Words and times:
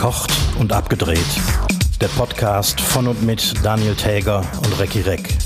Verkocht 0.00 0.32
und 0.58 0.72
abgedreht. 0.72 1.18
Der 2.00 2.08
Podcast 2.08 2.80
von 2.80 3.06
und 3.06 3.22
mit 3.22 3.52
Daniel 3.62 3.94
Täger 3.94 4.42
und 4.64 4.80
Recki 4.80 5.02
Reck. 5.02 5.36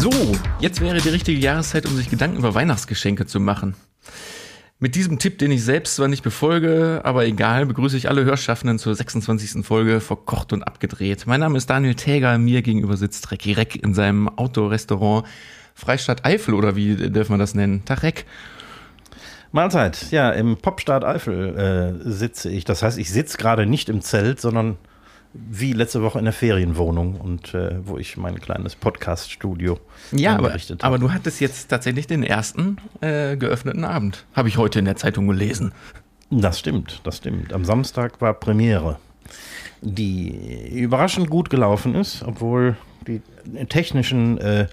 So, 0.00 0.10
jetzt 0.58 0.80
wäre 0.80 0.98
die 0.98 1.10
richtige 1.10 1.38
Jahreszeit, 1.38 1.86
um 1.86 1.94
sich 1.94 2.10
Gedanken 2.10 2.38
über 2.38 2.56
Weihnachtsgeschenke 2.56 3.26
zu 3.26 3.38
machen. 3.38 3.76
Mit 4.80 4.96
diesem 4.96 5.20
Tipp, 5.20 5.38
den 5.38 5.52
ich 5.52 5.62
selbst 5.62 5.94
zwar 5.94 6.08
nicht 6.08 6.24
befolge, 6.24 7.02
aber 7.04 7.24
egal, 7.24 7.64
begrüße 7.64 7.96
ich 7.96 8.08
alle 8.08 8.24
Hörschaffenden 8.24 8.80
zur 8.80 8.96
26. 8.96 9.64
Folge 9.64 10.00
Verkocht 10.00 10.52
und 10.52 10.64
Abgedreht. 10.64 11.28
Mein 11.28 11.38
Name 11.38 11.56
ist 11.56 11.70
Daniel 11.70 11.94
Täger, 11.94 12.36
mir 12.36 12.62
gegenüber 12.62 12.96
sitzt 12.96 13.30
Recki 13.30 13.52
Reck 13.52 13.76
in 13.76 13.94
seinem 13.94 14.28
Outdoor-Restaurant 14.28 15.24
Freistadt 15.76 16.24
Eifel 16.24 16.54
oder 16.54 16.74
wie 16.74 16.96
dürfen 16.96 17.34
wir 17.34 17.38
das 17.38 17.54
nennen? 17.54 17.84
Tag 17.84 18.02
Reck. 18.02 18.24
Mahlzeit. 19.52 20.10
Ja, 20.10 20.30
im 20.30 20.56
Popstadt 20.56 21.04
Eifel 21.04 21.98
äh, 22.04 22.10
sitze 22.10 22.50
ich. 22.50 22.64
Das 22.64 22.82
heißt, 22.82 22.98
ich 22.98 23.10
sitze 23.10 23.38
gerade 23.38 23.66
nicht 23.66 23.88
im 23.88 24.00
Zelt, 24.00 24.40
sondern 24.40 24.76
wie 25.32 25.72
letzte 25.72 26.02
Woche 26.02 26.18
in 26.18 26.24
der 26.24 26.32
Ferienwohnung 26.32 27.16
und 27.16 27.54
äh, 27.54 27.76
wo 27.86 27.98
ich 27.98 28.16
mein 28.16 28.40
kleines 28.40 28.74
Podcast-Studio 28.74 29.78
ja, 30.12 30.36
aber, 30.36 30.56
aber 30.80 30.98
du 30.98 31.12
hattest 31.12 31.40
jetzt 31.40 31.68
tatsächlich 31.68 32.06
den 32.06 32.22
ersten 32.22 32.78
äh, 33.00 33.36
geöffneten 33.36 33.84
Abend. 33.84 34.24
Habe 34.34 34.48
ich 34.48 34.56
heute 34.56 34.78
in 34.78 34.84
der 34.84 34.96
Zeitung 34.96 35.26
gelesen. 35.26 35.72
Das 36.30 36.58
stimmt, 36.58 37.00
das 37.04 37.18
stimmt. 37.18 37.52
Am 37.52 37.64
Samstag 37.64 38.20
war 38.20 38.34
Premiere, 38.34 38.98
die 39.80 40.70
überraschend 40.70 41.30
gut 41.30 41.50
gelaufen 41.50 41.94
ist, 41.94 42.22
obwohl 42.22 42.76
die 43.06 43.22
technischen, 43.68 44.38
äh, 44.38 44.66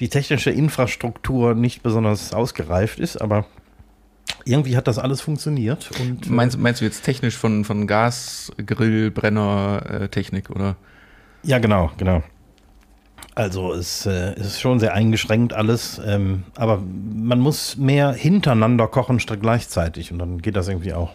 die 0.00 0.08
technische 0.08 0.50
Infrastruktur 0.50 1.54
nicht 1.54 1.82
besonders 1.82 2.32
ausgereift 2.32 2.98
ist, 2.98 3.20
aber 3.20 3.46
irgendwie 4.48 4.76
hat 4.76 4.88
das 4.88 4.98
alles 4.98 5.20
funktioniert. 5.20 5.90
Und, 6.00 6.26
äh, 6.26 6.30
meinst, 6.30 6.58
meinst 6.58 6.80
du 6.80 6.84
jetzt 6.84 7.02
technisch 7.02 7.36
von, 7.36 7.64
von 7.64 7.86
Gas, 7.86 8.52
Grill, 8.64 9.10
Brenner, 9.10 9.82
äh, 9.88 10.08
Technik, 10.08 10.50
oder? 10.50 10.76
Ja, 11.42 11.58
genau, 11.58 11.90
genau. 11.96 12.22
Also 13.34 13.72
es 13.72 14.04
äh, 14.06 14.34
ist 14.34 14.60
schon 14.60 14.80
sehr 14.80 14.94
eingeschränkt 14.94 15.52
alles, 15.52 16.00
ähm, 16.04 16.42
aber 16.56 16.82
man 17.14 17.38
muss 17.38 17.76
mehr 17.76 18.12
hintereinander 18.12 18.88
kochen 18.88 19.20
statt 19.20 19.38
gleichzeitig 19.40 20.10
und 20.10 20.18
dann 20.18 20.42
geht 20.42 20.56
das 20.56 20.66
irgendwie 20.66 20.92
auch. 20.92 21.12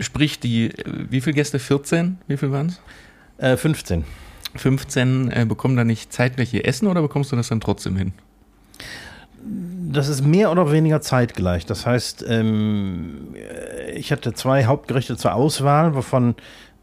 Sprich, 0.00 0.40
die, 0.40 0.72
wie 1.08 1.20
viele 1.20 1.34
Gäste? 1.34 1.60
14? 1.60 2.18
Wie 2.26 2.36
viel 2.36 2.50
waren 2.50 2.66
es? 2.66 2.80
Äh, 3.38 3.56
15. 3.56 4.04
15 4.56 5.30
äh, 5.30 5.46
bekommen 5.48 5.76
da 5.76 5.84
nicht 5.84 6.12
zeitgleich 6.12 6.52
ihr 6.52 6.66
Essen 6.66 6.88
oder 6.88 7.00
bekommst 7.00 7.30
du 7.30 7.36
das 7.36 7.48
dann 7.48 7.60
trotzdem 7.60 7.96
hin? 7.96 8.12
Das 9.92 10.08
ist 10.08 10.24
mehr 10.24 10.50
oder 10.50 10.72
weniger 10.72 11.00
zeitgleich. 11.00 11.66
Das 11.66 11.86
heißt, 11.86 12.24
ähm, 12.28 13.34
ich 13.94 14.10
hatte 14.12 14.32
zwei 14.32 14.64
Hauptgerichte 14.64 15.16
zur 15.16 15.34
Auswahl, 15.34 15.94
wovon 15.94 16.34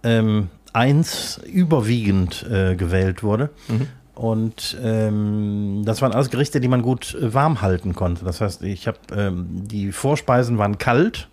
ähm, 0.04 0.50
eins 0.74 1.40
überwiegend 1.46 2.46
äh, 2.50 2.76
gewählt 2.76 3.24
wurde. 3.24 3.50
Mhm. 3.68 3.88
Und 4.16 4.78
ähm, 4.84 5.84
das 5.86 6.02
waren 6.02 6.12
alles 6.12 6.30
Gerichte, 6.30 6.60
die 6.60 6.68
man 6.68 6.82
gut 6.82 7.16
äh, 7.16 7.34
warm 7.34 7.62
halten 7.62 7.96
konnte. 7.96 8.26
Das 8.26 8.42
heißt, 8.42 8.64
ich 8.64 8.86
habe 8.88 8.98
ähm, 9.16 9.48
die 9.50 9.92
Vorspeisen 9.92 10.58
waren 10.58 10.78
kalt. 10.78 11.30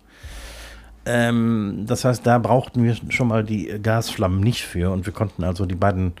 Ähm, 1.05 1.83
das 1.85 2.05
heißt, 2.05 2.25
da 2.25 2.37
brauchten 2.37 2.83
wir 2.83 2.95
schon 3.09 3.27
mal 3.27 3.43
die 3.43 3.77
Gasflammen 3.81 4.39
nicht 4.39 4.63
für 4.63 4.91
und 4.91 5.05
wir 5.05 5.13
konnten 5.13 5.43
also 5.43 5.65
die 5.65 5.75
beiden 5.75 6.13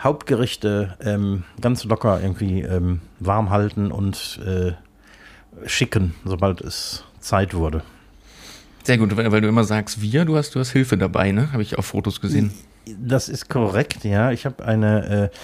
Hauptgerichte 0.00 0.96
ähm, 1.00 1.44
ganz 1.60 1.84
locker 1.84 2.20
irgendwie 2.20 2.62
ähm, 2.62 3.00
warm 3.20 3.50
halten 3.50 3.90
und 3.90 4.40
äh, 4.44 4.72
schicken, 5.66 6.14
sobald 6.24 6.60
es 6.60 7.04
Zeit 7.20 7.54
wurde. 7.54 7.82
Sehr 8.84 8.98
gut, 8.98 9.16
weil, 9.16 9.30
weil, 9.30 9.40
du 9.40 9.48
immer 9.48 9.64
sagst, 9.64 10.00
wir, 10.00 10.24
du 10.24 10.36
hast, 10.36 10.54
du 10.54 10.60
hast 10.60 10.70
Hilfe 10.70 10.96
dabei, 10.96 11.32
ne? 11.32 11.52
Habe 11.52 11.62
ich 11.62 11.76
auf 11.76 11.86
Fotos 11.86 12.20
gesehen. 12.20 12.52
Das 12.98 13.28
ist 13.28 13.50
korrekt, 13.50 14.04
ja. 14.04 14.30
Ich 14.30 14.46
habe 14.46 14.64
eine 14.64 15.30
äh, 15.30 15.36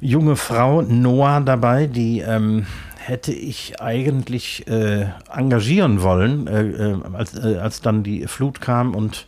junge 0.00 0.36
Frau, 0.36 0.82
Noah, 0.82 1.40
dabei, 1.40 1.88
die 1.88 2.20
ähm, 2.20 2.66
hätte 2.96 3.32
ich 3.32 3.80
eigentlich 3.80 4.68
äh, 4.68 5.06
engagieren 5.32 6.02
wollen, 6.02 6.46
äh, 6.46 6.62
äh 6.62 6.96
als, 7.12 7.34
äh, 7.34 7.56
als 7.56 7.80
dann 7.80 8.04
die 8.04 8.28
Flut 8.28 8.60
kam 8.60 8.94
und 8.94 9.26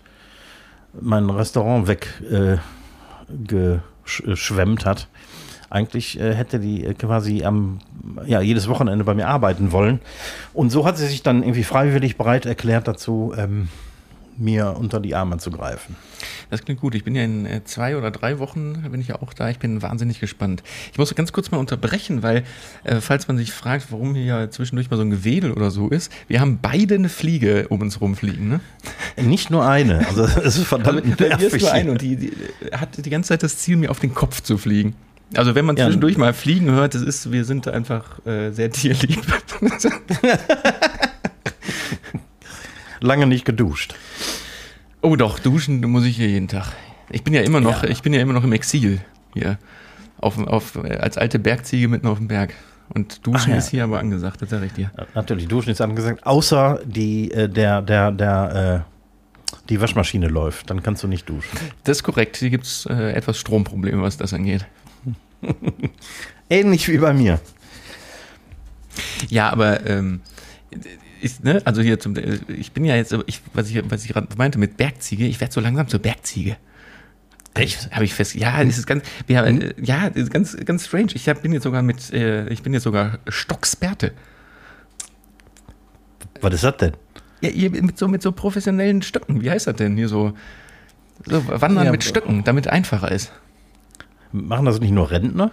mein 1.01 1.29
Restaurant 1.29 1.89
weggeschwemmt 1.89 4.83
äh, 4.83 4.85
hat. 4.85 5.09
Eigentlich 5.69 6.19
äh, 6.21 6.35
hätte 6.35 6.61
die 6.61 6.85
äh, 6.85 6.95
quasi 6.95 7.45
am, 7.45 7.79
ja, 8.25 8.41
jedes 8.41 8.69
Wochenende 8.69 9.05
bei 9.05 9.15
mir 9.15 9.29
arbeiten 9.29 9.73
wollen. 9.73 10.01
Und 10.53 10.71
so 10.71 10.87
hat 10.87 10.97
sie 10.97 11.07
sich 11.07 11.23
dann 11.23 11.43
irgendwie 11.43 11.65
freiwillig 11.65 12.17
bereit 12.17 12.47
erklärt 12.47 12.87
dazu, 12.87 13.35
ähm, 13.37 13.69
mir 14.39 14.77
unter 14.79 15.01
die 15.01 15.15
Arme 15.15 15.39
zu 15.39 15.51
greifen. 15.51 15.97
Das 16.51 16.65
klingt 16.65 16.81
gut. 16.81 16.95
Ich 16.95 17.05
bin 17.05 17.15
ja 17.15 17.25
in 17.25 17.47
äh, 17.47 17.65
zwei 17.65 17.97
oder 17.97 18.11
drei 18.11 18.39
Wochen, 18.39 18.83
bin 18.91 19.01
ich 19.01 19.09
ja 19.09 19.21
auch 19.21 19.33
da. 19.33 19.49
Ich 19.49 19.59
bin 19.59 19.83
wahnsinnig 19.83 20.21
gespannt. 20.21 20.63
Ich 20.93 20.99
muss 20.99 21.15
ganz 21.15 21.33
kurz 21.33 21.51
mal 21.51 21.59
unterbrechen, 21.59 22.23
weil, 22.23 22.45
äh, 22.85 23.01
falls 23.01 23.29
man 23.29 23.37
sich 23.37 23.53
fragt, 23.53 23.91
warum 23.91 24.15
hier 24.15 24.25
ja 24.25 24.51
zwischendurch 24.51 24.91
mal 24.91 24.97
so 24.97 25.03
ein 25.03 25.11
Gewedel 25.11 25.53
oder 25.53 25.71
so 25.71 25.89
ist, 25.89 26.13
wir 26.29 26.41
haben 26.41 26.59
beide 26.61 26.95
eine 26.95 27.09
Fliege 27.09 27.67
um 27.69 27.81
uns 27.81 28.01
rumfliegen, 28.01 28.49
ne? 28.49 28.61
Nicht 29.17 29.51
nur 29.51 29.67
eine. 29.67 30.07
Also, 30.07 30.25
es 30.25 30.57
ist 30.59 30.65
verdammt 30.67 31.19
nervig. 31.19 31.55
Ist 31.55 31.63
nur 31.63 31.73
eine 31.73 31.91
und 31.91 32.03
die, 32.03 32.17
die 32.17 32.33
hat 32.73 33.05
die 33.05 33.11
ganze 33.11 33.29
Zeit 33.29 33.43
das 33.43 33.59
Ziel, 33.59 33.77
mir 33.77 33.91
auf 33.91 34.01
den 34.01 34.15
Kopf 34.15 34.43
zu 34.43 34.59
fliegen. 34.59 34.95
Also 35.35 35.55
wenn 35.55 35.65
man 35.65 35.77
zwischendurch 35.77 36.15
ja. 36.15 36.21
mal 36.21 36.33
fliegen 36.33 36.71
hört, 36.71 36.95
das 36.95 37.03
ist, 37.03 37.33
wir 37.33 37.45
sind 37.45 37.67
einfach 37.69 38.25
äh, 38.27 38.51
sehr 38.51 38.71
tierlieb. 38.73 39.25
Lange 43.01 43.27
nicht 43.27 43.45
geduscht. 43.45 43.95
Oh 45.03 45.17
doch, 45.17 45.39
duschen 45.39 45.81
muss 45.81 46.05
ich 46.05 46.17
hier 46.17 46.29
jeden 46.29 46.49
Tag. 46.49 46.73
Ich 47.11 47.23
bin 47.23 47.35
ja 47.35 47.43
immer 47.43 47.61
noch, 47.61 47.83
ja. 47.83 47.89
ich 47.89 48.03
bin 48.03 48.13
ja 48.13 48.21
immer 48.21 48.33
noch 48.33 48.45
im 48.45 48.53
Exil 48.53 49.01
hier. 49.35 49.59
Auf, 50.19 50.39
auf, 50.39 50.77
als 50.77 51.19
alte 51.19 51.39
Bergziege 51.39 51.89
mitten 51.89 52.07
auf 52.07 52.19
dem 52.19 52.29
Berg. 52.29 52.55
Und 52.89 53.27
duschen 53.27 53.51
ja. 53.51 53.59
ist 53.59 53.69
hier 53.69 53.85
aber 53.85 53.99
angesagt, 53.99 54.43
das 54.43 54.51
sage 54.51 54.67
ich 54.67 54.73
dir. 54.73 54.91
Natürlich, 55.15 55.49
duschen 55.49 55.71
ist 55.71 55.81
angesagt, 55.81 56.25
außer 56.25 56.81
die, 56.85 57.31
äh, 57.33 57.49
der, 57.49 57.83
der, 57.83 58.13
der, 58.13 58.85
äh, 58.87 59.57
die 59.69 59.81
Waschmaschine 59.81 60.29
läuft, 60.29 60.71
dann 60.71 60.83
kannst 60.83 61.03
du 61.03 61.09
nicht 61.09 61.29
duschen. 61.29 61.59
Das 61.85 61.99
ist 61.99 62.03
korrekt. 62.05 62.37
Hier 62.37 62.51
gibt 62.51 62.65
es 62.65 62.87
äh, 62.87 63.13
etwas 63.13 63.39
Stromprobleme, 63.39 64.01
was 64.03 64.17
das 64.17 64.33
angeht. 64.33 64.67
Ähnlich 66.51 66.89
wie 66.89 66.99
bei 66.99 67.13
mir. 67.13 67.41
Ja, 69.29 69.51
aber 69.51 69.85
ähm, 69.87 70.21
ich, 71.21 71.43
ne, 71.43 71.61
also 71.65 71.83
hier 71.83 71.99
zum, 71.99 72.15
ich 72.49 72.73
bin 72.73 72.85
ja 72.85 72.97
jetzt, 72.97 73.17
ich, 73.27 73.43
was 73.53 73.71
ich, 73.71 73.83
was 73.91 74.05
ich 74.05 74.13
gerade 74.13 74.29
meinte 74.37 74.59
mit 74.59 74.77
Bergziege, 74.77 75.27
ich 75.27 75.41
werde 75.41 75.53
so 75.53 75.61
langsam 75.61 75.89
zur 75.89 76.01
Bergziege. 76.01 76.57
Echt? 77.55 77.91
Habe 77.91 78.05
ich 78.05 78.13
fest. 78.13 78.35
Ja, 78.35 78.63
das 78.63 78.77
ist 78.77 78.87
ganz, 78.87 79.05
wir, 79.27 79.45
hm? 79.45 79.73
ja, 79.83 80.11
das 80.11 80.25
ist 80.25 80.31
ganz, 80.31 80.57
ganz 80.65 80.87
strange. 80.87 81.13
Ich 81.15 81.29
hab, 81.29 81.43
bin 81.43 81.53
jetzt 81.53 81.63
sogar 81.63 81.83
mit, 81.83 82.13
äh, 82.13 82.49
ich 82.49 82.63
bin 82.63 82.75
jetzt 82.75 82.83
sogar 82.83 83.19
Stocksperrte. 83.29 84.13
Was 86.43 86.55
ist 86.55 86.65
das 86.65 86.77
denn? 86.77 86.93
Ja, 87.41 87.49
ihr 87.51 87.71
mit 87.71 87.99
so, 87.99 88.09
mit 88.09 88.23
so 88.23 88.33
professionellen 88.33 89.03
Stöcken. 89.03 89.41
Wie 89.41 89.51
heißt 89.51 89.67
das 89.67 89.77
denn 89.77 89.97
hier 89.97 90.09
so? 90.09 90.35
So 91.25 91.47
Wandern 91.49 91.87
ja, 91.87 91.93
mit 91.93 92.05
Stöcken, 92.05 92.45
damit 92.45 92.69
einfacher 92.69 93.11
ist. 93.11 93.33
Machen 94.43 94.67
das 94.67 94.81
nicht 94.81 94.93
nur 94.93 95.11
Rentner? 95.11 95.51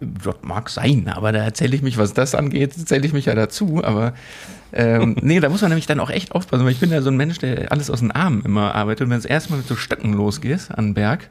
Das 0.00 0.36
mag 0.42 0.68
sein, 0.68 1.08
aber 1.08 1.30
da 1.30 1.38
erzähle 1.38 1.76
ich 1.76 1.82
mich, 1.82 1.96
was 1.96 2.12
das 2.12 2.34
angeht, 2.34 2.76
erzähle 2.76 3.06
ich 3.06 3.12
mich 3.12 3.26
ja 3.26 3.34
dazu. 3.34 3.84
Aber 3.84 4.14
ähm, 4.72 5.16
nee, 5.22 5.38
da 5.38 5.48
muss 5.48 5.62
man 5.62 5.70
nämlich 5.70 5.86
dann 5.86 6.00
auch 6.00 6.10
echt 6.10 6.32
aufpassen, 6.32 6.64
weil 6.64 6.72
ich 6.72 6.80
bin 6.80 6.90
ja 6.90 7.02
so 7.02 7.10
ein 7.10 7.16
Mensch, 7.16 7.38
der 7.38 7.70
alles 7.70 7.88
aus 7.88 8.00
den 8.00 8.10
Armen 8.10 8.42
immer 8.44 8.74
arbeitet. 8.74 9.04
Und 9.04 9.10
wenn 9.10 9.18
es 9.18 9.24
erstmal 9.24 9.58
mit 9.58 9.68
so 9.68 9.76
Stöcken 9.76 10.12
losgeht 10.12 10.70
an 10.74 10.86
den 10.86 10.94
Berg, 10.94 11.28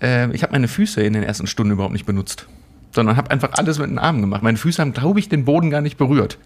äh, 0.00 0.30
ich 0.32 0.42
habe 0.42 0.52
meine 0.52 0.68
Füße 0.68 1.02
in 1.02 1.12
den 1.12 1.22
ersten 1.22 1.46
Stunden 1.46 1.72
überhaupt 1.72 1.92
nicht 1.92 2.06
benutzt, 2.06 2.46
sondern 2.92 3.16
habe 3.16 3.30
einfach 3.30 3.52
alles 3.54 3.78
mit 3.78 3.90
den 3.90 3.98
Armen 3.98 4.20
gemacht. 4.20 4.42
Meine 4.42 4.58
Füße 4.58 4.80
haben, 4.80 4.92
glaube 4.92 5.18
ich, 5.18 5.28
den 5.28 5.44
Boden 5.44 5.70
gar 5.70 5.80
nicht 5.80 5.96
berührt. 5.96 6.38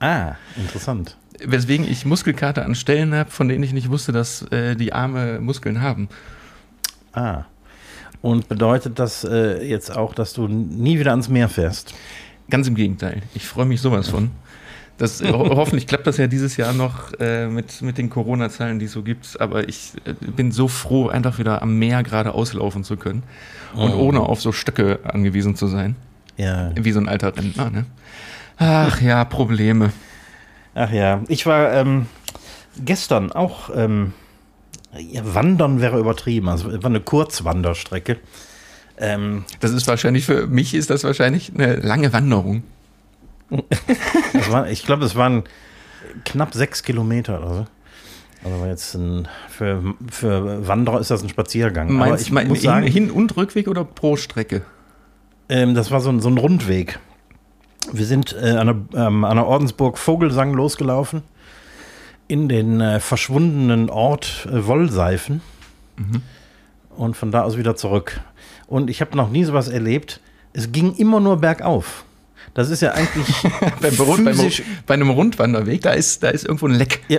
Ah, 0.00 0.32
interessant. 0.56 1.16
Weswegen 1.42 1.88
ich 1.88 2.04
Muskelkater 2.04 2.64
an 2.64 2.74
Stellen 2.74 3.14
habe, 3.14 3.30
von 3.30 3.48
denen 3.48 3.62
ich 3.62 3.72
nicht 3.72 3.90
wusste, 3.90 4.12
dass 4.12 4.42
äh, 4.50 4.74
die 4.76 4.92
Arme 4.92 5.40
Muskeln 5.40 5.80
haben. 5.80 6.08
Ah. 7.12 7.44
Und 8.22 8.48
bedeutet 8.48 8.98
das 8.98 9.24
äh, 9.24 9.64
jetzt 9.64 9.96
auch, 9.96 10.14
dass 10.14 10.32
du 10.32 10.46
nie 10.46 10.98
wieder 10.98 11.12
ans 11.12 11.28
Meer 11.28 11.48
fährst? 11.48 11.94
Ganz 12.50 12.68
im 12.68 12.74
Gegenteil. 12.74 13.22
Ich 13.34 13.46
freue 13.46 13.64
mich 13.64 13.80
sowas 13.80 14.08
von. 14.08 14.30
Das, 14.98 15.22
ho 15.22 15.50
hoffentlich 15.56 15.86
klappt 15.86 16.06
das 16.06 16.18
ja 16.18 16.26
dieses 16.26 16.58
Jahr 16.58 16.74
noch 16.74 17.12
äh, 17.18 17.46
mit, 17.46 17.80
mit 17.80 17.96
den 17.96 18.10
Corona-Zahlen, 18.10 18.78
die 18.78 18.84
es 18.84 18.92
so 18.92 19.02
gibt. 19.02 19.40
Aber 19.40 19.68
ich 19.68 19.92
äh, 20.04 20.12
bin 20.12 20.52
so 20.52 20.68
froh, 20.68 21.08
einfach 21.08 21.38
wieder 21.38 21.62
am 21.62 21.78
Meer 21.78 22.02
gerade 22.02 22.34
auslaufen 22.34 22.84
zu 22.84 22.96
können 22.96 23.22
und 23.74 23.94
oh. 23.94 24.08
ohne 24.08 24.20
auf 24.20 24.42
so 24.42 24.52
Stöcke 24.52 25.00
angewiesen 25.04 25.56
zu 25.56 25.68
sein. 25.68 25.96
Ja. 26.36 26.72
Wie 26.74 26.92
so 26.92 27.00
ein 27.00 27.08
alter 27.08 27.34
Rentner, 27.34 27.70
ne? 27.70 27.86
Ach 28.58 29.00
ja, 29.00 29.24
Probleme. 29.24 29.90
Ach 30.74 30.92
ja, 30.92 31.22
ich 31.28 31.46
war 31.46 31.72
ähm, 31.72 32.06
gestern 32.84 33.32
auch 33.32 33.70
ähm, 33.74 34.12
ja, 34.98 35.34
wandern 35.34 35.80
wäre 35.80 35.98
übertrieben. 35.98 36.48
Also 36.48 36.70
es 36.70 36.82
war 36.82 36.90
eine 36.90 37.00
Kurzwanderstrecke. 37.00 38.16
Ähm, 38.98 39.44
das 39.60 39.72
ist 39.72 39.86
wahrscheinlich 39.86 40.26
für 40.26 40.46
mich 40.46 40.74
ist 40.74 40.90
das 40.90 41.04
wahrscheinlich 41.04 41.52
eine 41.54 41.76
lange 41.76 42.12
Wanderung. 42.12 42.62
war, 44.50 44.68
ich 44.70 44.84
glaube, 44.84 45.04
es 45.04 45.16
waren 45.16 45.44
knapp 46.24 46.54
sechs 46.54 46.82
Kilometer 46.82 47.40
oder 47.40 47.54
so. 47.54 47.66
Also 48.44 48.66
jetzt 48.66 48.94
ein, 48.94 49.28
für, 49.48 49.94
für 50.10 50.66
Wanderer 50.66 51.00
ist 51.00 51.10
das 51.10 51.22
ein 51.22 51.28
Spaziergang. 51.28 51.92
Meinst, 51.92 52.26
ich 52.26 52.32
muss 52.32 52.62
sagen, 52.62 52.86
Hin- 52.86 53.10
und 53.10 53.36
Rückweg 53.36 53.68
oder 53.68 53.84
pro 53.84 54.16
Strecke? 54.16 54.62
Ähm, 55.48 55.74
das 55.74 55.90
war 55.90 56.00
so 56.00 56.10
ein, 56.10 56.20
so 56.20 56.28
ein 56.28 56.38
Rundweg. 56.38 56.98
Wir 57.92 58.06
sind 58.06 58.34
äh, 58.40 58.50
an, 58.50 58.88
der, 58.92 59.06
ähm, 59.06 59.24
an 59.24 59.36
der 59.36 59.46
Ordensburg 59.46 59.98
Vogelsang 59.98 60.54
losgelaufen 60.54 61.22
in 62.30 62.48
den 62.48 62.80
äh, 62.80 63.00
verschwundenen 63.00 63.90
Ort 63.90 64.46
äh, 64.48 64.64
Wollseifen 64.64 65.40
mhm. 65.96 66.22
und 66.96 67.16
von 67.16 67.32
da 67.32 67.42
aus 67.42 67.58
wieder 67.58 67.74
zurück. 67.74 68.20
Und 68.68 68.88
ich 68.88 69.00
habe 69.00 69.16
noch 69.16 69.30
nie 69.30 69.42
sowas 69.42 69.68
erlebt. 69.68 70.20
Es 70.52 70.70
ging 70.70 70.94
immer 70.94 71.18
nur 71.18 71.38
bergauf. 71.38 72.04
Das 72.54 72.70
ist 72.70 72.82
ja 72.82 72.92
eigentlich 72.92 73.26
beim 73.80 73.92
physisch, 73.92 74.62
bei 74.86 74.94
einem 74.94 75.10
Rundwanderweg, 75.10 75.82
da 75.82 75.90
ist, 75.90 76.22
da 76.22 76.28
ist 76.28 76.44
irgendwo 76.44 76.68
ein 76.68 76.74
Leck. 76.74 77.02
Ja, 77.08 77.18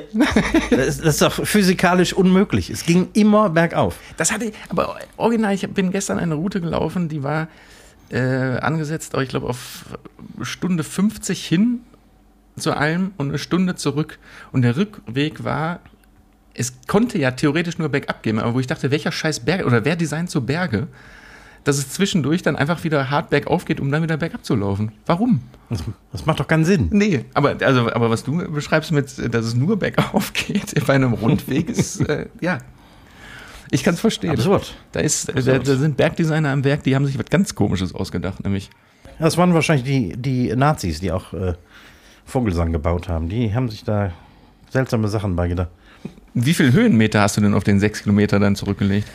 das, 0.70 0.88
ist, 0.88 1.00
das 1.02 1.16
ist 1.16 1.22
doch 1.22 1.46
physikalisch 1.46 2.14
unmöglich. 2.14 2.70
Es 2.70 2.86
ging 2.86 3.10
immer 3.12 3.50
bergauf. 3.50 3.98
Das 4.16 4.32
hatte 4.32 4.46
ich, 4.46 4.54
aber 4.70 4.96
original, 5.18 5.54
ich 5.54 5.68
bin 5.70 5.92
gestern 5.92 6.20
eine 6.20 6.36
Route 6.36 6.62
gelaufen, 6.62 7.10
die 7.10 7.22
war 7.22 7.50
äh, 8.10 8.20
angesetzt, 8.20 9.14
ich 9.22 9.30
glaube, 9.30 9.48
auf 9.48 9.86
Stunde 10.42 10.84
50 10.86 11.46
hin 11.46 11.82
zu 12.58 12.76
allem 12.76 13.12
und 13.18 13.30
eine 13.30 13.38
Stunde 13.38 13.76
zurück. 13.76 14.20
Und 14.52 14.62
der 14.64 14.78
Rückweg 14.78 15.44
war, 15.44 15.80
es 16.54 16.74
konnte 16.88 17.18
ja 17.18 17.32
theoretisch 17.32 17.78
nur 17.78 17.90
bergab 17.90 18.24
gehen, 18.24 18.40
aber 18.40 18.54
wo 18.54 18.60
ich 18.60 18.68
dachte, 18.68 18.92
welcher 18.92 19.12
scheiß 19.12 19.42
Berg 19.42 19.66
oder 19.66 19.86
wer 19.86 19.96
designt 19.96 20.30
so 20.30 20.42
Berge? 20.42 20.88
dass 21.64 21.78
es 21.78 21.90
zwischendurch 21.90 22.42
dann 22.42 22.56
einfach 22.56 22.84
wieder 22.84 23.10
hart 23.10 23.30
bergauf 23.30 23.66
geht, 23.66 23.80
um 23.80 23.92
dann 23.92 24.02
wieder 24.02 24.18
bergab 24.18 24.44
zu 24.44 24.56
laufen. 24.56 24.92
Warum? 25.06 25.42
Das, 25.70 25.84
das, 26.12 26.26
macht 26.26 26.40
doch 26.40 26.48
keinen 26.48 26.66
Sinn. 26.66 26.90
Nee, 26.92 27.26
aber, 27.34 27.56
also, 27.62 27.92
aber 27.92 28.10
was 28.10 28.24
du 28.24 28.52
beschreibst 28.52 28.92
mit, 28.92 29.34
dass 29.34 29.46
es 29.46 29.54
nur 29.54 29.78
bergauf 29.78 30.34
geht 30.48 30.74
bei 30.86 30.94
einem 30.94 31.14
Rundweg, 31.14 31.70
ist, 31.70 32.02
äh, 32.10 32.28
ja. 32.42 32.58
Ich 33.70 33.84
kann 33.84 33.94
es 33.94 34.02
verstehen. 34.02 34.32
Absurd. 34.32 34.74
Da, 34.92 35.00
ist, 35.00 35.30
Absurd. 35.30 35.48
Da, 35.48 35.72
da, 35.72 35.76
sind 35.78 35.96
Bergdesigner 35.96 36.50
am 36.50 36.64
Werk, 36.64 36.84
die 36.84 36.96
haben 36.96 37.06
sich 37.06 37.18
was 37.18 37.28
ganz 37.28 37.56
Komisches 37.56 37.94
ausgedacht, 37.94 38.44
nämlich. 38.44 38.70
Das 39.18 39.38
waren 39.38 39.54
wahrscheinlich 39.54 39.86
die, 39.86 40.18
die 40.18 40.56
Nazis, 40.56 41.00
die 41.00 41.12
auch 41.12 41.34
äh, 41.34 41.54
Vogelsang 42.26 42.72
gebaut 42.72 43.10
haben. 43.10 43.30
Die 43.30 43.54
haben 43.54 43.70
sich 43.70 43.84
da 43.84 44.12
seltsame 44.70 45.08
Sachen 45.08 45.36
beigedacht. 45.36 45.70
Wie 46.34 46.54
viele 46.54 46.72
Höhenmeter 46.72 47.22
hast 47.22 47.38
du 47.38 47.42
denn 47.42 47.54
auf 47.54 47.64
den 47.64 47.80
sechs 47.80 48.04
Kilometer 48.04 48.40
dann 48.40 48.56
zurückgelegt? 48.56 49.08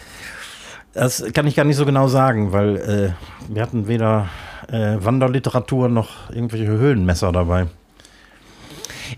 Das 0.92 1.24
kann 1.34 1.46
ich 1.46 1.56
gar 1.56 1.64
nicht 1.64 1.76
so 1.76 1.86
genau 1.86 2.08
sagen, 2.08 2.52
weil 2.52 2.76
äh, 2.76 3.52
wir 3.52 3.62
hatten 3.62 3.88
weder 3.88 4.28
äh, 4.68 4.96
Wanderliteratur 4.98 5.88
noch 5.88 6.30
irgendwelche 6.30 6.66
Höhlenmesser 6.66 7.32
dabei. 7.32 7.66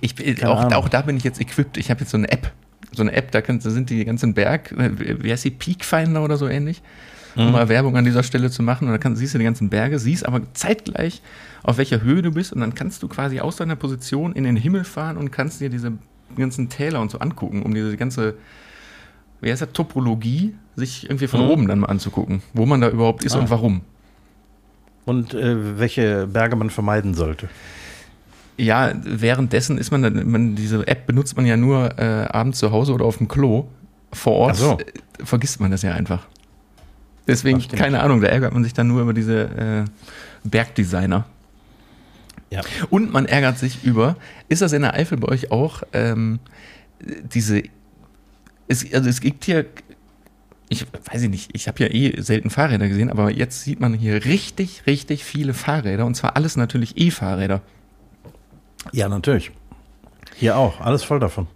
Ich, 0.01 0.19
äh, 0.25 0.45
auch, 0.45 0.73
auch, 0.73 0.89
da 0.89 1.03
bin 1.03 1.17
ich 1.17 1.25
jetzt 1.25 1.41
equipped. 1.41 1.77
Ich 1.77 1.91
habe 1.91 2.01
jetzt 2.01 2.11
so 2.11 2.17
eine 2.17 2.31
App. 2.31 2.53
So 2.93 3.03
eine 3.03 3.13
App, 3.13 3.31
da, 3.33 3.43
kann, 3.43 3.61
da 3.61 3.71
sind 3.71 3.91
die 3.91 4.05
ganzen 4.05 4.35
Berg, 4.35 4.73
äh, 4.73 5.23
wie 5.23 5.31
heißt 5.31 5.45
die, 5.45 5.51
Peakfinder 5.51 6.23
oder 6.23 6.37
so 6.37 6.49
ähnlich. 6.49 6.83
Um 7.47 7.53
mal 7.53 7.69
Werbung 7.69 7.97
an 7.97 8.05
dieser 8.05 8.23
Stelle 8.23 8.51
zu 8.51 8.63
machen. 8.63 8.87
Und 8.87 8.93
da 8.93 8.99
kann, 8.99 9.17
siehst 9.17 9.35
du 9.35 9.39
die 9.39 9.45
ganzen 9.45 9.69
Berge, 9.71 9.99
siehst 9.99 10.27
aber 10.27 10.43
zeitgleich, 10.55 11.23
auf 11.63 11.79
welcher 11.79 12.03
Höhe 12.03 12.23
du 12.23 12.33
bist. 12.33 12.53
Und 12.53 12.61
dann 12.61 12.75
kannst 12.75 13.03
du 13.03 13.09
quasi 13.09 13.41
aus 13.41 13.57
deiner 13.57 13.77
Position 13.77 14.33
in 14.33 14.45
den 14.45 14.57
Himmel 14.57 14.85
fahren 14.85 15.17
und 15.17 15.31
kannst 15.31 15.61
dir 15.61 15.71
diese 15.71 15.93
ganzen 16.37 16.69
Täler 16.69 17.01
und 17.01 17.11
so 17.11 17.19
angucken, 17.19 17.63
um 17.63 17.75
diese 17.75 17.97
ganze 17.97 18.35
wie 19.41 19.51
heißt 19.51 19.63
das, 19.63 19.73
Topologie, 19.73 20.55
sich 20.77 21.05
irgendwie 21.05 21.27
von 21.27 21.45
mhm. 21.45 21.51
oben 21.51 21.69
dann 21.69 21.81
mal 21.81 21.87
anzugucken, 21.87 22.43
wo 22.53 22.67
man 22.67 22.81
da 22.81 22.89
überhaupt 22.89 23.25
ist 23.25 23.37
ah. 23.37 23.41
und 23.41 23.51
warum. 23.51 23.83
Und 25.05 25.35
äh, 25.35 25.79
welche 25.79 26.27
Berge 26.27 26.57
man 26.57 26.71
vermeiden 26.71 27.15
sollte. 27.15 27.49
Ja, 28.57 28.93
währenddessen 29.05 29.79
ist 29.79 29.91
man, 29.91 30.03
dann, 30.03 30.31
man 30.31 30.57
diese 30.57 30.87
App 30.87 31.07
benutzt 31.07 31.37
man 31.37 31.47
ja 31.47 31.57
nur 31.57 31.99
äh, 31.99 32.27
abends 32.29 32.59
zu 32.59 32.73
Hause 32.73 32.93
oder 32.93 33.05
auf 33.05 33.19
dem 33.19 33.29
Klo. 33.29 33.69
Vor 34.13 34.35
Ort 34.35 34.57
so. 34.57 34.79
äh, 34.79 34.85
vergisst 35.25 35.61
man 35.61 35.71
das 35.71 35.83
ja 35.83 35.93
einfach. 35.93 36.27
Deswegen, 37.29 37.61
keine 37.69 38.01
Ahnung, 38.01 38.21
da 38.21 38.29
ärgert 38.29 38.55
man 38.55 38.65
sich 38.65 38.73
dann 38.73 38.89
nur 38.89 39.03
über 39.03 39.13
diese 39.13 39.43
äh, 39.43 39.85
Bergdesigner. 40.49 41.27
Ja. 42.51 42.63
Und 42.91 43.13
man 43.13 43.27
ärgert 43.27 43.59
sich 43.59 43.85
über, 43.85 44.17
ist 44.49 44.63
das 44.63 44.73
in 44.73 44.83
der 44.83 44.95
Eifel 44.95 45.19
bei 45.19 45.29
euch 45.29 45.51
auch, 45.51 45.83
ähm, 45.93 46.41
diese 47.01 47.63
es, 48.69 48.93
also 48.93 49.09
es 49.09 49.21
gibt 49.21 49.45
hier, 49.45 49.67
ich 50.69 50.87
weiß 51.11 51.23
nicht, 51.23 51.51
ich 51.55 51.67
habe 51.67 51.83
ja 51.83 51.91
eh 51.91 52.21
selten 52.21 52.51
Fahrräder 52.51 52.89
gesehen, 52.89 53.11
aber 53.11 53.31
jetzt 53.31 53.63
sieht 53.63 53.81
man 53.81 53.95
hier 53.95 54.25
richtig, 54.27 54.83
richtig 54.87 55.25
viele 55.25 55.55
Fahrräder 55.55 56.05
und 56.07 56.15
zwar 56.15 56.37
alles 56.37 56.57
natürlich 56.57 56.97
E-Fahrräder. 56.97 57.63
Ja, 58.93 59.09
natürlich. 59.09 59.51
Hier 60.37 60.57
auch, 60.57 60.81
alles 60.81 61.03
voll 61.03 61.19
davon. 61.19 61.47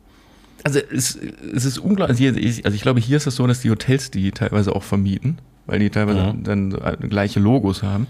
Also 0.64 0.78
es, 0.78 1.16
es 1.16 1.64
ist 1.64 1.78
unglaublich, 1.78 2.64
also 2.64 2.74
ich 2.74 2.82
glaube, 2.82 3.00
hier 3.00 3.18
ist 3.18 3.26
es 3.26 3.36
so, 3.36 3.46
dass 3.46 3.60
die 3.60 3.70
Hotels 3.70 4.10
die 4.10 4.30
teilweise 4.30 4.74
auch 4.74 4.82
vermieten, 4.82 5.38
weil 5.66 5.78
die 5.78 5.90
teilweise 5.90 6.32
mhm. 6.32 6.44
dann 6.44 6.70
gleiche 7.08 7.40
Logos 7.40 7.82
haben. 7.82 8.06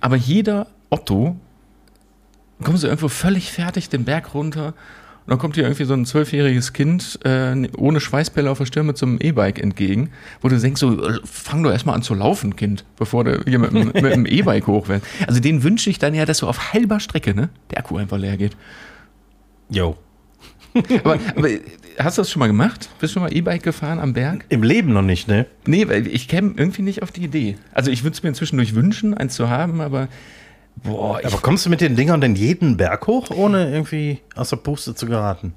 Aber 0.00 0.16
jeder 0.16 0.66
Otto 0.90 1.36
kommt 2.62 2.78
so 2.78 2.86
irgendwo 2.86 3.08
völlig 3.08 3.52
fertig 3.52 3.88
den 3.88 4.04
Berg 4.04 4.34
runter 4.34 4.74
und 5.28 5.32
dann 5.32 5.40
kommt 5.40 5.56
dir 5.56 5.64
irgendwie 5.64 5.84
so 5.84 5.92
ein 5.92 6.06
zwölfjähriges 6.06 6.72
Kind 6.72 7.18
äh, 7.22 7.68
ohne 7.76 8.00
Schweißpelle 8.00 8.50
auf 8.50 8.56
der 8.56 8.64
Stirn 8.64 8.86
mit 8.86 8.96
so 8.96 9.04
einem 9.04 9.18
E-Bike 9.20 9.58
entgegen, 9.58 10.08
wo 10.40 10.48
du 10.48 10.58
denkst, 10.58 10.80
so, 10.80 11.06
äh, 11.06 11.20
fang 11.22 11.62
doch 11.62 11.70
erstmal 11.70 11.96
an 11.96 12.02
zu 12.02 12.14
laufen, 12.14 12.56
Kind, 12.56 12.86
bevor 12.96 13.24
du 13.24 13.42
hier 13.46 13.58
mit, 13.58 13.72
mit 13.74 13.94
dem 13.96 14.24
E-Bike 14.24 14.66
hochwärst. 14.66 15.04
Also 15.26 15.40
den 15.40 15.62
wünsche 15.62 15.90
ich 15.90 15.98
dann 15.98 16.14
ja, 16.14 16.24
dass 16.24 16.38
so 16.38 16.48
auf 16.48 16.72
halber 16.72 16.98
Strecke, 16.98 17.34
ne, 17.34 17.50
der 17.70 17.80
Akku 17.80 17.98
einfach 17.98 18.16
leer 18.16 18.38
geht. 18.38 18.56
Jo. 19.68 19.98
aber, 21.04 21.18
aber, 21.36 21.48
hast 21.98 22.18
du 22.18 22.22
das 22.22 22.30
schon 22.30 22.40
mal 22.40 22.46
gemacht? 22.46 22.88
Bist 23.00 23.12
du 23.12 23.14
schon 23.14 23.22
mal 23.22 23.34
E-Bike 23.34 23.62
gefahren 23.62 23.98
am 23.98 24.12
Berg? 24.12 24.44
Im 24.48 24.62
Leben 24.62 24.92
noch 24.92 25.02
nicht, 25.02 25.28
ne? 25.28 25.46
Nee, 25.66 25.88
weil 25.88 26.06
ich 26.06 26.28
käme 26.28 26.54
irgendwie 26.56 26.82
nicht 26.82 27.02
auf 27.02 27.10
die 27.10 27.24
Idee. 27.24 27.56
Also 27.72 27.90
ich 27.90 28.04
würde 28.04 28.14
es 28.14 28.22
mir 28.22 28.32
zwischendurch 28.32 28.74
wünschen, 28.74 29.14
eins 29.14 29.34
zu 29.34 29.48
haben, 29.48 29.80
aber 29.80 30.08
Boah, 30.82 31.20
aber 31.24 31.38
kommst 31.38 31.66
du 31.66 31.70
mit 31.70 31.80
den 31.80 31.96
Dingern 31.96 32.20
denn 32.20 32.36
jeden 32.36 32.76
Berg 32.76 33.06
hoch, 33.06 33.30
ohne 33.30 33.70
irgendwie 33.70 34.20
aus 34.36 34.50
der 34.50 34.58
Puste 34.58 34.94
zu 34.94 35.06
geraten? 35.06 35.54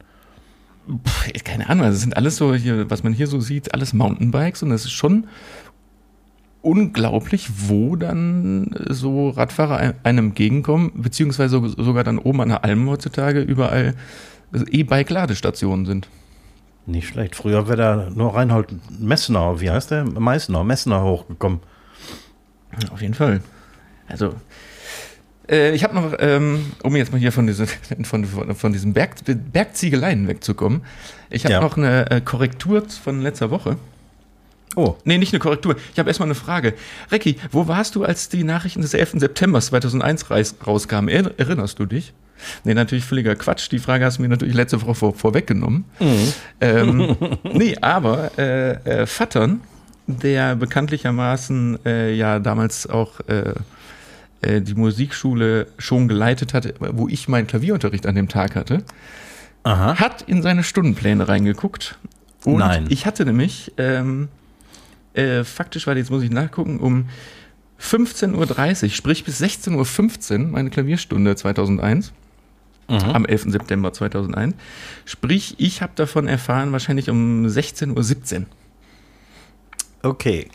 Puh, 0.87 1.31
keine 1.43 1.69
Ahnung, 1.69 1.85
das 1.85 2.01
sind 2.01 2.17
alles 2.17 2.37
so 2.37 2.55
hier, 2.55 2.89
was 2.89 3.03
man 3.03 3.13
hier 3.13 3.27
so 3.27 3.39
sieht, 3.39 3.73
alles 3.73 3.93
Mountainbikes 3.93 4.63
und 4.63 4.71
das 4.71 4.85
ist 4.85 4.91
schon 4.91 5.27
unglaublich, 6.61 7.49
wo 7.67 7.95
dann 7.95 8.75
so 8.89 9.29
Radfahrer 9.29 9.95
einem 10.03 10.27
entgegenkommen, 10.27 10.91
beziehungsweise 10.95 11.61
sogar 11.77 12.03
dann 12.03 12.19
oben 12.19 12.41
an 12.41 12.49
der 12.49 12.63
Alm 12.63 12.89
heutzutage 12.89 13.41
überall 13.41 13.95
E-Bike-Ladestationen 14.53 15.85
sind. 15.85 16.07
Nicht 16.85 17.07
schlecht. 17.07 17.35
Früher 17.35 17.67
wäre 17.67 17.77
da 17.77 18.09
nur 18.13 18.35
Reinhold 18.35 18.73
Messner, 18.99 19.61
wie 19.61 19.69
heißt 19.69 19.91
der? 19.91 20.03
Meißner, 20.03 20.63
Messner 20.63 21.03
hochgekommen. 21.03 21.59
Auf 22.91 23.01
jeden 23.01 23.13
Fall. 23.13 23.41
Also, 24.07 24.33
äh, 25.49 25.73
ich 25.73 25.83
habe 25.83 25.93
noch, 25.95 26.13
ähm, 26.19 26.71
um 26.83 26.95
jetzt 26.95 27.11
mal 27.11 27.17
hier 27.17 27.31
von, 27.31 27.45
diese, 27.47 27.67
von, 28.03 28.25
von, 28.25 28.55
von 28.55 28.73
diesen 28.73 28.93
Berg, 28.93 29.15
Bergziegeleien 29.25 30.27
wegzukommen, 30.27 30.81
ich 31.29 31.45
habe 31.45 31.53
ja. 31.53 31.61
noch 31.61 31.77
eine 31.77 32.09
äh, 32.09 32.21
Korrektur 32.21 32.83
von 32.89 33.21
letzter 33.21 33.51
Woche. 33.51 33.77
Oh. 34.75 34.95
Nee, 35.03 35.17
nicht 35.17 35.33
eine 35.33 35.39
Korrektur. 35.39 35.75
Ich 35.91 35.99
habe 35.99 36.09
erstmal 36.09 36.27
eine 36.27 36.35
Frage. 36.35 36.73
Recki, 37.11 37.35
wo 37.51 37.67
warst 37.67 37.95
du, 37.95 38.05
als 38.05 38.29
die 38.29 38.45
Nachrichten 38.45 38.81
des 38.81 38.93
11. 38.93 39.13
September 39.15 39.59
2001 39.59 40.27
rauskamen? 40.65 41.09
Erinnerst 41.37 41.77
du 41.77 41.85
dich? 41.85 42.13
Nee, 42.63 42.73
natürlich 42.73 43.05
völliger 43.05 43.35
Quatsch. 43.35 43.71
Die 43.71 43.79
Frage 43.79 44.05
hast 44.05 44.17
du 44.17 44.21
mir 44.21 44.29
natürlich 44.29 44.55
letzte 44.55 44.81
Woche 44.81 44.95
vor, 44.95 45.13
vorweggenommen. 45.13 45.85
Mhm. 45.99 46.33
Ähm, 46.59 47.17
nee, 47.43 47.75
aber 47.81 48.31
äh, 48.37 48.71
äh, 49.01 49.05
Vattern, 49.07 49.61
der 50.07 50.55
bekanntlichermaßen 50.55 51.79
äh, 51.85 52.13
ja 52.13 52.39
damals 52.39 52.87
auch 52.87 53.19
äh, 53.27 53.53
äh, 54.41 54.61
die 54.61 54.75
Musikschule 54.75 55.67
schon 55.77 56.07
geleitet 56.07 56.53
hat, 56.53 56.73
wo 56.79 57.07
ich 57.07 57.27
meinen 57.27 57.47
Klavierunterricht 57.47 58.05
an 58.07 58.15
dem 58.15 58.27
Tag 58.27 58.55
hatte, 58.55 58.83
Aha. 59.63 59.99
hat 59.99 60.23
in 60.23 60.41
seine 60.41 60.63
Stundenpläne 60.63 61.27
reingeguckt. 61.27 61.97
Und 62.43 62.57
Nein. 62.57 62.87
ich 62.89 63.05
hatte 63.05 63.25
nämlich, 63.25 63.71
ähm, 63.77 64.29
äh, 65.13 65.43
faktisch, 65.43 65.85
weil 65.85 65.97
jetzt 65.97 66.09
muss 66.09 66.23
ich 66.23 66.31
nachgucken, 66.31 66.79
um 66.79 67.09
15.30 67.79 68.83
Uhr, 68.83 68.89
sprich 68.89 69.23
bis 69.23 69.41
16.15 69.41 70.31
Uhr, 70.31 70.47
meine 70.47 70.69
Klavierstunde 70.69 71.35
2001. 71.35 72.13
Mhm. 72.91 73.09
Am 73.11 73.25
11. 73.25 73.43
September 73.47 73.93
2001. 73.93 74.55
Sprich, 75.05 75.55
ich 75.57 75.81
habe 75.81 75.93
davon 75.95 76.27
erfahren, 76.27 76.71
wahrscheinlich 76.71 77.09
um 77.09 77.45
16.17 77.45 78.39
Uhr. 78.39 78.45
Okay. 80.03 80.47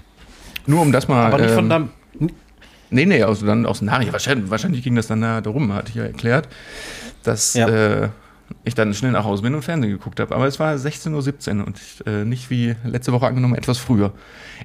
Nur 0.67 0.83
um 0.83 0.93
das 0.93 1.09
mal. 1.09 1.27
Aber 1.27 1.39
nicht 1.39 1.55
von 1.55 1.65
ähm, 1.65 1.71
deinem, 1.71 1.91
Nee, 2.91 3.07
nee, 3.07 3.23
aus, 3.25 3.41
dann 3.41 3.67
aus 3.67 3.83
Nachrichten. 3.83 4.13
Wahrscheinlich, 4.13 4.51
wahrscheinlich 4.51 4.83
ging 4.83 4.95
das 4.95 5.07
dann 5.07 5.21
da 5.21 5.41
darum, 5.41 5.73
hatte 5.73 5.91
ich 5.91 5.97
ja 5.97 6.05
erklärt, 6.05 6.49
dass 7.25 7.55
ja. 7.55 7.69
äh, 7.69 8.09
ich 8.65 8.75
dann 8.75 8.95
schnell 8.95 9.13
nach 9.13 9.25
Hause 9.25 9.43
bin 9.43 9.55
und 9.55 9.63
Fernsehen 9.63 9.91
geguckt 9.91 10.21
habe. 10.21 10.35
Aber 10.35 10.47
es 10.47 10.61
war 10.61 10.75
16.17 10.75 11.59
Uhr 11.59 11.67
und 11.67 11.79
ich, 11.79 12.07
äh, 12.07 12.25
nicht 12.25 12.51
wie 12.51 12.77
letzte 12.85 13.13
Woche 13.13 13.27
angenommen, 13.27 13.55
etwas 13.55 13.79
früher. 13.79 14.13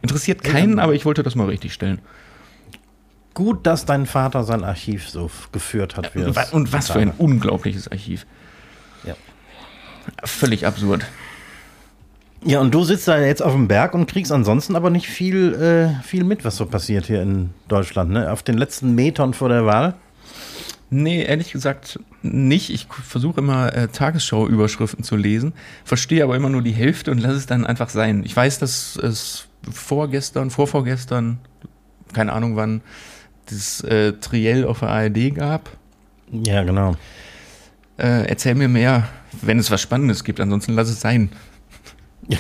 Interessiert 0.02 0.44
keinen, 0.44 0.80
aber 0.80 0.94
ich 0.94 1.06
wollte 1.06 1.24
das 1.24 1.36
mal 1.36 1.48
richtig 1.48 1.74
stellen. 1.74 2.00
Gut, 3.34 3.66
dass 3.66 3.86
dein 3.86 4.06
Vater 4.06 4.44
sein 4.44 4.64
Archiv 4.64 5.10
so 5.10 5.32
geführt 5.52 5.96
hat. 5.96 6.14
Wie 6.16 6.24
und 6.24 6.74
was 6.74 6.90
für 6.90 7.00
ein 7.00 7.12
unglaubliches 7.12 7.90
Archiv. 7.90 8.26
Ja. 9.04 9.16
Völlig 10.24 10.66
absurd. 10.66 11.06
Ja, 12.44 12.60
und 12.60 12.74
du 12.74 12.84
sitzt 12.84 13.08
da 13.08 13.20
jetzt 13.20 13.44
auf 13.44 13.54
dem 13.54 13.68
Berg 13.68 13.94
und 13.94 14.08
kriegst 14.08 14.32
ansonsten 14.32 14.76
aber 14.76 14.90
nicht 14.90 15.08
viel, 15.08 15.54
äh, 15.54 16.04
viel 16.04 16.24
mit, 16.24 16.44
was 16.44 16.58
so 16.58 16.66
passiert 16.66 17.06
hier 17.06 17.22
in 17.22 17.52
Deutschland, 17.68 18.12
ne? 18.12 18.32
Auf 18.32 18.42
den 18.42 18.58
letzten 18.58 18.96
Metern 18.96 19.34
vor 19.34 19.50
der 19.50 19.66
Wahl. 19.66 19.94
Nee, 20.90 21.24
ehrlich 21.24 21.52
gesagt 21.52 22.00
nicht. 22.22 22.70
Ich 22.72 22.88
versuche 22.88 23.40
immer 23.40 23.74
äh, 23.74 23.88
Tagesschau-Überschriften 23.88 25.04
zu 25.04 25.16
lesen, 25.16 25.54
verstehe 25.86 26.24
aber 26.24 26.36
immer 26.36 26.50
nur 26.50 26.64
die 26.64 26.74
Hälfte 26.74 27.12
und 27.12 27.20
lasse 27.20 27.36
es 27.36 27.46
dann 27.46 27.66
einfach 27.66 27.90
sein. 27.90 28.24
Ich 28.26 28.36
weiß, 28.36 28.60
dass 28.60 28.98
es 28.98 29.48
vorgestern, 29.72 30.50
vorvorgestern, 30.50 31.40
keine 32.12 32.34
Ahnung 32.34 32.56
wann, 32.56 32.82
das 33.52 33.82
äh, 33.82 34.14
Triell 34.14 34.66
auf 34.66 34.80
der 34.80 34.90
ARD 34.90 35.36
gab. 35.36 35.70
Ja, 36.32 36.64
genau. 36.64 36.96
Äh, 37.98 38.28
erzähl 38.28 38.56
mir 38.56 38.68
mehr, 38.68 39.08
wenn 39.42 39.60
es 39.60 39.70
was 39.70 39.82
Spannendes 39.82 40.24
gibt, 40.24 40.40
ansonsten 40.40 40.74
lass 40.74 40.90
es 40.90 41.02
sein. 41.02 41.30
Ja. 42.28 42.38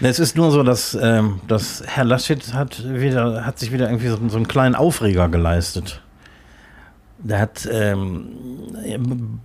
es 0.00 0.18
ist 0.18 0.36
nur 0.36 0.50
so, 0.50 0.62
dass, 0.62 0.98
ähm, 1.00 1.40
dass 1.46 1.82
Herr 1.86 2.04
Laschet 2.04 2.52
hat, 2.54 2.82
wieder, 2.84 3.46
hat 3.46 3.58
sich 3.58 3.72
wieder 3.72 3.88
irgendwie 3.88 4.08
so, 4.08 4.18
so 4.28 4.36
einen 4.36 4.48
kleinen 4.48 4.74
Aufreger 4.74 5.28
geleistet. 5.28 6.02
Der 7.18 7.38
hat, 7.38 7.68
ähm, 7.70 9.40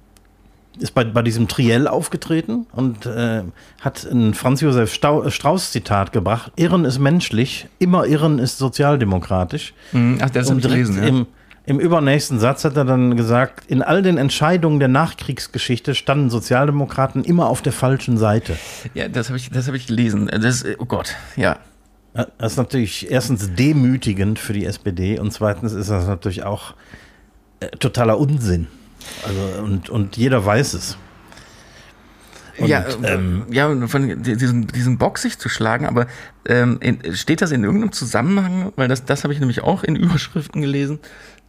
ist 0.79 0.93
bei, 0.93 1.03
bei 1.03 1.21
diesem 1.21 1.47
Triell 1.47 1.87
aufgetreten 1.87 2.67
und 2.71 3.05
äh, 3.05 3.43
hat 3.81 4.03
ein 4.05 4.33
Franz 4.33 4.61
Josef 4.61 4.93
Strauß-Zitat 4.93 6.11
gebracht: 6.11 6.51
Irren 6.55 6.85
ist 6.85 6.99
menschlich, 6.99 7.67
immer 7.79 8.05
Irren 8.05 8.39
ist 8.39 8.57
sozialdemokratisch. 8.57 9.73
Mhm. 9.91 10.19
Ach, 10.21 10.29
das 10.29 10.49
habe 10.49 10.59
ich 10.59 10.67
gelesen. 10.67 10.97
Ja. 10.97 11.07
Im, 11.07 11.27
im 11.65 11.79
übernächsten 11.79 12.39
Satz 12.39 12.63
hat 12.63 12.77
er 12.77 12.85
dann 12.85 13.17
gesagt, 13.17 13.69
in 13.69 13.81
all 13.81 14.01
den 14.01 14.17
Entscheidungen 14.17 14.79
der 14.79 14.87
Nachkriegsgeschichte 14.87 15.95
standen 15.95 16.29
Sozialdemokraten 16.29 17.25
immer 17.25 17.47
auf 17.47 17.61
der 17.61 17.73
falschen 17.73 18.17
Seite. 18.17 18.55
Ja, 18.93 19.09
das 19.09 19.27
habe 19.27 19.37
ich, 19.37 19.51
hab 19.51 19.73
ich 19.73 19.87
gelesen. 19.87 20.31
Das, 20.41 20.63
oh 20.79 20.85
Gott, 20.85 21.15
ja. 21.35 21.57
Das 22.13 22.53
ist 22.53 22.57
natürlich 22.57 23.11
erstens 23.11 23.53
demütigend 23.53 24.39
für 24.39 24.53
die 24.53 24.65
SPD 24.65 25.19
und 25.19 25.31
zweitens 25.31 25.73
ist 25.73 25.89
das 25.89 26.07
natürlich 26.07 26.43
auch 26.43 26.73
äh, 27.59 27.67
totaler 27.77 28.17
Unsinn. 28.17 28.67
Also, 29.25 29.63
und, 29.63 29.89
und 29.89 30.17
jeder 30.17 30.45
weiß 30.45 30.73
es. 30.73 30.97
Und, 32.57 32.67
ja, 32.67 32.85
ähm, 33.03 33.45
ja, 33.51 33.87
von 33.87 34.23
diesem, 34.23 34.67
diesem 34.67 34.97
Bock 34.97 35.19
sich 35.19 35.37
zu 35.37 35.47
schlagen, 35.47 35.85
aber 35.85 36.07
ähm, 36.47 36.77
in, 36.81 37.15
steht 37.15 37.41
das 37.41 37.51
in 37.51 37.63
irgendeinem 37.63 37.91
Zusammenhang? 37.91 38.73
Weil 38.75 38.87
das, 38.87 39.05
das 39.05 39.23
habe 39.23 39.33
ich 39.33 39.39
nämlich 39.39 39.61
auch 39.61 39.83
in 39.83 39.95
Überschriften 39.95 40.61
gelesen, 40.61 40.99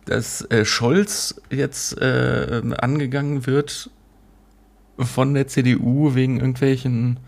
dass 0.05 0.43
äh, 0.51 0.65
Scholz 0.65 1.41
jetzt 1.51 1.99
äh, 2.01 2.63
angegangen 2.79 3.47
wird 3.47 3.91
von 4.99 5.35
der 5.35 5.47
CDU 5.47 6.15
wegen 6.15 6.41
irgendwelchen 6.41 7.19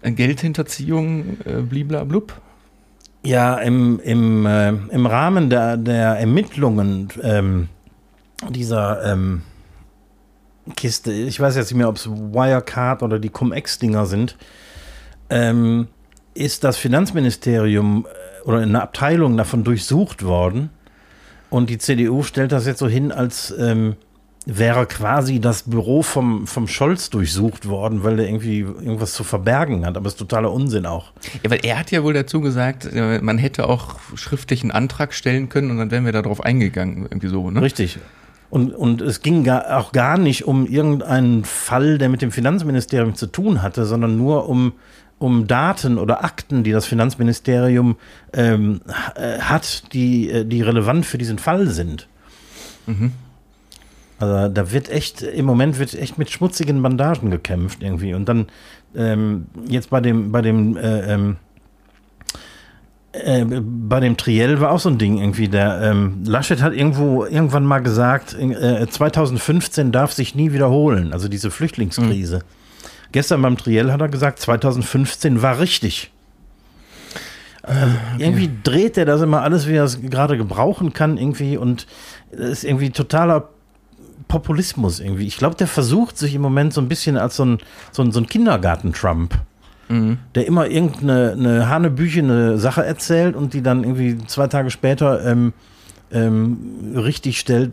äh, 0.00 0.12
Geldhinterziehungen, 0.12 1.38
äh, 1.44 1.60
bliblablub. 1.60 2.40
Ja, 3.24 3.56
im, 3.56 4.00
im, 4.00 4.46
äh, 4.46 4.68
im 4.68 5.06
Rahmen 5.06 5.48
der, 5.48 5.76
der 5.76 6.18
Ermittlungen 6.18 7.08
ähm, 7.22 7.68
dieser 8.50 9.12
ähm, 9.12 9.42
Kiste, 10.76 11.12
ich 11.12 11.38
weiß 11.38 11.56
jetzt 11.56 11.70
nicht 11.70 11.78
mehr, 11.78 11.88
ob 11.88 11.96
es 11.96 12.08
Wirecard 12.08 13.02
oder 13.02 13.18
die 13.18 13.28
Cum-Ex-Dinger 13.28 14.06
sind, 14.06 14.36
ähm, 15.30 15.88
ist 16.34 16.64
das 16.64 16.76
Finanzministerium 16.76 18.06
äh, 18.06 18.48
oder 18.48 18.58
eine 18.58 18.82
Abteilung 18.82 19.36
davon 19.36 19.64
durchsucht 19.64 20.24
worden 20.24 20.70
und 21.50 21.70
die 21.70 21.78
CDU 21.78 22.22
stellt 22.22 22.52
das 22.52 22.66
jetzt 22.66 22.80
so 22.80 22.88
hin, 22.88 23.12
als 23.12 23.54
ähm, 23.56 23.96
wäre 24.46 24.86
quasi 24.86 25.40
das 25.40 25.62
Büro 25.62 26.02
vom, 26.02 26.46
vom 26.46 26.66
Scholz 26.66 27.10
durchsucht 27.10 27.68
worden, 27.68 28.04
weil 28.04 28.16
der 28.16 28.26
irgendwie 28.26 28.60
irgendwas 28.60 29.14
zu 29.14 29.24
verbergen 29.24 29.86
hat. 29.86 29.96
Aber 29.96 30.06
es 30.06 30.14
ist 30.14 30.18
totaler 30.18 30.52
Unsinn 30.52 30.84
auch. 30.84 31.12
Ja, 31.42 31.50
weil 31.50 31.60
er 31.64 31.78
hat 31.78 31.90
ja 31.90 32.02
wohl 32.02 32.12
dazu 32.12 32.40
gesagt, 32.40 32.86
äh, 32.92 33.20
man 33.22 33.38
hätte 33.38 33.68
auch 33.68 33.96
schriftlich 34.14 34.62
einen 34.62 34.72
Antrag 34.72 35.14
stellen 35.14 35.48
können 35.48 35.70
und 35.70 35.78
dann 35.78 35.90
wären 35.90 36.04
wir 36.04 36.12
darauf 36.12 36.42
eingegangen, 36.42 37.04
irgendwie 37.04 37.28
so, 37.28 37.50
ne? 37.50 37.62
Richtig. 37.62 37.98
Und, 38.54 38.72
und 38.72 39.00
es 39.00 39.20
ging 39.20 39.42
gar, 39.42 39.76
auch 39.76 39.90
gar 39.90 40.16
nicht 40.16 40.46
um 40.46 40.64
irgendeinen 40.68 41.42
Fall, 41.42 41.98
der 41.98 42.08
mit 42.08 42.22
dem 42.22 42.30
Finanzministerium 42.30 43.16
zu 43.16 43.26
tun 43.26 43.62
hatte, 43.62 43.84
sondern 43.84 44.16
nur 44.16 44.48
um 44.48 44.74
um 45.18 45.48
Daten 45.48 45.98
oder 45.98 46.22
Akten, 46.22 46.62
die 46.62 46.70
das 46.70 46.86
Finanzministerium 46.86 47.96
ähm, 48.32 48.80
äh, 49.16 49.38
hat, 49.38 49.92
die, 49.92 50.30
äh, 50.30 50.44
die 50.44 50.62
relevant 50.62 51.04
für 51.04 51.18
diesen 51.18 51.38
Fall 51.38 51.66
sind. 51.66 52.08
Mhm. 52.86 53.10
Also 54.20 54.48
da 54.48 54.70
wird 54.70 54.88
echt, 54.88 55.22
im 55.22 55.46
Moment 55.46 55.80
wird 55.80 55.94
echt 55.94 56.18
mit 56.18 56.30
schmutzigen 56.30 56.80
Bandagen 56.80 57.32
gekämpft 57.32 57.82
irgendwie. 57.82 58.14
Und 58.14 58.28
dann 58.28 58.46
ähm, 58.94 59.46
jetzt 59.66 59.90
bei 59.90 60.00
dem, 60.00 60.30
bei 60.30 60.42
dem, 60.42 60.76
äh, 60.76 61.12
ähm, 61.12 61.36
äh, 63.14 63.44
bei 63.44 64.00
dem 64.00 64.16
Triell 64.16 64.60
war 64.60 64.70
auch 64.70 64.80
so 64.80 64.88
ein 64.88 64.98
Ding 64.98 65.18
irgendwie. 65.18 65.48
Der 65.48 65.80
ähm, 65.82 66.22
Laschet 66.24 66.60
hat 66.60 66.74
irgendwo 66.74 67.24
irgendwann 67.24 67.64
mal 67.64 67.80
gesagt, 67.80 68.34
äh, 68.34 68.86
2015 68.86 69.92
darf 69.92 70.12
sich 70.12 70.34
nie 70.34 70.52
wiederholen. 70.52 71.12
Also 71.12 71.28
diese 71.28 71.50
Flüchtlingskrise. 71.50 72.38
Mhm. 72.38 72.42
Gestern 73.12 73.42
beim 73.42 73.56
Triell 73.56 73.92
hat 73.92 74.00
er 74.00 74.08
gesagt, 74.08 74.40
2015 74.40 75.42
war 75.42 75.60
richtig. 75.60 76.10
Also. 77.62 77.94
Irgendwie 78.18 78.50
dreht 78.62 78.98
er 78.98 79.04
das 79.04 79.22
immer 79.22 79.42
alles, 79.42 79.68
wie 79.68 79.74
er 79.74 79.84
es 79.84 80.02
gerade 80.02 80.36
gebrauchen 80.36 80.92
kann, 80.92 81.16
irgendwie. 81.16 81.56
Und 81.56 81.86
das 82.32 82.50
ist 82.50 82.64
irgendwie 82.64 82.90
totaler 82.90 83.48
Populismus 84.28 85.00
irgendwie. 85.00 85.26
Ich 85.26 85.36
glaube, 85.36 85.54
der 85.54 85.68
versucht 85.68 86.18
sich 86.18 86.34
im 86.34 86.42
Moment 86.42 86.72
so 86.72 86.80
ein 86.80 86.88
bisschen 86.88 87.16
als 87.16 87.36
so 87.36 87.44
ein, 87.44 87.58
so 87.92 88.02
ein, 88.02 88.12
so 88.12 88.20
ein 88.20 88.26
Kindergarten-Trump. 88.26 89.34
Mhm. 89.88 90.18
Der 90.34 90.46
immer 90.46 90.68
irgendeine 90.68 91.32
eine 91.32 91.68
hanebüchene 91.68 92.58
Sache 92.58 92.84
erzählt 92.84 93.36
und 93.36 93.52
die 93.54 93.62
dann 93.62 93.84
irgendwie 93.84 94.18
zwei 94.26 94.46
Tage 94.46 94.70
später 94.70 95.24
ähm, 95.24 95.52
ähm, 96.12 96.94
richtig 96.96 97.40
stellt, 97.40 97.72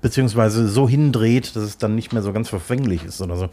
beziehungsweise 0.00 0.68
so 0.68 0.88
hindreht, 0.88 1.54
dass 1.54 1.62
es 1.62 1.78
dann 1.78 1.94
nicht 1.94 2.12
mehr 2.12 2.22
so 2.22 2.32
ganz 2.32 2.48
verfänglich 2.48 3.04
ist 3.04 3.20
oder 3.20 3.36
so. 3.36 3.50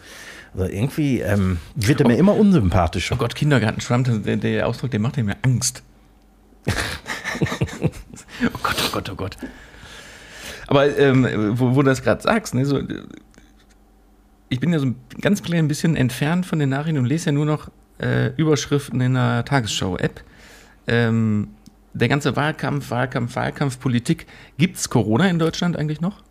Also 0.53 0.65
irgendwie 0.65 1.20
ähm, 1.20 1.60
wird 1.75 2.01
er 2.01 2.08
mir 2.08 2.15
oh, 2.15 2.20
immer 2.20 2.36
unsympathischer. 2.36 3.15
Oh 3.15 3.17
Gott, 3.17 3.36
Kindergarten-Trump, 3.36 4.24
der, 4.24 4.38
der, 4.38 4.67
Ausdruck, 4.67 4.91
der 4.91 5.00
macht 5.00 5.17
mir 5.17 5.36
Angst. 5.43 5.84
oh 6.67 8.60
Gott, 8.63 8.75
oh 8.86 8.91
Gott, 8.91 9.10
oh 9.10 9.15
Gott. 9.15 9.38
Aber 10.67 10.98
ähm, 10.98 11.27
wo, 11.58 11.75
wo, 11.75 11.81
du 11.81 11.89
das 11.89 12.01
gerade 12.01 12.22
sagst, 12.22 12.53
ne, 12.53 12.65
so, 12.65 12.81
ich 14.50 14.60
bin 14.60 14.72
ja 14.72 14.79
so 14.79 14.86
ein 14.86 14.96
ganz 15.20 15.43
klein 15.43 15.67
bisschen 15.67 15.96
entfernt 15.96 16.46
von 16.46 16.60
den 16.60 16.70
Nachrichten 16.70 17.00
und 17.00 17.05
lese 17.05 17.27
ja 17.27 17.31
nur 17.31 17.46
noch 17.46 17.70
äh, 18.01 18.27
Überschriften 18.36 19.00
in 19.01 19.13
der 19.13 19.46
Tagesschau-App. 19.46 20.22
Ähm, 20.88 21.50
der 21.93 22.08
ganze 22.08 22.36
Wahlkampf, 22.36 22.89
Wahlkampf, 22.89 23.36
Wahlkampf, 23.36 23.79
Politik. 23.79 24.25
Gibt 24.58 24.77
es 24.77 24.89
Corona 24.89 25.27
in 25.27 25.39
Deutschland 25.39 25.77
eigentlich 25.77 26.01
noch? 26.01 26.24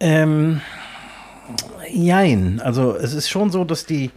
Ähm, 0.00 0.60
jein. 1.92 2.60
Also 2.60 2.96
es 2.96 3.12
ist 3.12 3.28
schon 3.28 3.50
so, 3.50 3.64
dass 3.64 3.86
die, 3.86 4.10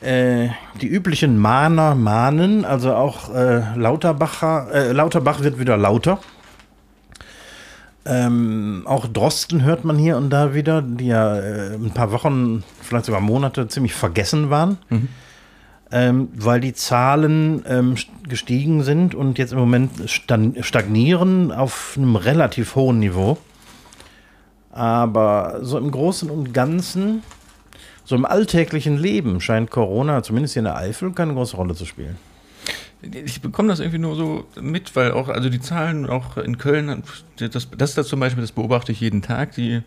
äh, 0.00 0.48
die 0.80 0.86
üblichen 0.86 1.38
Mahner 1.38 1.94
mahnen, 1.94 2.64
also 2.64 2.94
auch 2.94 3.34
äh, 3.34 3.62
Lauterbacher, 3.76 4.68
äh, 4.72 4.92
Lauterbach 4.92 5.40
wird 5.40 5.58
wieder 5.58 5.76
lauter. 5.76 6.20
Ähm, 8.08 8.82
auch 8.84 9.08
Drosten 9.08 9.64
hört 9.64 9.84
man 9.84 9.98
hier 9.98 10.16
und 10.16 10.30
da 10.30 10.54
wieder, 10.54 10.80
die 10.80 11.08
ja 11.08 11.36
äh, 11.38 11.74
ein 11.74 11.90
paar 11.90 12.12
Wochen, 12.12 12.62
vielleicht 12.80 13.06
sogar 13.06 13.20
Monate 13.20 13.66
ziemlich 13.66 13.94
vergessen 13.94 14.48
waren, 14.48 14.78
mhm. 14.90 15.08
ähm, 15.90 16.28
weil 16.36 16.60
die 16.60 16.72
Zahlen 16.72 17.64
ähm, 17.66 17.96
gestiegen 18.28 18.84
sind 18.84 19.16
und 19.16 19.38
jetzt 19.38 19.52
im 19.52 19.58
Moment 19.58 19.90
stagnieren 20.08 21.50
auf 21.50 21.94
einem 21.96 22.14
relativ 22.14 22.76
hohen 22.76 23.00
Niveau. 23.00 23.38
Aber 24.70 25.58
so 25.62 25.76
im 25.76 25.90
Großen 25.90 26.30
und 26.30 26.52
Ganzen, 26.54 27.24
so 28.04 28.14
im 28.14 28.24
alltäglichen 28.24 28.98
Leben 28.98 29.40
scheint 29.40 29.72
Corona, 29.72 30.22
zumindest 30.22 30.54
hier 30.54 30.60
in 30.60 30.66
der 30.66 30.76
Eifel, 30.76 31.10
keine 31.10 31.34
große 31.34 31.56
Rolle 31.56 31.74
zu 31.74 31.86
spielen. 31.86 32.16
Ich 33.12 33.40
bekomme 33.40 33.68
das 33.68 33.80
irgendwie 33.80 33.98
nur 33.98 34.16
so 34.16 34.46
mit, 34.60 34.96
weil 34.96 35.12
auch, 35.12 35.28
also 35.28 35.48
die 35.48 35.60
Zahlen 35.60 36.06
auch 36.06 36.36
in 36.36 36.58
Köln, 36.58 37.02
das, 37.38 37.68
das 37.76 37.94
das 37.94 38.08
zum 38.08 38.20
Beispiel, 38.20 38.42
das 38.42 38.52
beobachte 38.52 38.92
ich 38.92 39.00
jeden 39.00 39.22
Tag, 39.22 39.54
die 39.54 39.82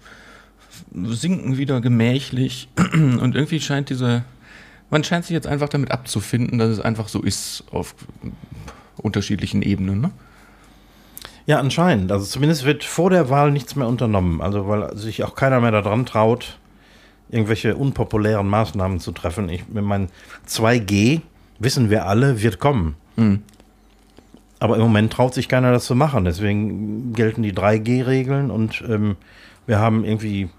sinken 0.94 1.58
wieder 1.58 1.82
gemächlich 1.82 2.70
und 2.94 3.36
irgendwie 3.36 3.60
scheint 3.60 3.90
diese, 3.90 4.24
man 4.90 5.04
scheint 5.04 5.26
sich 5.26 5.34
jetzt 5.34 5.48
einfach 5.48 5.70
damit 5.70 5.92
abzufinden, 5.92 6.60
dass 6.60 6.70
es 6.70 6.80
einfach 6.80 7.08
so 7.10 7.22
ist 7.22 7.64
auf 7.72 7.96
unterschiedlichen 8.98 9.62
Ebenen, 9.62 10.02
ne? 10.02 10.12
Ja, 11.46 11.60
anscheinend. 11.60 12.12
Also 12.12 12.26
zumindest 12.26 12.64
wird 12.64 12.84
vor 12.84 13.10
der 13.10 13.32
Wahl 13.32 13.52
nichts 13.52 13.76
mehr 13.76 13.88
unternommen. 13.88 14.40
Also 14.40 14.68
weil 14.68 14.96
sich 14.96 15.24
auch 15.24 15.34
keiner 15.34 15.60
mehr 15.60 15.72
daran 15.72 16.06
traut, 16.06 16.60
irgendwelche 17.32 17.76
unpopulären 17.76 18.48
Maßnahmen 18.48 19.00
zu 19.00 19.12
treffen. 19.12 19.50
Ich 19.50 19.64
meine, 19.68 20.10
2G, 20.48 21.22
wissen 21.58 21.90
wir 21.90 22.06
alle, 22.06 22.44
wird 22.44 22.60
kommen. 22.60 22.96
Mhm. 23.20 23.44
Aber 24.60 24.76
im 24.76 24.82
Moment 24.82 25.14
traut 25.14 25.34
sich 25.34 25.48
keiner, 25.48 25.72
das 25.72 25.86
zu 25.86 25.96
machen. 25.96 26.26
Deswegen 26.26 27.14
gelten 27.14 27.44
die 27.44 27.54
3G-Regeln 27.54 28.52
und 28.52 28.84
ähm, 28.88 29.16
wir 29.68 29.80
haben 29.80 30.04
irgendwie 30.04 30.50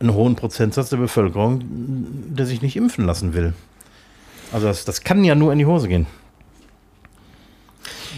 einen 0.00 0.14
hohen 0.14 0.36
Prozentsatz 0.36 0.90
der 0.90 0.98
Bevölkerung, 0.98 1.62
der 1.64 2.46
sich 2.46 2.62
nicht 2.62 2.76
impfen 2.76 3.06
lassen 3.06 3.34
will. 3.34 3.54
Also 4.52 4.66
das, 4.66 4.84
das 4.84 5.02
kann 5.02 5.24
ja 5.24 5.34
nur 5.34 5.52
in 5.52 5.58
die 5.58 5.66
Hose 5.66 5.88
gehen. 5.88 6.06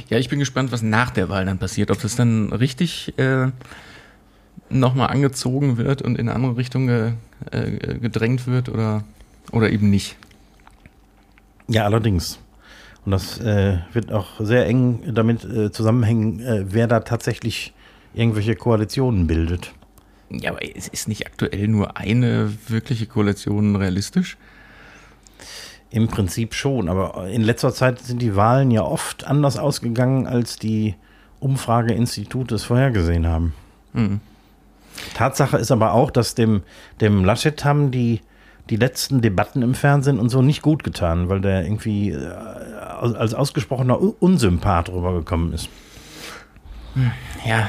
Ja, 0.08 0.18
ich 0.18 0.28
bin 0.28 0.38
gespannt, 0.38 0.72
was 0.72 0.82
nach 0.82 1.10
der 1.10 1.28
Wahl 1.28 1.44
dann 1.44 1.58
passiert. 1.58 1.90
Ob 1.90 2.00
das 2.00 2.16
dann 2.16 2.52
richtig 2.52 3.16
äh, 3.18 3.48
nochmal 4.68 5.08
angezogen 5.08 5.76
wird 5.76 6.02
und 6.02 6.18
in 6.18 6.28
eine 6.28 6.34
andere 6.34 6.56
Richtung 6.56 6.86
ge, 6.86 7.12
äh, 7.50 7.98
gedrängt 7.98 8.46
wird 8.46 8.68
oder, 8.68 9.04
oder 9.52 9.70
eben 9.70 9.90
nicht. 9.90 10.16
Ja, 11.68 11.84
allerdings. 11.84 12.38
Und 13.04 13.12
das 13.12 13.38
äh, 13.40 13.78
wird 13.92 14.12
auch 14.12 14.40
sehr 14.40 14.66
eng 14.66 15.02
damit 15.12 15.44
äh, 15.44 15.72
zusammenhängen, 15.72 16.40
äh, 16.40 16.64
wer 16.68 16.86
da 16.86 17.00
tatsächlich 17.00 17.74
irgendwelche 18.14 18.54
Koalitionen 18.54 19.26
bildet. 19.26 19.72
Ja, 20.30 20.50
aber 20.50 20.62
ist 20.64 21.08
nicht 21.08 21.26
aktuell 21.26 21.68
nur 21.68 21.96
eine 21.96 22.52
wirkliche 22.68 23.06
Koalition 23.06 23.76
realistisch? 23.76 24.36
Im 25.90 26.08
Prinzip 26.08 26.54
schon, 26.54 26.88
aber 26.88 27.28
in 27.28 27.42
letzter 27.42 27.74
Zeit 27.74 27.98
sind 27.98 28.22
die 28.22 28.34
Wahlen 28.34 28.70
ja 28.70 28.82
oft 28.82 29.26
anders 29.26 29.58
ausgegangen, 29.58 30.26
als 30.26 30.56
die 30.56 30.94
Umfrageinstitute 31.40 32.54
es 32.54 32.64
vorhergesehen 32.64 33.26
haben. 33.26 33.52
Mhm. 33.92 34.20
Tatsache 35.14 35.58
ist 35.58 35.70
aber 35.70 35.92
auch, 35.92 36.10
dass 36.10 36.34
dem, 36.34 36.62
dem 37.00 37.24
Laschet 37.24 37.62
haben 37.64 37.90
die, 37.90 38.20
die 38.70 38.76
letzten 38.76 39.20
Debatten 39.20 39.62
im 39.62 39.74
Fernsehen 39.74 40.18
und 40.18 40.28
so 40.28 40.42
nicht 40.42 40.62
gut 40.62 40.84
getan, 40.84 41.28
weil 41.28 41.40
der 41.40 41.64
irgendwie 41.64 42.10
äh, 42.10 42.32
als 43.00 43.34
ausgesprochener 43.34 43.98
Unsympath 44.22 44.88
rübergekommen 44.88 45.52
ist. 45.52 45.68
Ja, 47.44 47.68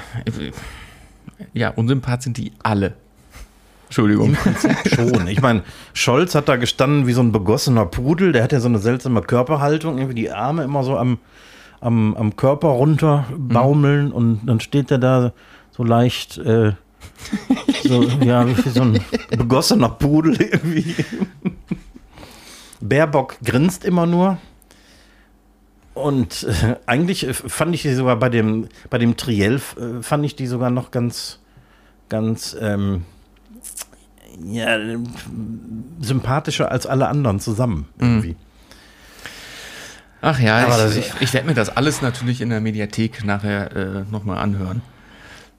ja, 1.53 1.69
Unsympath 1.69 2.23
sind 2.23 2.37
die 2.37 2.51
alle. 2.61 2.93
Entschuldigung. 3.85 4.29
Im 4.29 4.35
Prinzip 4.35 4.75
schon. 4.95 5.27
Ich 5.27 5.41
meine, 5.41 5.63
Scholz 5.93 6.35
hat 6.35 6.49
da 6.49 6.55
gestanden 6.55 7.05
wie 7.05 7.13
so 7.13 7.21
ein 7.21 7.31
begossener 7.31 7.85
Pudel. 7.85 8.31
Der 8.31 8.43
hat 8.43 8.51
ja 8.51 8.59
so 8.59 8.67
eine 8.67 8.79
seltsame 8.79 9.21
Körperhaltung, 9.21 9.97
irgendwie 9.97 10.15
die 10.15 10.31
Arme 10.31 10.63
immer 10.63 10.83
so 10.83 10.97
am, 10.97 11.19
am, 11.79 12.15
am 12.15 12.35
Körper 12.35 12.69
runter 12.69 13.25
baumeln 13.37 14.07
mhm. 14.07 14.13
und 14.13 14.45
dann 14.45 14.59
steht 14.59 14.89
er 14.89 14.97
da 14.97 15.31
so 15.71 15.83
leicht, 15.83 16.37
äh, 16.39 16.73
so, 17.83 18.03
ja, 18.03 18.47
wie 18.47 18.69
so 18.69 18.81
ein 18.81 18.99
begossener 19.29 19.89
Pudel 19.89 20.41
irgendwie. 20.41 20.95
Baerbock 22.81 23.37
grinst 23.43 23.85
immer 23.85 24.05
nur. 24.05 24.37
Und 25.93 26.43
äh, 26.43 26.75
eigentlich 26.85 27.27
fand 27.31 27.75
ich 27.75 27.83
sie 27.83 27.93
sogar 27.93 28.15
bei 28.17 28.29
dem, 28.29 28.67
bei 28.89 28.97
dem 28.97 29.15
Triell, 29.15 29.55
äh, 29.55 30.01
fand 30.01 30.25
ich 30.25 30.35
die 30.35 30.47
sogar 30.47 30.71
noch 30.71 30.91
ganz, 30.91 31.39
ganz, 32.09 32.57
ähm, 32.59 33.05
ja, 34.45 34.77
sympathischer 36.01 36.71
als 36.71 36.87
alle 36.87 37.07
anderen 37.07 37.39
zusammen 37.39 37.87
mhm. 37.97 38.07
irgendwie. 38.07 38.35
Ach 40.21 40.39
ja, 40.39 40.87
ich, 40.87 40.97
ich, 40.97 41.11
ich 41.19 41.33
werde 41.33 41.47
mir 41.47 41.53
das 41.53 41.69
alles 41.69 42.01
natürlich 42.01 42.39
in 42.39 42.49
der 42.49 42.61
Mediathek 42.61 43.25
nachher 43.25 43.75
äh, 43.75 44.03
nochmal 44.09 44.37
anhören. 44.37 44.81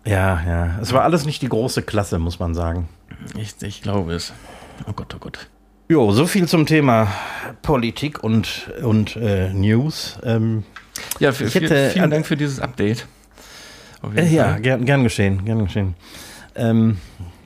Ja, 0.05 0.43
ja. 0.47 0.79
Es 0.81 0.93
war 0.93 1.03
alles 1.03 1.25
nicht 1.25 1.43
die 1.43 1.49
große 1.49 1.83
Klasse, 1.83 2.19
muss 2.19 2.39
man 2.39 2.55
sagen. 2.55 2.89
Ich, 3.37 3.55
ich 3.63 3.83
glaube 3.83 4.15
es. 4.15 4.33
Oh 4.87 4.93
Gott, 4.93 5.15
oh 5.15 5.19
Gott. 5.19 5.49
Jo, 5.89 6.13
so 6.13 6.27
viel 6.27 6.49
zum 6.49 6.67
Thema 6.67 7.09
Politik 7.63 8.23
und, 8.23 8.71
und 8.83 9.17
äh, 9.17 9.53
News. 9.53 10.19
Ähm, 10.23 10.65
ja, 11.19 11.33
für, 11.33 11.49
hätte, 11.49 11.91
vielen 11.91 12.11
Dank 12.11 12.27
für 12.27 12.37
dieses 12.37 12.61
Update. 12.61 13.07
Äh, 14.15 14.27
ja, 14.29 14.59
gern, 14.59 14.85
gern 14.85 15.03
geschehen, 15.03 15.45
gern 15.45 15.65
geschehen. 15.65 15.95
Ähm, 16.55 16.99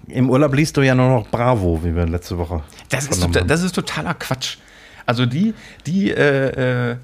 im 0.08 0.30
Urlaub 0.30 0.54
liest 0.54 0.76
du 0.76 0.82
ja 0.82 0.94
nur 0.94 1.08
noch 1.08 1.28
Bravo, 1.28 1.80
wie 1.84 1.94
wir 1.94 2.06
letzte 2.06 2.38
Woche. 2.38 2.62
Das 2.88 3.06
ist, 3.06 3.22
total, 3.22 3.44
das 3.44 3.62
ist 3.62 3.74
totaler 3.74 4.14
Quatsch. 4.14 4.58
Also 5.06 5.26
die, 5.26 5.54
die, 5.86 6.10
äh, 6.10 6.90
äh, 6.90 6.96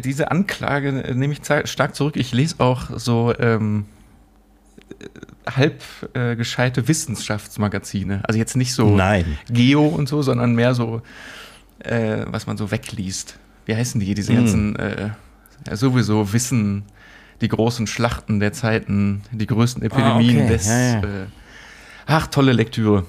diese 0.00 0.30
Anklage 0.30 0.92
nehme 1.14 1.34
ich 1.34 1.40
stark 1.68 1.94
zurück. 1.94 2.16
Ich 2.16 2.32
lese 2.32 2.56
auch 2.58 2.90
so 2.96 3.34
ähm, 3.38 3.86
halb 5.46 5.82
äh, 6.14 6.36
gescheite 6.36 6.88
Wissenschaftsmagazine. 6.88 8.20
Also 8.24 8.38
jetzt 8.38 8.56
nicht 8.56 8.72
so 8.72 8.94
Nein. 8.94 9.38
Geo 9.50 9.86
und 9.86 10.08
so, 10.08 10.22
sondern 10.22 10.54
mehr 10.54 10.74
so, 10.74 11.02
äh, 11.80 12.24
was 12.26 12.46
man 12.46 12.56
so 12.56 12.70
wegliest. 12.70 13.38
Wie 13.66 13.74
heißen 13.74 14.00
die? 14.00 14.14
Diese 14.14 14.32
mm. 14.32 14.36
ganzen, 14.36 14.76
äh, 14.76 15.10
ja, 15.66 15.76
sowieso 15.76 16.32
Wissen, 16.32 16.84
die 17.40 17.48
großen 17.48 17.86
Schlachten 17.86 18.40
der 18.40 18.52
Zeiten, 18.52 19.22
die 19.32 19.46
größten 19.46 19.82
ah, 19.82 19.86
Epidemien 19.86 20.40
ah, 20.40 20.44
okay. 20.44 20.52
des. 20.52 20.66
Ja, 20.66 20.78
ja. 20.78 20.98
Äh, 20.98 21.26
Ach, 22.06 22.26
tolle 22.26 22.52
Lektüre. 22.52 23.06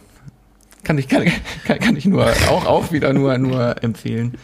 Kann 0.83 0.97
ich, 0.97 1.07
kann, 1.07 1.25
kann, 1.65 1.79
kann 1.79 1.95
ich 1.95 2.05
nur 2.05 2.25
auch, 2.49 2.65
auch 2.65 2.91
wieder 2.91 3.11
nur, 3.11 3.37
nur 3.37 3.83
empfehlen. 3.83 4.35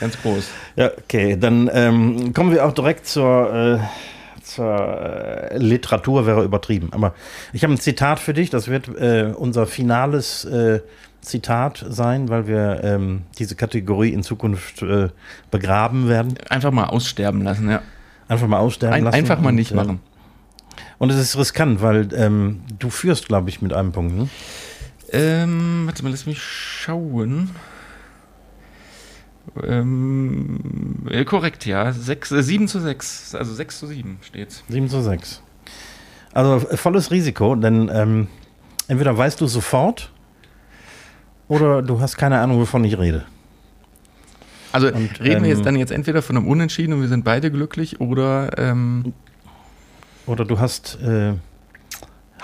Ganz 0.00 0.20
groß. 0.20 0.48
Ja, 0.76 0.90
okay. 0.98 1.36
Dann 1.38 1.70
ähm, 1.72 2.32
kommen 2.34 2.50
wir 2.50 2.66
auch 2.66 2.72
direkt 2.72 3.06
zur, 3.06 3.80
äh, 3.80 3.86
zur 4.42 4.78
äh, 4.78 5.58
Literatur, 5.58 6.26
wäre 6.26 6.44
übertrieben. 6.44 6.90
Aber 6.92 7.14
ich 7.52 7.62
habe 7.62 7.72
ein 7.72 7.78
Zitat 7.78 8.18
für 8.18 8.34
dich. 8.34 8.50
Das 8.50 8.68
wird 8.68 8.88
äh, 8.88 9.32
unser 9.36 9.66
finales 9.66 10.44
äh, 10.44 10.80
Zitat 11.20 11.84
sein, 11.88 12.28
weil 12.28 12.46
wir 12.46 12.80
ähm, 12.82 13.22
diese 13.38 13.54
Kategorie 13.54 14.12
in 14.12 14.22
Zukunft 14.22 14.82
äh, 14.82 15.08
begraben 15.50 16.08
werden. 16.08 16.34
Einfach 16.50 16.72
mal 16.72 16.86
aussterben 16.86 17.42
lassen, 17.42 17.70
ja. 17.70 17.82
Einfach 18.28 18.48
mal 18.48 18.58
aussterben 18.58 18.96
ein, 18.96 19.04
lassen. 19.04 19.16
Einfach 19.16 19.40
mal 19.40 19.52
nicht 19.52 19.72
und, 19.72 19.78
äh, 19.78 19.82
machen. 19.82 20.00
Und 20.98 21.10
es 21.10 21.18
ist 21.18 21.36
riskant, 21.36 21.82
weil 21.82 22.08
ähm, 22.14 22.62
du 22.78 22.90
führst, 22.90 23.28
glaube 23.28 23.50
ich, 23.50 23.62
mit 23.62 23.72
einem 23.72 23.92
Punkt. 23.92 24.16
Ne? 24.16 24.28
Ähm, 25.12 25.82
warte 25.86 26.02
mal, 26.02 26.10
lass 26.10 26.26
mich 26.26 26.42
schauen. 26.42 27.50
Ähm, 29.62 31.06
äh, 31.10 31.24
korrekt, 31.24 31.66
ja. 31.66 31.92
Sechs, 31.92 32.30
äh, 32.30 32.42
7 32.42 32.68
zu 32.68 32.80
6, 32.80 33.34
also 33.34 33.52
6 33.52 33.78
zu 33.78 33.86
7 33.86 34.18
steht's. 34.22 34.64
7 34.68 34.88
zu 34.88 35.02
6. 35.02 35.42
Also 36.32 36.68
äh, 36.68 36.76
volles 36.76 37.10
Risiko, 37.10 37.54
denn 37.54 37.90
ähm, 37.92 38.28
entweder 38.88 39.16
weißt 39.16 39.40
du 39.40 39.46
sofort 39.46 40.10
oder 41.48 41.82
du 41.82 42.00
hast 42.00 42.16
keine 42.16 42.40
Ahnung, 42.40 42.58
wovon 42.58 42.84
ich 42.84 42.98
rede. 42.98 43.24
Also 44.72 44.88
und, 44.88 45.20
reden 45.20 45.42
wir 45.42 45.50
jetzt 45.50 45.58
ähm, 45.58 45.64
dann 45.64 45.76
jetzt 45.76 45.92
entweder 45.92 46.22
von 46.22 46.36
einem 46.36 46.46
Unentschieden 46.46 46.94
und 46.94 47.02
wir 47.02 47.08
sind 47.08 47.24
beide 47.24 47.50
glücklich 47.50 48.00
oder 48.00 48.58
ähm, 48.58 49.12
oder 50.24 50.44
du 50.44 50.58
hast 50.58 50.98
äh, 51.02 51.34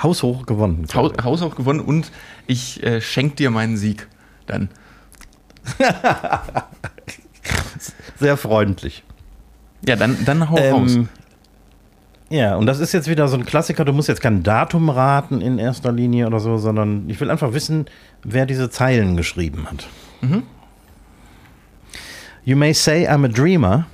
haushoch 0.02 0.44
gewonnen. 0.44 0.86
Haus, 0.94 1.12
haushoch 1.22 1.56
gewonnen 1.56 1.80
und 1.80 2.10
ich 2.46 2.82
äh, 2.82 3.00
schenke 3.00 3.36
dir 3.36 3.50
meinen 3.50 3.76
Sieg 3.78 4.08
dann. 4.46 4.68
Sehr 8.16 8.36
freundlich. 8.36 9.04
Ja, 9.86 9.96
dann, 9.96 10.16
dann 10.24 10.50
hau 10.50 10.58
ähm, 10.58 10.74
raus. 10.74 10.98
Ja, 12.30 12.56
und 12.56 12.66
das 12.66 12.78
ist 12.78 12.92
jetzt 12.92 13.08
wieder 13.08 13.26
so 13.28 13.36
ein 13.36 13.46
Klassiker. 13.46 13.84
Du 13.84 13.92
musst 13.92 14.08
jetzt 14.08 14.20
kein 14.20 14.42
Datum 14.42 14.90
raten 14.90 15.40
in 15.40 15.58
erster 15.58 15.92
Linie 15.92 16.26
oder 16.26 16.40
so, 16.40 16.58
sondern 16.58 17.08
ich 17.08 17.18
will 17.20 17.30
einfach 17.30 17.54
wissen, 17.54 17.86
wer 18.22 18.44
diese 18.44 18.68
Zeilen 18.68 19.16
geschrieben 19.16 19.66
hat. 19.70 19.86
Mhm. 20.20 20.42
You 22.44 22.56
may 22.56 22.74
say 22.74 23.08
I'm 23.08 23.24
a 23.24 23.28
dreamer, 23.28 23.86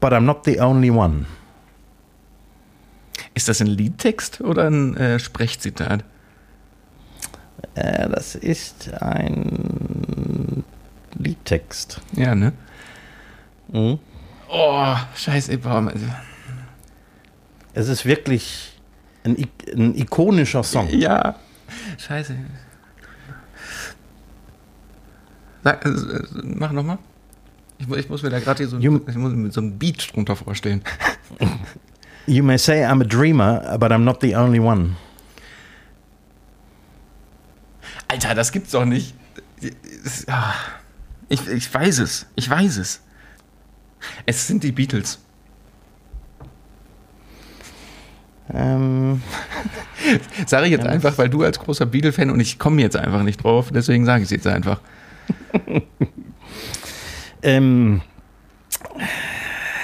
but 0.00 0.12
I'm 0.12 0.20
not 0.20 0.44
the 0.44 0.60
only 0.60 0.90
one. 0.90 1.26
Ist 3.34 3.48
das 3.48 3.60
ein 3.60 3.66
Liedtext 3.66 4.40
oder 4.40 4.66
ein 4.66 4.96
äh, 4.96 5.18
Sprechzitat? 5.18 6.04
Äh, 7.74 8.08
das 8.08 8.36
ist 8.36 8.92
ein 9.02 10.64
Liedtext. 11.18 12.00
Ja, 12.12 12.34
ne? 12.34 12.52
Mhm. 13.68 13.98
Oh, 14.48 14.96
scheiße. 15.16 15.58
Es 17.72 17.88
ist 17.88 18.04
wirklich 18.04 18.72
ein, 19.24 19.36
ein 19.74 19.94
ikonischer 19.96 20.62
Song. 20.62 20.88
Ja, 20.90 21.36
scheiße. 21.98 22.36
Sag, 25.64 25.84
äh, 25.84 25.90
mach 26.42 26.72
nochmal. 26.72 26.98
Ich, 27.78 27.90
ich, 27.90 28.08
muss 28.08 28.22
mir 28.22 28.30
da 28.30 28.38
gerade 28.38 28.66
so, 28.66 28.78
so 28.78 29.60
ein 29.60 29.78
Beat 29.78 30.14
drunter 30.14 30.36
vorstellen. 30.36 30.82
You 32.26 32.42
may 32.42 32.56
say 32.56 32.84
I'm 32.84 33.02
a 33.02 33.04
dreamer, 33.04 33.76
but 33.78 33.90
I'm 33.90 34.04
not 34.04 34.20
the 34.20 34.34
only 34.36 34.60
one. 34.60 34.96
Alter, 38.08 38.34
das 38.34 38.52
gibt's 38.52 38.70
doch 38.70 38.84
nicht. 38.84 39.14
Ah, 40.28 40.54
ich, 41.28 41.46
ich 41.48 41.72
weiß 41.72 41.98
es. 41.98 42.26
Ich 42.34 42.48
weiß 42.48 42.76
es. 42.78 43.00
Es 44.26 44.46
sind 44.46 44.62
die 44.62 44.72
Beatles. 44.72 45.18
Ähm. 48.52 49.22
sage 50.46 50.66
ich 50.66 50.72
jetzt 50.72 50.86
einfach, 50.86 51.16
weil 51.18 51.28
du 51.28 51.42
als 51.42 51.58
großer 51.58 51.86
Beatle-Fan 51.86 52.30
und 52.30 52.40
ich 52.40 52.58
komme 52.58 52.82
jetzt 52.82 52.96
einfach 52.96 53.22
nicht 53.22 53.42
drauf, 53.42 53.70
deswegen 53.72 54.04
sage 54.04 54.22
ich 54.22 54.26
es 54.26 54.30
jetzt 54.30 54.46
einfach. 54.46 54.80
ähm 57.42 58.02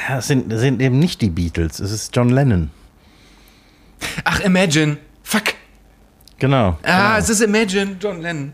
es 0.08 0.26
sind, 0.26 0.52
sind 0.52 0.82
eben 0.82 0.98
nicht 0.98 1.20
die 1.20 1.30
Beatles, 1.30 1.78
es 1.78 1.92
ist 1.92 2.14
John 2.14 2.30
Lennon. 2.30 2.70
Ach, 4.24 4.40
Imagine. 4.40 4.98
Fuck. 5.22 5.54
Genau. 6.38 6.78
Ah, 6.82 7.14
genau. 7.14 7.18
es 7.18 7.28
ist 7.30 7.40
Imagine, 7.40 7.96
John 8.00 8.20
Lennon. 8.20 8.52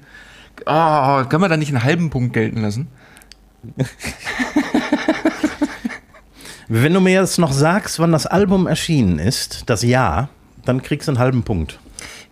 Oh, 0.65 1.25
kann 1.25 1.41
man 1.41 1.51
da 1.51 1.57
nicht 1.57 1.69
einen 1.69 1.85
halben 1.85 2.11
Punkt 2.11 2.33
gelten 2.33 2.63
lassen? 2.63 2.89
Wenn 6.69 6.95
du 6.95 7.01
mir 7.01 7.13
jetzt 7.13 7.39
noch 7.39 7.53
sagst, 7.53 7.99
wann 7.99 8.13
das 8.13 8.27
Album 8.27 8.67
erschienen 8.67 9.19
ist, 9.19 9.69
das 9.71 9.83
Jahr, 9.83 10.29
dann 10.65 10.83
kriegst 10.83 11.09
du 11.09 11.13
einen 11.13 11.19
halben 11.19 11.45
Punkt. 11.45 11.79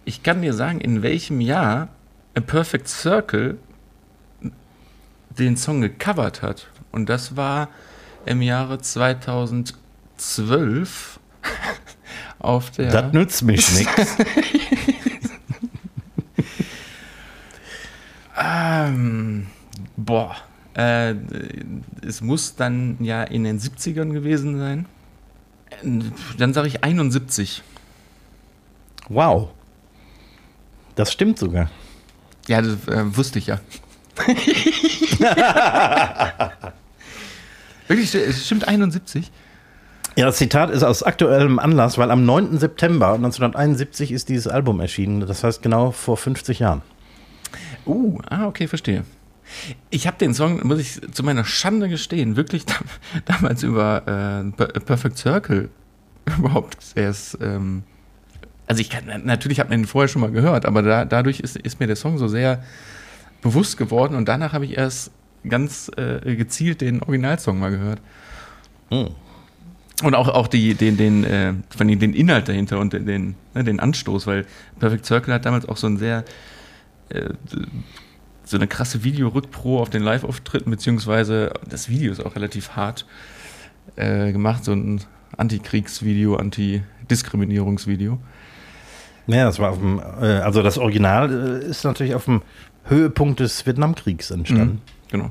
Ich 0.04 0.22
kann 0.22 0.42
dir 0.42 0.52
sagen, 0.54 0.80
in 0.80 1.02
welchem 1.02 1.40
Jahr 1.40 1.88
A 2.34 2.40
Perfect 2.40 2.88
Circle 2.88 3.58
den 5.38 5.56
Song 5.56 5.80
gecovert 5.80 6.42
hat. 6.42 6.66
Und 6.90 7.08
das 7.08 7.36
war 7.36 7.68
im 8.26 8.42
Jahre 8.42 8.80
2012 8.80 11.20
auf 12.38 12.70
der. 12.72 12.90
Das 12.90 13.12
nützt 13.12 13.42
mich 13.42 13.72
nichts. 13.72 14.16
Ähm, 18.36 19.46
boah. 19.96 20.36
Äh, 20.74 21.14
es 22.06 22.20
muss 22.20 22.56
dann 22.56 22.96
ja 23.00 23.22
in 23.22 23.44
den 23.44 23.60
70ern 23.60 24.12
gewesen 24.12 24.58
sein. 24.58 24.86
Äh, 25.82 26.00
Dann 26.38 26.52
sage 26.52 26.68
ich 26.68 26.82
71. 26.82 27.62
Wow. 29.08 29.50
Das 30.96 31.12
stimmt 31.12 31.38
sogar. 31.38 31.70
Ja, 32.48 32.60
das 32.60 32.88
äh, 32.88 33.16
wusste 33.16 33.38
ich 33.38 33.46
ja. 33.46 33.60
Wirklich, 37.88 38.14
es 38.14 38.46
stimmt 38.46 38.66
71? 38.66 39.30
Ja, 40.16 40.26
das 40.26 40.36
Zitat 40.36 40.70
ist 40.70 40.84
aus 40.84 41.02
aktuellem 41.02 41.58
Anlass, 41.58 41.98
weil 41.98 42.10
am 42.10 42.24
9. 42.24 42.58
September 42.58 43.14
1971 43.14 44.12
ist 44.12 44.28
dieses 44.28 44.46
Album 44.46 44.80
erschienen. 44.80 45.20
Das 45.20 45.42
heißt 45.42 45.62
genau 45.62 45.90
vor 45.90 46.16
50 46.16 46.60
Jahren. 46.60 46.82
Uh, 47.86 48.18
ah, 48.28 48.46
okay, 48.46 48.66
verstehe. 48.66 49.04
Ich 49.90 50.06
habe 50.06 50.16
den 50.18 50.32
Song, 50.32 50.66
muss 50.66 50.78
ich 50.78 51.00
zu 51.12 51.22
meiner 51.22 51.44
Schande 51.44 51.88
gestehen, 51.88 52.36
wirklich 52.36 52.64
dam 52.66 52.84
damals 53.24 53.62
über 53.62 54.02
äh, 54.06 54.50
Per- 54.56 54.80
Perfect 54.80 55.18
Circle 55.18 55.68
überhaupt 56.38 56.78
erst. 56.94 57.38
Ähm, 57.40 57.82
also 58.66 58.80
ich 58.80 58.88
kann, 58.88 59.04
natürlich 59.24 59.60
hat 59.60 59.68
man 59.68 59.80
ihn 59.80 59.86
vorher 59.86 60.08
schon 60.08 60.22
mal 60.22 60.30
gehört, 60.30 60.64
aber 60.64 60.82
da, 60.82 61.04
dadurch 61.04 61.40
ist, 61.40 61.56
ist 61.56 61.80
mir 61.80 61.86
der 61.86 61.96
Song 61.96 62.16
so 62.16 62.28
sehr 62.28 62.62
bewusst 63.42 63.76
geworden 63.76 64.14
und 64.14 64.26
danach 64.26 64.54
habe 64.54 64.64
ich 64.64 64.78
erst 64.78 65.10
ganz 65.46 65.90
äh, 65.96 66.34
gezielt 66.34 66.80
den 66.80 67.02
Originalsong 67.02 67.58
mal 67.58 67.70
gehört. 67.70 68.00
Hm. 68.88 69.08
Und 70.02 70.14
auch, 70.14 70.28
auch 70.28 70.48
die, 70.48 70.74
den, 70.74 70.96
den, 70.96 71.24
äh, 71.24 71.52
den, 71.78 72.14
Inhalt 72.14 72.48
dahinter 72.48 72.78
und 72.78 72.92
den, 72.92 73.06
den, 73.06 73.34
ne, 73.54 73.62
den 73.62 73.78
Anstoß, 73.80 74.26
weil 74.26 74.44
Perfect 74.80 75.06
Circle 75.06 75.34
hat 75.34 75.44
damals 75.44 75.68
auch 75.68 75.76
so 75.76 75.86
ein 75.86 75.98
sehr, 75.98 76.24
äh, 77.10 77.30
so 78.44 78.56
eine 78.56 78.66
krasse 78.66 79.04
Videorückpro 79.04 79.80
auf 79.80 79.90
den 79.90 80.02
Live-Auftritten, 80.02 80.70
beziehungsweise 80.70 81.52
das 81.68 81.88
Video 81.88 82.12
ist 82.12 82.24
auch 82.24 82.36
relativ 82.36 82.70
hart 82.76 83.06
äh, 83.96 84.32
gemacht, 84.32 84.64
so 84.64 84.72
ein 84.72 85.00
Antikriegsvideo, 85.36 86.36
Antidiskriminierungsvideo. 86.36 88.18
Ja, 89.26 89.44
das 89.46 89.58
war 89.58 89.70
auf 89.70 89.78
dem, 89.78 89.98
äh, 89.98 90.40
also 90.40 90.62
das 90.62 90.78
Original 90.78 91.62
äh, 91.62 91.66
ist 91.66 91.84
natürlich 91.84 92.14
auf 92.14 92.26
dem 92.26 92.42
Höhepunkt 92.84 93.40
des 93.40 93.64
Vietnamkriegs 93.64 94.30
entstanden. 94.30 94.82
Genau. 95.10 95.30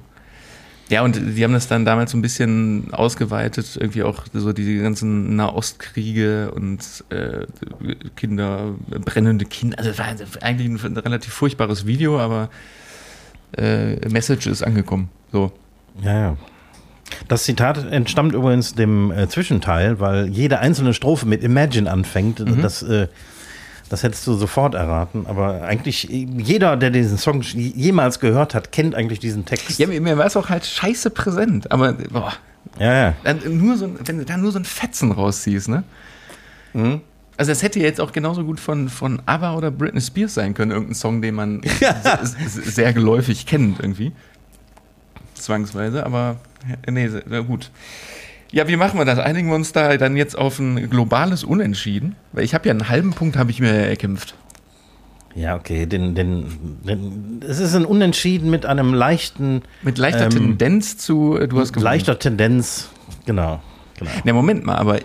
Ja, 0.89 1.01
und 1.01 1.15
die 1.15 1.43
haben 1.43 1.53
das 1.53 1.67
dann 1.67 1.85
damals 1.85 2.11
so 2.11 2.17
ein 2.17 2.21
bisschen 2.21 2.93
ausgeweitet, 2.93 3.77
irgendwie 3.79 4.03
auch 4.03 4.25
so 4.33 4.51
die 4.51 4.79
ganzen 4.79 5.35
Nahostkriege 5.35 6.51
und 6.51 7.03
äh, 7.09 7.45
Kinder, 8.15 8.75
brennende 9.05 9.45
Kinder. 9.45 9.77
Also 9.79 9.91
es 9.91 9.97
war 9.97 10.07
eigentlich 10.41 10.69
ein 10.69 10.97
relativ 10.97 11.33
furchtbares 11.33 11.85
Video, 11.85 12.19
aber 12.19 12.49
äh, 13.57 14.07
Message 14.09 14.47
ist 14.47 14.61
angekommen. 14.61 15.09
So. 15.31 15.51
Ja, 16.01 16.19
ja. 16.19 16.37
Das 17.27 17.43
Zitat 17.43 17.91
entstammt 17.91 18.33
übrigens 18.33 18.75
dem 18.75 19.11
äh, 19.11 19.27
Zwischenteil, 19.27 19.99
weil 19.99 20.27
jede 20.27 20.59
einzelne 20.59 20.93
Strophe 20.93 21.25
mit 21.25 21.43
Imagine 21.43 21.89
anfängt. 21.89 22.43
Das, 22.61 22.83
äh, 22.83 23.07
das 23.93 24.01
hättest 24.01 24.25
du 24.25 24.33
sofort 24.33 24.73
erraten. 24.73 25.27
Aber 25.27 25.61
eigentlich 25.61 26.05
jeder, 26.09 26.75
der 26.77 26.89
diesen 26.89 27.19
Song 27.19 27.41
jemals 27.43 28.19
gehört 28.19 28.55
hat, 28.55 28.71
kennt 28.71 28.95
eigentlich 28.95 29.19
diesen 29.19 29.45
Text. 29.45 29.77
Ja, 29.77 29.85
mir, 29.85 30.01
mir 30.01 30.17
war 30.17 30.25
es 30.25 30.35
auch 30.35 30.49
halt 30.49 30.65
scheiße 30.65 31.11
präsent, 31.11 31.71
aber 31.71 31.93
boah, 31.93 32.33
Ja, 32.79 32.93
ja. 32.93 33.13
dann 33.23 33.39
nur 33.55 33.77
so, 33.77 33.87
wenn 34.03 34.17
du 34.17 34.25
da 34.25 34.35
nur 34.35 34.51
so 34.51 34.57
ein 34.57 34.65
Fetzen 34.65 35.11
rausziehst, 35.11 35.69
ne? 35.69 35.83
Mhm. 36.73 37.01
Also 37.37 37.51
das 37.51 37.61
hätte 37.61 37.79
jetzt 37.79 38.01
auch 38.01 38.11
genauso 38.13 38.43
gut 38.43 38.59
von, 38.59 38.89
von 38.89 39.21
ABBA 39.27 39.55
oder 39.57 39.69
Britney 39.69 40.01
Spears 40.01 40.33
sein 40.33 40.55
können, 40.55 40.71
irgendein 40.71 40.95
Song, 40.95 41.21
den 41.21 41.35
man 41.35 41.61
sehr 42.47 42.93
geläufig 42.93 43.45
kennt 43.45 43.79
irgendwie. 43.79 44.11
Zwangsweise, 45.35 46.03
aber 46.03 46.37
nee, 46.89 47.07
sehr 47.09 47.43
gut. 47.43 47.69
Ja, 48.53 48.67
wie 48.67 48.75
machen 48.75 48.99
wir 48.99 49.05
das? 49.05 49.17
Einigen 49.17 49.47
wir 49.49 49.55
uns 49.55 49.71
da 49.71 49.97
dann 49.97 50.15
jetzt 50.15 50.37
auf 50.37 50.59
ein 50.59 50.87
globales 50.87 51.43
Unentschieden? 51.43 52.15
Weil 52.33 52.43
ich 52.43 52.53
habe 52.53 52.67
ja 52.67 52.71
einen 52.71 52.87
halben 52.87 53.13
Punkt 53.13 53.35
habe 53.35 53.49
ich 53.49 53.59
mir 53.59 53.71
erkämpft. 53.71 54.35
Ja, 55.33 55.55
okay. 55.55 55.87
Den, 55.87 56.13
den, 56.13 56.45
den, 56.83 57.41
es 57.47 57.57
ist 57.57 57.73
ein 57.73 57.83
Unentschieden 57.83 58.51
mit 58.51 58.67
einem 58.67 58.93
leichten, 58.93 59.63
Mit 59.81 59.97
leichter 59.97 60.25
Ähm, 60.25 60.29
Tendenz 60.29 60.97
zu, 60.99 61.35
äh, 61.35 61.47
du 61.47 61.59
hast 61.59 61.73
gewonnen. 61.73 61.83
leichter 61.83 62.19
Tendenz. 62.19 62.89
Genau. 63.25 63.59
genau. 63.97 64.11
Na, 64.23 64.33
Moment 64.33 64.63
mal, 64.63 64.75
aber 64.75 64.99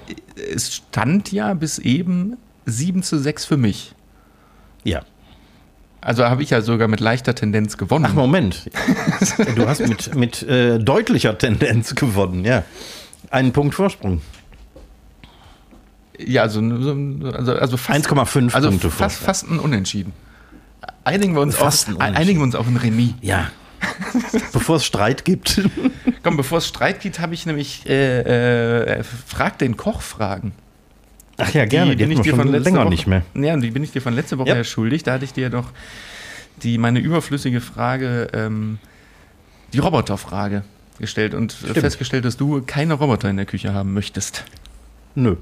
es 0.54 0.74
stand 0.74 1.32
ja 1.32 1.54
bis 1.54 1.78
eben 1.78 2.36
7 2.66 3.02
zu 3.02 3.18
6 3.18 3.46
für 3.46 3.56
mich. 3.56 3.94
Ja. 4.84 5.00
Also 6.02 6.26
habe 6.26 6.42
ich 6.42 6.50
ja 6.50 6.60
sogar 6.60 6.86
mit 6.86 7.00
leichter 7.00 7.34
Tendenz 7.34 7.78
gewonnen. 7.78 8.04
Ach, 8.06 8.14
Moment. 8.14 8.70
Du 9.56 9.66
hast 9.66 9.80
mit, 9.80 10.14
mit 10.14 10.42
äh, 10.42 10.78
deutlicher 10.78 11.38
Tendenz 11.38 11.94
gewonnen, 11.94 12.44
ja. 12.44 12.64
Einen 13.30 13.52
Punkt 13.52 13.74
Vorsprung. 13.74 14.20
ja, 16.18 16.42
also, 16.42 16.60
so- 16.80 17.28
also, 17.30 17.52
also 17.54 17.76
fast, 17.76 18.06
1,5 18.10 18.54
also 18.54 18.68
Punkte 18.70 18.90
fast, 18.90 19.18
Vorsprung. 19.18 19.26
fast 19.26 19.50
ein 19.50 19.58
Unentschieden. 19.60 20.12
Einigen 21.04 21.34
wir 21.34 21.40
uns, 21.42 21.56
Fast 21.56 21.88
auf, 21.90 22.00
ein 22.00 22.14
einigen 22.16 22.40
wir 22.40 22.44
uns 22.44 22.54
auf 22.54 22.66
ein 22.66 22.76
Remis. 22.76 23.14
Ja. 23.20 23.50
Bevor 24.52 24.76
es 24.76 24.84
Streit 24.84 25.24
gibt. 25.24 25.62
Komm, 26.22 26.36
bevor 26.36 26.58
es 26.58 26.66
Streit 26.68 27.00
gibt, 27.00 27.20
habe 27.20 27.34
ich 27.34 27.46
nämlich 27.46 27.88
äh, 27.88 28.98
äh, 28.98 29.04
Frag 29.04 29.58
den 29.58 29.76
Koch 29.76 30.00
fragen. 30.02 30.52
Ach 31.36 31.52
ja, 31.54 31.64
gerne. 31.64 31.94
Die, 31.94 32.04
bin 32.04 32.16
hatten 32.18 32.24
wir 32.24 32.30
schon 32.34 32.48
letzter 32.48 32.64
länger 32.70 32.80
Woche, 32.80 32.88
nicht 32.90 33.06
mehr. 33.06 33.22
Ja, 33.34 33.56
die 33.56 33.70
bin 33.70 33.84
ich 33.84 33.92
dir 33.92 34.02
von 34.02 34.14
letzter 34.14 34.38
Woche 34.38 34.48
Ja. 34.48 34.56
ja. 34.56 34.64
schuldig. 34.64 35.04
Da 35.04 35.12
hatte 35.14 35.24
ich 35.24 35.32
dir 35.32 35.50
doch 35.50 35.70
die, 36.62 36.76
meine 36.78 36.98
überflüssige 36.98 37.60
Frage, 37.60 38.28
ähm, 38.32 38.78
die 39.72 39.78
Roboterfrage 39.78 40.64
gestellt 40.98 41.34
und 41.34 41.52
äh, 41.52 41.56
Stimmt. 41.56 41.78
festgestellt, 41.78 42.24
dass 42.24 42.36
du 42.36 42.62
keine 42.62 42.94
Roboter 42.94 43.28
in 43.30 43.36
der 43.36 43.46
Küche 43.46 43.72
haben 43.72 43.94
möchtest. 43.94 44.44
Nö. 45.14 45.36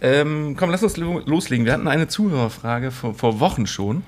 Ähm, 0.00 0.54
komm, 0.56 0.70
lass 0.70 0.82
uns 0.82 0.96
lo 0.96 1.20
loslegen. 1.26 1.66
Wir 1.66 1.72
hatten 1.72 1.88
eine 1.88 2.08
Zuhörerfrage 2.08 2.90
vor, 2.90 3.14
vor 3.14 3.40
Wochen 3.40 3.66
schon. 3.66 4.02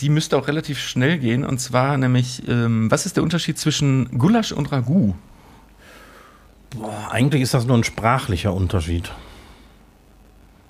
Die 0.00 0.08
müsste 0.08 0.36
auch 0.36 0.48
relativ 0.48 0.80
schnell 0.80 1.18
gehen. 1.18 1.44
Und 1.44 1.58
zwar 1.58 1.96
nämlich, 1.96 2.42
ähm, 2.48 2.90
was 2.90 3.06
ist 3.06 3.16
der 3.16 3.22
Unterschied 3.22 3.58
zwischen 3.58 4.18
Gulasch 4.18 4.52
und 4.52 4.72
Ragout? 4.72 5.14
Boah, 6.70 7.08
eigentlich 7.10 7.42
ist 7.42 7.54
das 7.54 7.66
nur 7.66 7.76
ein 7.76 7.84
sprachlicher 7.84 8.52
Unterschied. 8.52 9.12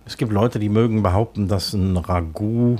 Es 0.04 0.16
gibt 0.18 0.30
Leute, 0.32 0.58
die 0.58 0.68
mögen 0.68 1.02
behaupten, 1.02 1.48
dass 1.48 1.72
ein 1.72 1.96
Ragout 1.96 2.78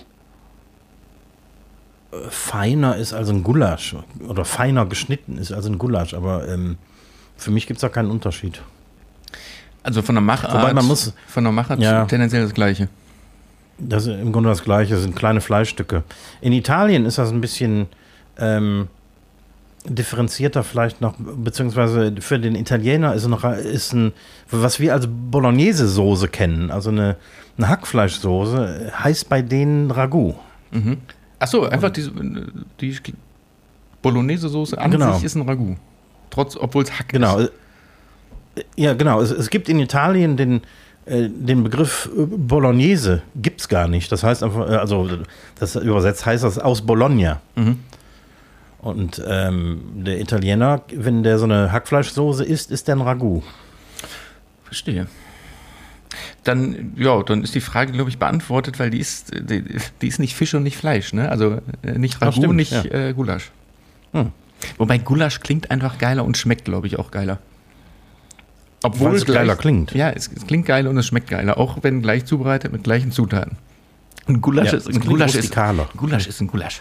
feiner 2.31 2.97
ist 2.97 3.13
als 3.13 3.29
ein 3.29 3.43
Gulasch 3.43 3.95
oder 4.29 4.45
feiner 4.45 4.87
geschnitten 4.87 5.39
ist 5.39 5.53
als 5.53 5.67
ein 5.67 5.79
Gulasch, 5.79 6.15
aber 6.15 6.47
ähm, 6.49 6.77
für 7.37 7.51
mich 7.51 7.67
gibt 7.67 7.79
es 7.79 7.81
da 7.83 7.89
keinen 7.89 8.11
Unterschied. 8.11 8.61
Also 9.83 10.03
von 10.03 10.15
der 10.15 10.23
Machart, 10.23 10.53
Wobei 10.55 10.73
man 10.75 10.85
muss- 10.87 11.13
von 11.29 11.45
der 11.45 11.53
Machart 11.53 11.81
Ja. 11.81 12.05
tendenziell 12.07 12.43
das 12.43 12.55
Gleiche. 12.55 12.89
Das 13.79 14.07
ist 14.07 14.19
im 14.21 14.33
Grunde 14.33 14.49
das 14.49 14.63
Gleiche, 14.65 14.95
das 14.95 15.03
sind 15.03 15.15
kleine 15.15 15.41
Fleischstücke. 15.41 16.03
In 16.41 16.53
Italien 16.53 17.05
ist 17.05 17.19
das 17.19 17.31
ein 17.31 17.41
bisschen 17.41 17.87
ähm, 18.39 18.89
differenzierter 19.85 20.65
vielleicht 20.65 21.01
noch, 21.01 21.15
beziehungsweise 21.19 22.13
für 22.21 22.39
den 22.41 22.55
Italiener 22.57 23.15
ist, 23.15 23.27
noch, 23.29 23.45
ist 23.45 23.93
ein, 23.93 24.13
was 24.51 24.81
wir 24.81 24.93
als 24.95 25.07
Bolognese-Soße 25.09 26.29
kennen, 26.29 26.71
also 26.71 26.91
eine, 26.91 27.17
eine 27.59 27.69
Hackfleischsoße, 27.69 28.93
heißt 28.99 29.29
bei 29.29 29.43
denen 29.43 29.91
Ragout. 29.91 30.35
Mhm. 30.73 30.97
Achso, 31.39 31.65
einfach 31.65 31.91
diese, 31.91 32.11
die 32.81 32.97
Bolognese-Soße 34.03 34.79
an 34.79 34.91
Genau. 34.91 35.15
sich 35.15 35.25
ist 35.25 35.35
ein 35.35 35.43
Ragout. 35.43 35.77
Trotz, 36.31 36.57
obwohl 36.57 36.85
es 36.85 36.99
Hack 36.99 37.09
Genau. 37.11 37.39
ist. 37.39 37.53
Ja, 38.77 38.95
genau. 38.95 39.21
Es, 39.21 39.31
es 39.31 39.51
gibt 39.51 39.69
in 39.69 39.79
Italien 39.79 40.37
den, 40.37 40.63
äh, 41.05 41.29
den 41.29 41.63
Begriff 41.63 42.09
äh, 42.17 42.25
Bolognese, 42.25 43.23
gibt 43.37 43.61
es 43.61 43.69
gar 43.69 43.87
nicht. 43.89 44.11
Das 44.11 44.23
heißt 44.23 44.43
einfach, 44.43 44.71
äh, 44.71 44.77
also 44.77 45.09
das 45.59 45.77
übersetzt 45.77 46.25
heißt 46.25 46.43
das 46.45 46.59
aus 46.59 46.83
Bologna. 46.83 47.41
Mhm. 47.55 47.81
Und 48.81 49.23
ähm, 49.27 49.81
der 50.05 50.21
Italiener, 50.21 50.83
wenn 50.95 51.23
der 51.23 51.39
so 51.39 51.45
eine 51.45 51.73
Hackfleischsoße 51.73 52.45
isst, 52.45 52.71
ist 52.71 52.89
der 52.89 52.97
ein 52.97 53.01
Ragout. 53.03 53.43
Verstehe. 54.65 55.07
Dann, 56.45 56.93
ja, 56.97 57.23
dann 57.23 57.43
ist 57.43 57.55
die 57.55 57.61
Frage, 57.61 57.93
glaube 57.93 58.11
ich, 58.11 58.19
beantwortet, 58.19 58.79
weil 58.79 58.91
die 58.91 58.99
ist, 58.99 59.33
die, 59.35 59.65
die, 60.01 60.07
ist 60.07 60.19
nicht 60.19 60.35
Fisch 60.37 60.55
und 60.55 60.63
nicht 60.63 60.77
Fleisch, 60.77 61.13
ne? 61.13 61.29
Also 61.29 61.61
äh, 61.83 61.99
nicht 61.99 62.21
Ragout, 62.21 62.33
stimmt, 62.33 62.57
nicht 62.57 62.73
ja. 62.73 62.85
äh, 62.85 63.13
Gulasch. 63.13 63.51
Hm. 64.13 64.33
Wobei 64.79 64.99
Gulasch 64.99 65.41
klingt 65.41 65.71
einfach 65.71 65.99
geiler 65.99 66.25
und 66.25 66.37
schmeckt, 66.37 66.65
glaube 66.65 66.87
ich, 66.87 66.99
auch 66.99 67.11
geiler. 67.11 67.39
Obwohl 68.83 69.11
Weil 69.11 69.17
es 69.17 69.25
gleich, 69.25 69.37
geiler 69.39 69.57
klingt. 69.57 69.93
Ja, 69.93 70.11
es, 70.11 70.31
es, 70.35 70.47
klingt 70.47 70.67
geiler 70.67 70.91
und 70.91 70.99
es 70.99 71.07
schmeckt 71.07 71.29
geiler, 71.29 71.59
auch 71.59 71.79
wenn 71.83 72.03
gleich 72.03 72.25
zubereitet 72.25 72.73
mit 72.73 72.85
gleichen 72.85 73.11
Zutaten. 73.11 73.57
Und 74.27 74.41
Gulasch, 74.41 74.73
ja, 74.73 74.79
ist, 74.79 74.89
ein 74.89 75.01
Gulasch, 75.01 75.35
ist, 75.35 75.55
Gulasch 75.97 76.27
ist 76.27 76.41
ein 76.41 76.47
Gulasch. 76.47 76.81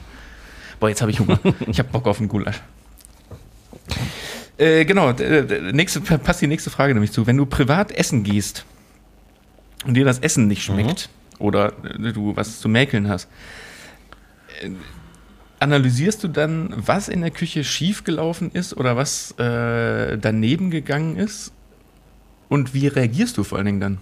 Boah, 0.80 0.90
jetzt 0.90 1.02
habe 1.02 1.12
ich 1.12 1.20
Hunger. 1.20 1.40
ich 1.68 1.80
habe 1.80 1.90
Bock 1.90 2.08
auf 2.08 2.20
einen 2.20 2.28
Gulasch. 2.28 2.62
Äh, 4.58 4.86
genau, 4.86 5.12
nächste, 5.72 6.02
passt 6.02 6.42
die 6.42 6.48
nächste 6.48 6.70
Frage 6.70 6.94
nämlich 6.94 7.12
zu. 7.12 7.28
Wenn 7.28 7.38
du 7.38 7.46
privat 7.46 7.92
essen 7.92 8.24
gehst 8.24 8.66
und 9.86 9.96
dir 9.96 10.06
das 10.06 10.20
Essen 10.20 10.48
nicht 10.48 10.64
schmeckt 10.64 11.10
mhm. 11.40 11.46
oder 11.46 11.72
du 11.72 12.36
was 12.36 12.60
zu 12.60 12.70
mäkeln 12.70 13.10
hast, 13.10 13.28
äh, 14.62 14.70
analysierst 15.60 16.24
du 16.24 16.28
dann, 16.28 16.74
was 16.76 17.10
in 17.10 17.22
der 17.22 17.32
Küche 17.32 17.64
schiefgelaufen 17.64 18.52
ist 18.52 18.76
oder 18.76 18.96
was 18.96 19.32
äh, 19.40 20.18
daneben 20.18 20.70
gegangen 20.70 21.18
ist? 21.18 21.52
Und 22.48 22.74
wie 22.74 22.88
reagierst 22.88 23.38
du 23.38 23.44
vor 23.44 23.58
allen 23.58 23.66
Dingen 23.66 23.80
dann? 23.80 23.98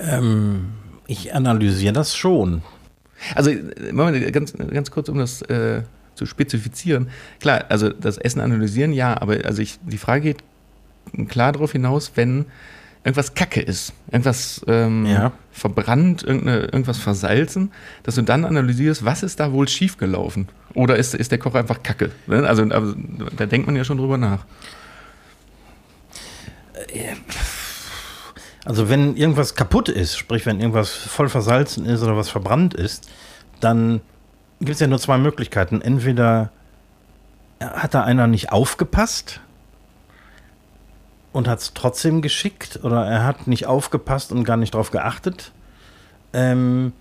Ähm, 0.00 0.68
ich 1.06 1.34
analysiere 1.34 1.92
das 1.92 2.16
schon. 2.16 2.62
Also, 3.34 3.50
Moment, 3.92 4.32
ganz, 4.32 4.52
ganz 4.52 4.90
kurz, 4.90 5.08
um 5.08 5.18
das 5.18 5.42
äh, 5.42 5.82
zu 6.14 6.26
spezifizieren. 6.26 7.08
Klar, 7.40 7.64
also 7.68 7.88
das 7.88 8.18
Essen 8.18 8.40
analysieren, 8.40 8.92
ja, 8.92 9.20
aber 9.20 9.44
also 9.44 9.62
ich, 9.62 9.78
die 9.82 9.98
Frage 9.98 10.22
geht 10.22 11.28
klar 11.28 11.52
darauf 11.52 11.72
hinaus, 11.72 12.12
wenn 12.14 12.46
irgendwas 13.08 13.32
Kacke 13.32 13.62
ist, 13.62 13.94
irgendwas 14.12 14.60
ähm, 14.68 15.06
ja. 15.06 15.32
verbrannt, 15.50 16.22
irgendwas 16.22 16.98
versalzen, 16.98 17.72
dass 18.02 18.16
du 18.16 18.22
dann 18.22 18.44
analysierst, 18.44 19.02
was 19.02 19.22
ist 19.22 19.40
da 19.40 19.50
wohl 19.50 19.66
schiefgelaufen? 19.66 20.48
Oder 20.74 20.96
ist, 20.96 21.14
ist 21.14 21.32
der 21.32 21.38
Koch 21.38 21.54
einfach 21.54 21.82
Kacke? 21.82 22.10
Ne? 22.26 22.46
Also, 22.46 22.64
also 22.64 22.94
da 23.34 23.46
denkt 23.46 23.66
man 23.66 23.76
ja 23.76 23.84
schon 23.84 23.96
drüber 23.96 24.18
nach. 24.18 24.44
Also 28.66 28.90
wenn 28.90 29.16
irgendwas 29.16 29.54
kaputt 29.54 29.88
ist, 29.88 30.18
sprich 30.18 30.44
wenn 30.44 30.60
irgendwas 30.60 30.90
voll 30.90 31.30
versalzen 31.30 31.86
ist 31.86 32.02
oder 32.02 32.14
was 32.14 32.28
verbrannt 32.28 32.74
ist, 32.74 33.08
dann 33.60 34.02
gibt 34.58 34.72
es 34.72 34.80
ja 34.80 34.86
nur 34.86 34.98
zwei 34.98 35.16
Möglichkeiten. 35.16 35.80
Entweder 35.80 36.50
hat 37.58 37.94
da 37.94 38.02
einer 38.02 38.26
nicht 38.26 38.52
aufgepasst 38.52 39.40
und 41.38 41.46
hat 41.46 41.60
es 41.60 41.72
trotzdem 41.72 42.20
geschickt 42.20 42.80
oder 42.82 43.06
er 43.06 43.24
hat 43.24 43.46
nicht 43.46 43.66
aufgepasst 43.66 44.32
und 44.32 44.42
gar 44.42 44.56
nicht 44.56 44.74
drauf 44.74 44.90
geachtet. 44.90 45.52
Ähm, 46.32 46.92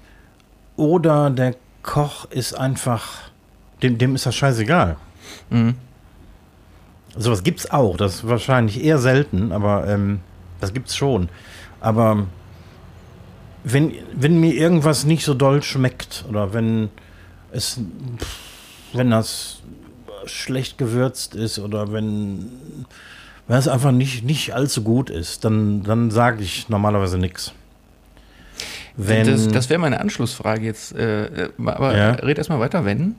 oder 0.76 1.32
der 1.32 1.56
Koch 1.82 2.26
ist 2.30 2.54
einfach, 2.54 3.32
dem, 3.82 3.98
dem 3.98 4.14
ist 4.14 4.28
das 4.28 4.36
scheißegal. 4.36 4.98
Mhm. 5.50 5.74
Sowas 7.16 7.42
gibt 7.42 7.62
es 7.62 7.72
auch. 7.72 7.98
Das 7.98 8.18
ist 8.18 8.28
wahrscheinlich 8.28 8.84
eher 8.84 9.00
selten, 9.00 9.52
aber 9.52 9.88
ähm, 9.88 10.20
das 10.62 10.72
es 10.72 10.96
schon. 10.96 11.30
Aber 11.80 12.28
wenn, 13.64 13.92
wenn 14.14 14.40
mir 14.40 14.54
irgendwas 14.54 15.04
nicht 15.04 15.26
so 15.26 15.34
doll 15.34 15.64
schmeckt 15.64 16.26
oder 16.30 16.54
wenn 16.54 16.90
es, 17.52 17.80
wenn 18.94 19.10
das 19.10 19.64
schlecht 20.28 20.78
gewürzt 20.78 21.34
ist 21.34 21.58
oder 21.58 21.92
wenn, 21.92 22.86
wenn 23.48 23.58
es 23.58 23.68
einfach 23.68 23.92
nicht, 23.92 24.24
nicht 24.24 24.54
allzu 24.54 24.84
gut 24.84 25.10
ist, 25.10 25.46
dann, 25.46 25.84
dann 25.84 26.12
sage 26.12 26.44
ich 26.44 26.68
normalerweise 26.70 27.18
nichts. 27.18 27.54
das, 28.98 29.48
das 29.48 29.70
wäre 29.70 29.80
meine 29.80 30.00
Anschlussfrage 30.00 30.66
jetzt. 30.66 30.94
Äh, 30.96 31.50
aber 31.64 31.98
ja. 31.98 32.12
red 32.12 32.38
erstmal 32.38 32.60
weiter, 32.60 32.84
wenn? 32.84 33.16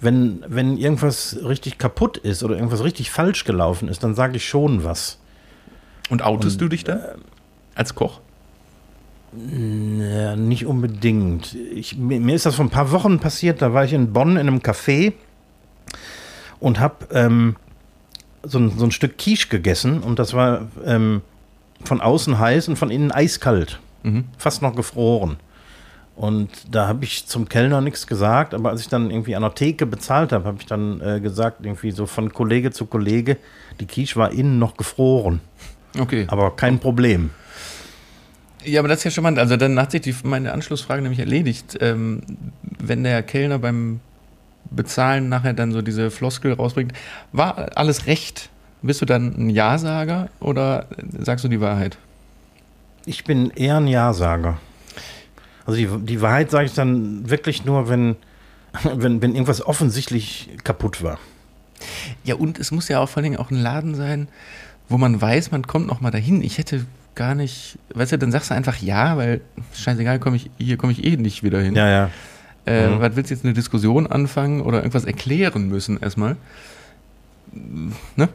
Wenn, 0.00 0.44
wenn 0.46 0.76
irgendwas 0.76 1.38
richtig 1.42 1.78
kaputt 1.78 2.18
ist 2.18 2.42
oder 2.42 2.54
irgendwas 2.54 2.84
richtig 2.84 3.10
falsch 3.10 3.44
gelaufen 3.44 3.88
ist, 3.88 4.02
dann 4.02 4.14
sage 4.14 4.36
ich 4.36 4.48
schon 4.48 4.84
was. 4.84 5.18
Und 6.08 6.22
outest 6.22 6.56
Und, 6.56 6.62
du 6.62 6.68
dich 6.68 6.84
da? 6.84 6.94
Äh, 6.94 7.14
als 7.74 7.94
Koch? 7.94 8.20
Ja, 9.32 10.36
nicht 10.36 10.64
unbedingt. 10.64 11.54
Ich, 11.54 11.96
mir, 11.96 12.20
mir, 12.20 12.34
ist 12.34 12.46
das 12.46 12.54
vor 12.54 12.64
ein 12.64 12.70
paar 12.70 12.92
Wochen 12.92 13.18
passiert. 13.18 13.60
Da 13.60 13.74
war 13.74 13.84
ich 13.84 13.92
in 13.92 14.12
Bonn 14.12 14.32
in 14.32 14.46
einem 14.46 14.58
Café 14.58 15.12
und 16.60 16.80
habe 16.80 17.06
ähm, 17.10 17.56
so, 18.46 18.58
ein, 18.58 18.78
so 18.78 18.84
ein 18.84 18.90
Stück 18.90 19.18
Quiche 19.18 19.48
gegessen. 19.48 20.00
Und 20.00 20.18
das 20.18 20.34
war 20.34 20.68
ähm, 20.84 21.22
von 21.84 22.00
außen 22.00 22.38
heiß 22.38 22.68
und 22.68 22.76
von 22.76 22.90
innen 22.90 23.12
eiskalt. 23.12 23.80
Mhm. 24.02 24.24
Fast 24.38 24.62
noch 24.62 24.74
gefroren. 24.74 25.36
Und 26.16 26.48
da 26.70 26.88
habe 26.88 27.04
ich 27.04 27.26
zum 27.26 27.46
Kellner 27.46 27.82
nichts 27.82 28.06
gesagt, 28.06 28.54
aber 28.54 28.70
als 28.70 28.80
ich 28.80 28.88
dann 28.88 29.10
irgendwie 29.10 29.36
an 29.36 29.42
der 29.42 29.54
Theke 29.54 29.84
bezahlt 29.84 30.32
habe, 30.32 30.46
habe 30.46 30.56
ich 30.60 30.66
dann 30.66 31.00
äh, 31.02 31.20
gesagt, 31.20 31.64
irgendwie 31.64 31.90
so 31.90 32.06
von 32.06 32.32
Kollege 32.32 32.70
zu 32.70 32.86
Kollege, 32.86 33.36
die 33.80 33.86
Quiche 33.86 34.16
war 34.16 34.32
innen 34.32 34.58
noch 34.58 34.78
gefroren. 34.78 35.40
Okay. 35.98 36.24
Aber 36.28 36.56
kein 36.56 36.78
Problem. 36.78 37.30
Ja, 38.64 38.80
aber 38.80 38.88
das 38.88 38.98
ist 38.98 39.04
ja 39.04 39.10
charmant. 39.10 39.38
Also 39.38 39.58
dann 39.58 39.78
hat 39.78 39.90
sich 39.90 40.00
die, 40.00 40.14
meine 40.24 40.52
Anschlussfrage 40.52 41.02
nämlich 41.02 41.20
erledigt. 41.20 41.76
Ähm, 41.80 42.22
wenn 42.62 43.04
der 43.04 43.22
Kellner 43.22 43.58
beim 43.58 44.00
Bezahlen 44.70 45.28
nachher 45.28 45.52
dann 45.52 45.72
so 45.72 45.82
diese 45.82 46.10
Floskel 46.10 46.52
rausbringt, 46.52 46.92
war 47.32 47.76
alles 47.76 48.06
recht? 48.06 48.50
Bist 48.82 49.00
du 49.00 49.06
dann 49.06 49.34
ein 49.36 49.50
Ja-Sager 49.50 50.28
oder 50.40 50.86
sagst 51.18 51.44
du 51.44 51.48
die 51.48 51.60
Wahrheit? 51.60 51.98
Ich 53.04 53.24
bin 53.24 53.50
eher 53.50 53.78
ein 53.78 53.86
Ja-Sager. 53.86 54.58
Also 55.64 55.78
die, 55.78 56.04
die 56.04 56.20
Wahrheit 56.20 56.50
sage 56.50 56.66
ich 56.66 56.74
dann 56.74 57.28
wirklich 57.28 57.64
nur, 57.64 57.88
wenn, 57.88 58.16
wenn, 58.84 59.22
wenn 59.22 59.32
irgendwas 59.32 59.64
offensichtlich 59.64 60.50
kaputt 60.62 61.02
war. 61.02 61.18
Ja, 62.24 62.36
und 62.36 62.58
es 62.58 62.70
muss 62.70 62.88
ja 62.88 63.00
auch 63.00 63.08
vor 63.08 63.18
allen 63.18 63.32
Dingen 63.32 63.38
auch 63.38 63.50
ein 63.50 63.60
Laden 63.60 63.94
sein, 63.94 64.28
wo 64.88 64.98
man 64.98 65.20
weiß, 65.20 65.50
man 65.50 65.66
kommt 65.66 65.86
noch 65.86 66.00
mal 66.00 66.10
dahin. 66.10 66.42
Ich 66.42 66.58
hätte 66.58 66.86
gar 67.14 67.34
nicht, 67.34 67.78
weißt 67.94 68.12
du, 68.12 68.18
dann 68.18 68.30
sagst 68.30 68.50
du 68.50 68.54
einfach 68.54 68.76
ja, 68.78 69.16
weil 69.16 69.40
scheißegal, 69.74 70.18
komm 70.18 70.34
ich, 70.34 70.50
hier 70.58 70.76
komme 70.76 70.92
ich 70.92 71.04
eh 71.04 71.16
nicht 71.16 71.42
wieder 71.42 71.60
hin. 71.60 71.74
Ja, 71.74 71.88
ja. 71.88 72.10
Äh, 72.66 72.88
mhm. 72.88 73.00
Was 73.00 73.16
willst 73.16 73.30
du 73.30 73.34
jetzt 73.34 73.44
eine 73.44 73.54
Diskussion 73.54 74.06
anfangen 74.06 74.60
oder 74.60 74.78
irgendwas 74.78 75.04
erklären 75.04 75.68
müssen 75.68 76.00
erstmal? 76.00 76.36
Ne? 78.16 78.28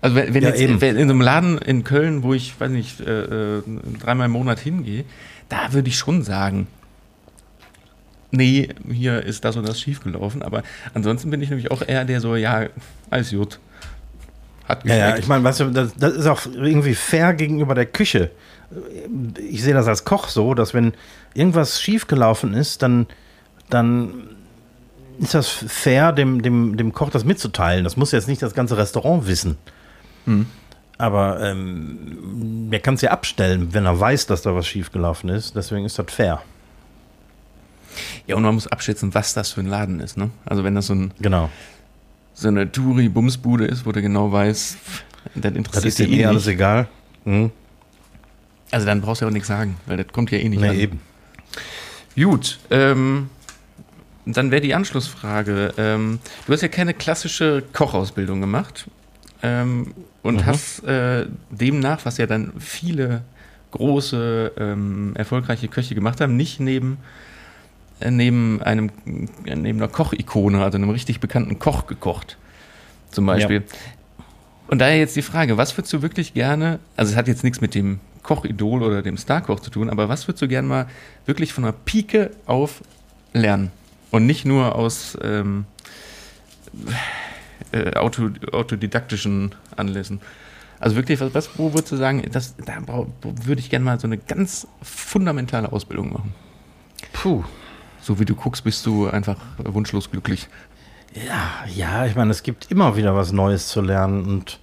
Also 0.00 0.16
wenn, 0.16 0.32
wenn 0.32 0.42
ja, 0.42 0.54
jetzt 0.54 0.80
wenn 0.80 0.96
in 0.96 1.08
so 1.08 1.14
einem 1.14 1.20
Laden 1.20 1.58
in 1.58 1.84
Köln, 1.84 2.22
wo 2.22 2.32
ich, 2.32 2.58
weiß 2.58 2.70
nicht, 2.70 3.00
äh, 3.00 3.58
äh, 3.58 3.62
dreimal 4.00 4.26
im 4.26 4.32
Monat 4.32 4.60
hingehe, 4.60 5.04
da 5.48 5.72
würde 5.72 5.88
ich 5.88 5.96
schon 5.96 6.22
sagen, 6.22 6.66
nee, 8.30 8.68
hier 8.90 9.22
ist 9.22 9.44
das 9.44 9.56
und 9.56 9.68
das 9.68 9.80
schiefgelaufen. 9.80 10.42
Aber 10.42 10.62
ansonsten 10.94 11.30
bin 11.30 11.42
ich 11.42 11.50
nämlich 11.50 11.70
auch 11.70 11.82
eher 11.86 12.04
der 12.04 12.20
so, 12.20 12.36
ja, 12.36 12.66
alles 13.10 13.30
gut. 13.30 13.58
Hat 14.66 14.84
ja, 14.84 14.96
ja, 14.96 15.16
ich 15.16 15.26
meine, 15.26 15.42
weißt 15.44 15.60
du, 15.60 15.70
das, 15.70 15.94
das, 15.96 16.12
ist 16.14 16.26
auch 16.26 16.42
irgendwie 16.46 16.94
fair 16.94 17.32
gegenüber 17.34 17.74
der 17.74 17.86
Küche. 17.86 18.30
Ich 19.48 19.62
sehe 19.62 19.72
das 19.72 19.88
als 19.88 20.04
Koch 20.04 20.28
so, 20.28 20.52
dass 20.52 20.74
wenn 20.74 20.92
irgendwas 21.32 21.80
schiefgelaufen 21.80 22.52
ist, 22.52 22.82
dann, 22.82 23.06
dann 23.70 24.28
ist 25.18 25.34
das 25.34 25.48
fair, 25.48 26.12
dem, 26.12 26.42
dem, 26.42 26.76
dem 26.76 26.92
Koch 26.92 27.10
das 27.10 27.24
mitzuteilen. 27.24 27.84
Das 27.84 27.96
muss 27.96 28.12
jetzt 28.12 28.28
nicht 28.28 28.42
das 28.42 28.54
ganze 28.54 28.76
Restaurant 28.76 29.26
wissen. 29.26 29.56
Hm. 30.24 30.46
Aber 30.96 31.40
ähm, 31.40 32.68
er 32.70 32.80
kann 32.80 32.94
es 32.94 33.02
ja 33.02 33.10
abstellen, 33.10 33.72
wenn 33.72 33.86
er 33.86 33.98
weiß, 33.98 34.26
dass 34.26 34.42
da 34.42 34.54
was 34.54 34.66
schiefgelaufen 34.66 35.28
ist. 35.28 35.54
Deswegen 35.54 35.84
ist 35.84 35.98
das 35.98 36.06
fair. 36.08 36.42
Ja, 38.26 38.36
und 38.36 38.42
man 38.42 38.54
muss 38.54 38.66
abschätzen, 38.66 39.14
was 39.14 39.34
das 39.34 39.52
für 39.52 39.60
ein 39.60 39.66
Laden 39.66 40.00
ist. 40.00 40.16
Ne? 40.16 40.30
Also 40.44 40.64
wenn 40.64 40.74
das 40.74 40.86
so 40.86 40.94
ein 40.94 41.12
genau 41.20 41.50
so 42.38 42.48
eine 42.48 42.70
Touri-Bumsbude 42.70 43.64
ist, 43.64 43.84
wo 43.84 43.90
du 43.90 44.00
genau 44.00 44.30
weißt, 44.30 44.78
das 45.34 45.52
interessiert 45.54 45.74
das 45.74 45.84
ist 45.84 45.98
dir 45.98 46.08
eh 46.08 46.24
alles 46.24 46.46
egal. 46.46 46.86
Mhm. 47.24 47.50
Also 48.70 48.86
dann 48.86 49.00
brauchst 49.00 49.20
du 49.20 49.24
ja 49.24 49.28
auch 49.28 49.32
nichts 49.32 49.48
sagen, 49.48 49.76
weil 49.86 49.96
das 49.96 50.06
kommt 50.08 50.30
ja 50.30 50.38
eh 50.38 50.48
nicht 50.48 50.60
nee, 50.60 50.68
an. 50.68 50.78
eben. 50.78 51.00
Gut, 52.14 52.60
ähm, 52.70 53.30
dann 54.36 54.50
wäre 54.50 54.60
die 54.60 54.74
Anschlussfrage. 54.74 55.74
Ähm, 55.78 56.18
du 56.46 56.52
hast 56.52 56.62
ja 56.62 56.68
keine 56.68 56.94
klassische 56.94 57.62
Kochausbildung 57.72 58.40
gemacht 58.40 58.86
ähm, 59.42 59.94
und 60.22 60.36
mhm. 60.36 60.46
hast 60.46 60.84
äh, 60.84 61.26
demnach, 61.50 62.04
was 62.04 62.18
ja 62.18 62.26
dann 62.26 62.52
viele 62.58 63.22
große, 63.70 64.52
ähm, 64.58 65.12
erfolgreiche 65.14 65.68
Köche 65.68 65.94
gemacht 65.94 66.20
haben, 66.20 66.36
nicht 66.36 66.60
neben 66.60 66.98
neben 68.00 68.62
einem 68.62 68.90
neben 69.44 69.78
einer 69.78 69.88
Kochikone, 69.88 70.62
also 70.62 70.78
einem 70.78 70.90
richtig 70.90 71.18
bekannten 71.18 71.58
Koch 71.58 71.88
gekocht. 71.88 72.36
Zum 73.10 73.26
Beispiel. 73.26 73.56
Ja. 73.56 73.76
Und 74.68 74.78
daher 74.78 74.98
jetzt 74.98 75.16
die 75.16 75.22
Frage, 75.22 75.56
was 75.56 75.76
würdest 75.76 75.92
du 75.94 76.02
wirklich 76.02 76.34
gerne, 76.34 76.78
also 76.96 77.10
es 77.10 77.16
hat 77.16 77.26
jetzt 77.26 77.42
nichts 77.42 77.60
mit 77.60 77.74
dem 77.74 77.98
Kochidol 78.22 78.82
oder 78.82 79.02
dem 79.02 79.16
Starkoch 79.16 79.60
zu 79.60 79.70
tun, 79.70 79.88
aber 79.88 80.08
was 80.08 80.28
würdest 80.28 80.42
du 80.42 80.48
gerne 80.48 80.68
mal 80.68 80.86
wirklich 81.26 81.52
von 81.52 81.64
der 81.64 81.72
Pike 81.72 82.30
auf 82.46 82.82
lernen? 83.32 83.72
Und 84.10 84.26
nicht 84.26 84.44
nur 84.44 84.74
aus 84.74 85.18
ähm, 85.22 85.66
äh, 87.72 87.94
auto, 87.94 88.30
autodidaktischen 88.52 89.54
Anlässen. 89.76 90.20
Also 90.80 90.96
wirklich, 90.96 91.20
was, 91.20 91.34
was 91.34 91.58
wo 91.58 91.74
würdest 91.74 91.92
du 91.92 91.96
sagen, 91.96 92.22
das, 92.32 92.54
da 92.56 92.78
würde 93.22 93.60
ich 93.60 93.68
gerne 93.68 93.84
mal 93.84 93.98
so 93.98 94.06
eine 94.06 94.18
ganz 94.18 94.66
fundamentale 94.82 95.72
Ausbildung 95.72 96.12
machen? 96.12 96.34
Puh. 97.12 97.44
So 98.00 98.20
wie 98.20 98.24
du 98.24 98.34
guckst, 98.34 98.64
bist 98.64 98.86
du 98.86 99.08
einfach 99.08 99.36
wunschlos 99.58 100.10
glücklich. 100.10 100.48
Ja, 101.14 101.64
ja, 101.74 102.06
ich 102.06 102.14
meine, 102.14 102.30
es 102.30 102.42
gibt 102.42 102.70
immer 102.70 102.96
wieder 102.96 103.14
was 103.14 103.32
Neues 103.32 103.68
zu 103.68 103.80
lernen 103.80 104.24
und 104.24 104.60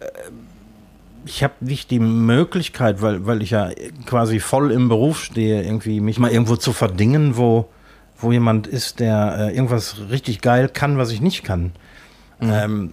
äh, 0.00 0.06
ich 1.24 1.42
habe 1.42 1.54
nicht 1.60 1.90
die 1.90 1.98
Möglichkeit, 1.98 3.02
weil, 3.02 3.26
weil 3.26 3.42
ich 3.42 3.50
ja 3.50 3.70
quasi 4.06 4.40
voll 4.40 4.70
im 4.70 4.88
Beruf 4.88 5.22
stehe, 5.22 5.62
irgendwie 5.62 6.00
mich 6.00 6.18
mal 6.18 6.30
irgendwo 6.30 6.56
zu 6.56 6.72
verdingen, 6.72 7.36
wo, 7.36 7.68
wo 8.22 8.32
jemand 8.32 8.66
ist, 8.66 9.00
der 9.00 9.36
äh, 9.38 9.54
irgendwas 9.54 9.96
richtig 10.10 10.40
geil 10.40 10.68
kann, 10.68 10.96
was 10.98 11.10
ich 11.10 11.20
nicht 11.20 11.44
kann. 11.44 11.72
Mhm. 12.40 12.50
Ähm, 12.52 12.92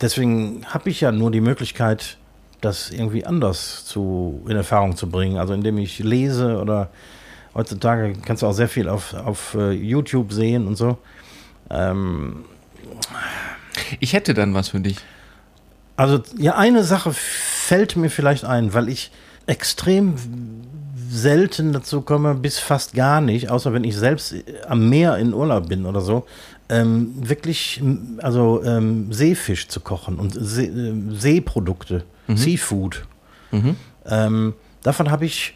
deswegen 0.00 0.64
habe 0.66 0.90
ich 0.90 1.00
ja 1.00 1.12
nur 1.12 1.30
die 1.30 1.40
Möglichkeit, 1.40 2.18
das 2.60 2.90
irgendwie 2.90 3.26
anders 3.26 3.84
zu, 3.84 4.42
in 4.48 4.56
Erfahrung 4.56 4.96
zu 4.96 5.08
bringen. 5.08 5.36
Also 5.38 5.52
indem 5.54 5.78
ich 5.78 5.98
lese 5.98 6.60
oder 6.60 6.90
heutzutage 7.54 8.14
kannst 8.24 8.42
du 8.42 8.46
auch 8.46 8.52
sehr 8.52 8.68
viel 8.68 8.88
auf, 8.88 9.14
auf 9.14 9.54
uh, 9.54 9.70
YouTube 9.70 10.32
sehen 10.32 10.66
und 10.66 10.76
so. 10.76 10.98
Ähm, 11.70 12.44
ich 14.00 14.12
hätte 14.12 14.34
dann 14.34 14.54
was 14.54 14.70
für 14.70 14.80
dich. 14.80 14.98
Also, 15.96 16.22
ja, 16.38 16.56
eine 16.56 16.84
Sache 16.84 17.12
fällt 17.12 17.96
mir 17.96 18.10
vielleicht 18.10 18.44
ein, 18.44 18.72
weil 18.74 18.88
ich 18.88 19.10
extrem 19.46 20.14
selten 21.12 21.72
dazu 21.72 22.00
komme, 22.00 22.34
bis 22.34 22.58
fast 22.58 22.94
gar 22.94 23.20
nicht, 23.20 23.50
außer 23.50 23.72
wenn 23.72 23.84
ich 23.84 23.96
selbst 23.96 24.34
am 24.66 24.88
Meer 24.88 25.18
in 25.18 25.34
Urlaub 25.34 25.68
bin 25.68 25.84
oder 25.84 26.00
so, 26.00 26.24
ähm, 26.68 27.12
wirklich, 27.16 27.82
also 28.18 28.62
ähm, 28.64 29.12
Seefisch 29.12 29.68
zu 29.68 29.80
kochen 29.80 30.18
und 30.18 30.32
See, 30.32 30.66
äh, 30.66 30.94
Seeprodukte, 31.10 32.04
mhm. 32.28 32.36
Seafood. 32.36 33.04
Mhm. 33.50 33.76
Ähm, 34.06 34.54
davon 34.82 35.10
habe 35.10 35.26
ich 35.26 35.54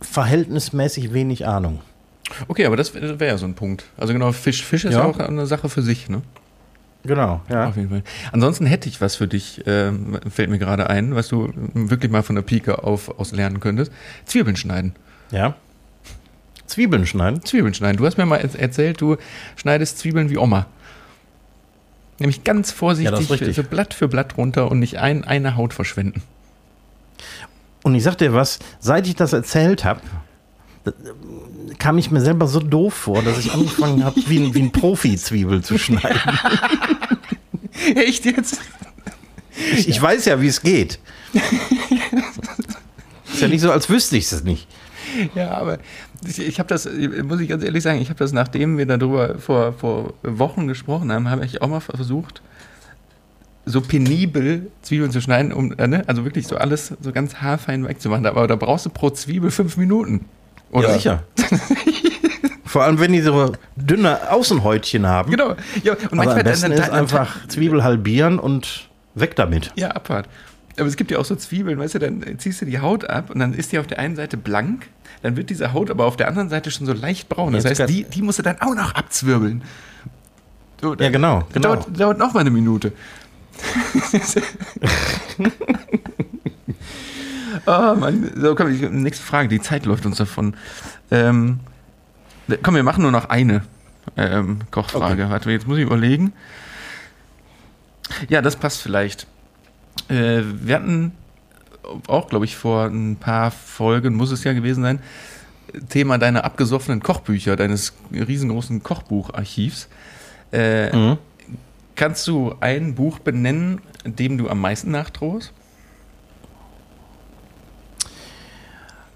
verhältnismäßig 0.00 1.12
wenig 1.12 1.46
Ahnung. 1.46 1.80
Okay, 2.48 2.64
aber 2.64 2.76
das 2.76 2.94
wäre 2.94 3.26
ja 3.26 3.36
so 3.36 3.44
ein 3.44 3.54
Punkt. 3.54 3.84
Also 3.98 4.14
genau, 4.14 4.32
Fisch, 4.32 4.64
Fisch 4.64 4.86
ist 4.86 4.94
ja 4.94 5.04
auch 5.04 5.18
eine 5.18 5.46
Sache 5.46 5.68
für 5.68 5.82
sich, 5.82 6.08
ne? 6.08 6.22
Genau, 7.04 7.42
ja. 7.50 7.68
Auf 7.68 7.76
jeden 7.76 7.90
Fall. 7.90 8.02
Ansonsten 8.32 8.64
hätte 8.64 8.88
ich 8.88 9.00
was 9.00 9.16
für 9.16 9.28
dich, 9.28 9.66
äh, 9.66 9.92
fällt 10.28 10.48
mir 10.48 10.58
gerade 10.58 10.88
ein, 10.88 11.14
was 11.14 11.28
du 11.28 11.52
wirklich 11.74 12.10
mal 12.10 12.22
von 12.22 12.34
der 12.34 12.42
Pike 12.42 12.82
auf 12.82 13.18
aus 13.18 13.32
lernen 13.32 13.60
könntest. 13.60 13.92
Zwiebeln 14.24 14.56
schneiden. 14.56 14.94
Ja. 15.30 15.54
Zwiebeln 16.66 17.06
schneiden? 17.06 17.44
Zwiebeln 17.44 17.74
schneiden. 17.74 17.98
Du 17.98 18.06
hast 18.06 18.16
mir 18.16 18.24
mal 18.24 18.38
erzählt, 18.38 19.00
du 19.00 19.16
schneidest 19.56 19.98
Zwiebeln 19.98 20.30
wie 20.30 20.38
Oma. 20.38 20.66
Nämlich 22.18 22.44
ganz 22.44 22.70
vorsichtig 22.70 23.28
ja, 23.28 23.52
für 23.52 23.62
Blatt 23.64 23.92
für 23.92 24.08
Blatt 24.08 24.36
runter 24.38 24.70
und 24.70 24.78
nicht 24.78 24.98
ein, 24.98 25.24
eine 25.24 25.56
Haut 25.56 25.74
verschwenden. 25.74 26.22
Und 27.82 27.94
ich 27.94 28.02
sag 28.02 28.16
dir 28.16 28.32
was, 28.32 28.60
seit 28.80 29.06
ich 29.06 29.14
das 29.14 29.34
erzählt 29.34 29.84
habe, 29.84 30.00
kam 31.78 31.98
ich 31.98 32.10
mir 32.10 32.20
selber 32.20 32.46
so 32.46 32.60
doof 32.60 32.94
vor, 32.94 33.22
dass 33.22 33.38
ich 33.38 33.52
angefangen 33.52 34.04
habe, 34.04 34.20
wie 34.26 34.38
ein, 34.38 34.54
wie 34.54 34.62
ein 34.62 34.72
Profi-Zwiebel 34.72 35.62
zu 35.62 35.78
schneiden. 35.78 36.20
Echt 37.94 38.24
jetzt? 38.24 38.60
Ich, 39.72 39.88
ich 39.88 40.00
weiß 40.00 40.24
ja, 40.26 40.40
wie 40.40 40.48
es 40.48 40.62
geht. 40.62 40.98
Ist 43.32 43.40
ja 43.40 43.48
nicht 43.48 43.60
so, 43.60 43.70
als 43.70 43.88
wüsste 43.88 44.16
ich 44.16 44.30
es 44.30 44.44
nicht. 44.44 44.66
Ja, 45.34 45.52
aber 45.52 45.78
ich, 46.26 46.38
ich 46.38 46.58
habe 46.58 46.68
das, 46.68 46.88
muss 47.24 47.40
ich 47.40 47.48
ganz 47.48 47.62
ehrlich 47.62 47.82
sagen, 47.82 48.00
ich 48.00 48.08
habe 48.08 48.18
das, 48.18 48.32
nachdem 48.32 48.78
wir 48.78 48.86
darüber 48.86 49.38
vor, 49.38 49.72
vor 49.72 50.14
Wochen 50.22 50.66
gesprochen 50.66 51.12
haben, 51.12 51.28
habe 51.28 51.44
ich 51.44 51.62
auch 51.62 51.68
mal 51.68 51.80
versucht, 51.80 52.42
so 53.66 53.80
penibel 53.80 54.70
Zwiebeln 54.82 55.10
zu 55.10 55.20
schneiden, 55.20 55.52
um, 55.52 55.72
äh, 55.72 55.86
ne? 55.86 56.04
also 56.06 56.24
wirklich 56.24 56.46
so 56.46 56.56
alles 56.56 56.92
so 57.00 57.12
ganz 57.12 57.36
haarfein 57.36 57.86
wegzumachen. 57.86 58.26
Aber 58.26 58.46
da 58.46 58.56
brauchst 58.56 58.86
du 58.86 58.90
pro 58.90 59.10
Zwiebel 59.10 59.50
fünf 59.50 59.76
Minuten. 59.76 60.26
Oder? 60.70 60.88
Ja, 60.88 60.94
sicher. 60.94 61.22
Vor 62.64 62.82
allem, 62.82 62.98
wenn 62.98 63.12
die 63.12 63.20
so 63.20 63.52
dünne 63.76 64.32
Außenhäutchen 64.32 65.06
haben. 65.06 65.30
Genau. 65.30 65.54
Ja, 65.84 65.92
und 65.92 66.06
Aber 66.06 66.16
manchmal 66.16 66.38
am 66.38 66.44
besten 66.44 66.70
dann, 66.70 66.80
dann, 66.80 66.88
ist 66.88 66.92
einfach 66.92 67.46
Zwiebel 67.46 67.84
halbieren 67.84 68.40
und 68.40 68.88
weg 69.14 69.36
damit. 69.36 69.70
Ja, 69.76 69.90
Abfahrt. 69.90 70.28
Aber 70.76 70.88
es 70.88 70.96
gibt 70.96 71.12
ja 71.12 71.18
auch 71.18 71.24
so 71.24 71.36
Zwiebeln, 71.36 71.78
weißt 71.78 71.94
du, 71.94 71.98
dann 72.00 72.38
ziehst 72.38 72.60
du 72.60 72.66
die 72.66 72.80
Haut 72.80 73.08
ab 73.08 73.30
und 73.30 73.38
dann 73.38 73.54
ist 73.54 73.70
die 73.70 73.78
auf 73.78 73.86
der 73.86 74.00
einen 74.00 74.16
Seite 74.16 74.36
blank, 74.36 74.88
dann 75.22 75.36
wird 75.36 75.50
diese 75.50 75.72
Haut 75.72 75.90
aber 75.90 76.04
auf 76.04 76.16
der 76.16 76.26
anderen 76.26 76.48
Seite 76.48 76.72
schon 76.72 76.86
so 76.86 76.92
leicht 76.92 77.28
braun. 77.28 77.52
Das 77.52 77.62
Jetzt 77.62 77.80
heißt, 77.80 77.90
die, 77.90 78.04
die 78.04 78.22
musst 78.22 78.40
du 78.40 78.42
dann 78.42 78.60
auch 78.60 78.74
noch 78.74 78.94
abzwirbeln. 78.94 79.62
So, 80.80 80.96
ja, 80.96 81.10
genau. 81.10 81.44
genau. 81.52 81.76
Dauert, 81.76 82.00
dauert 82.00 82.18
noch 82.18 82.34
mal 82.34 82.40
eine 82.40 82.50
Minute. 82.50 82.92
oh 87.66 87.94
Mann. 87.98 88.30
So, 88.36 88.54
komm, 88.54 88.72
nächste 89.02 89.24
Frage. 89.24 89.48
Die 89.48 89.60
Zeit 89.60 89.86
läuft 89.86 90.06
uns 90.06 90.18
davon. 90.18 90.54
Ähm, 91.10 91.60
komm, 92.62 92.74
wir 92.74 92.82
machen 92.82 93.02
nur 93.02 93.12
noch 93.12 93.28
eine 93.28 93.62
ähm, 94.16 94.60
Kochfrage. 94.70 95.24
Okay. 95.24 95.30
Warte, 95.30 95.50
jetzt 95.50 95.66
muss 95.66 95.78
ich 95.78 95.84
überlegen. 95.84 96.32
Ja, 98.28 98.42
das 98.42 98.56
passt 98.56 98.82
vielleicht. 98.82 99.26
Äh, 100.08 100.42
wir 100.44 100.74
hatten 100.74 101.12
auch, 102.06 102.28
glaube 102.28 102.44
ich, 102.44 102.56
vor 102.56 102.86
ein 102.86 103.16
paar 103.16 103.50
Folgen, 103.50 104.14
muss 104.14 104.30
es 104.30 104.44
ja 104.44 104.52
gewesen 104.52 104.82
sein, 104.82 105.00
Thema 105.88 106.18
deiner 106.18 106.44
abgesoffenen 106.44 107.02
Kochbücher, 107.02 107.56
deines 107.56 107.94
riesengroßen 108.12 108.82
Kochbucharchivs. 108.82 109.88
Äh, 110.52 110.96
mhm. 110.96 111.18
Kannst 111.96 112.26
du 112.26 112.54
ein 112.60 112.94
Buch 112.94 113.18
benennen, 113.18 113.80
dem 114.04 114.38
du 114.38 114.48
am 114.48 114.60
meisten 114.60 114.90
nachtraust? 114.90 115.52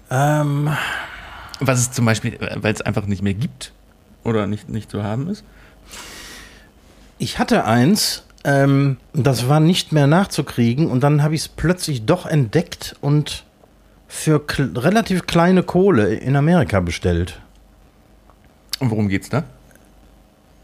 Ähm, 0.09 0.69
Was 1.59 1.79
es 1.79 1.91
zum 1.91 2.05
Beispiel, 2.05 2.37
weil 2.55 2.73
es 2.73 2.81
einfach 2.81 3.05
nicht 3.05 3.21
mehr 3.21 3.33
gibt 3.33 3.73
oder 4.23 4.47
nicht, 4.47 4.69
nicht 4.69 4.89
zu 4.89 5.03
haben 5.03 5.29
ist? 5.29 5.43
Ich 7.17 7.37
hatte 7.37 7.65
eins, 7.65 8.23
ähm, 8.43 8.97
das 9.13 9.49
war 9.49 9.59
nicht 9.59 9.91
mehr 9.91 10.07
nachzukriegen 10.07 10.89
und 10.89 11.01
dann 11.01 11.21
habe 11.21 11.35
ich 11.35 11.41
es 11.41 11.47
plötzlich 11.47 12.05
doch 12.05 12.25
entdeckt 12.25 12.95
und 13.01 13.43
für 14.07 14.41
relativ 14.57 15.27
kleine 15.27 15.63
Kohle 15.63 16.15
in 16.15 16.35
Amerika 16.35 16.79
bestellt. 16.79 17.39
Und 18.79 18.89
worum 18.89 19.09
geht's 19.09 19.29
da? 19.29 19.43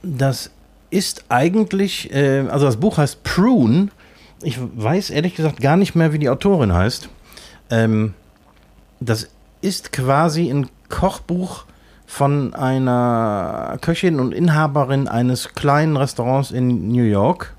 Das 0.01 0.49
ist 0.89 1.25
eigentlich, 1.29 2.11
äh, 2.13 2.47
also 2.49 2.65
das 2.65 2.77
Buch 2.77 2.97
heißt 2.97 3.23
Prune. 3.23 3.89
Ich 4.41 4.57
weiß 4.59 5.09
ehrlich 5.09 5.35
gesagt 5.35 5.59
gar 5.59 5.77
nicht 5.77 5.95
mehr, 5.95 6.13
wie 6.13 6.19
die 6.19 6.29
Autorin 6.29 6.73
heißt. 6.73 7.09
Ähm, 7.69 8.13
das 8.99 9.29
ist 9.61 9.91
quasi 9.91 10.49
ein 10.49 10.69
Kochbuch 10.89 11.65
von 12.05 12.53
einer 12.53 13.77
Köchin 13.81 14.19
und 14.19 14.33
Inhaberin 14.33 15.07
eines 15.07 15.53
kleinen 15.53 15.97
Restaurants 15.97 16.51
in 16.51 16.89
New 16.89 17.03
York, 17.03 17.55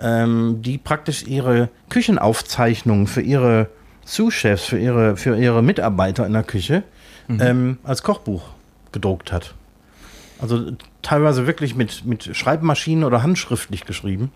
ähm, 0.00 0.60
die 0.62 0.78
praktisch 0.78 1.24
ihre 1.26 1.70
Küchenaufzeichnungen 1.88 3.06
für 3.06 3.22
ihre 3.22 3.68
Sous-Chefs, 4.04 4.64
für 4.64 4.78
ihre, 4.78 5.16
für 5.16 5.36
ihre 5.36 5.62
Mitarbeiter 5.62 6.26
in 6.26 6.34
der 6.34 6.42
Küche 6.42 6.82
mhm. 7.26 7.40
ähm, 7.40 7.78
als 7.84 8.02
Kochbuch 8.02 8.42
gedruckt 8.92 9.32
hat. 9.32 9.54
Also 10.40 10.72
teilweise 11.02 11.46
wirklich 11.46 11.74
mit, 11.74 12.04
mit 12.04 12.36
Schreibmaschinen 12.36 13.04
oder 13.04 13.22
handschriftlich 13.22 13.84
geschrieben. 13.84 14.30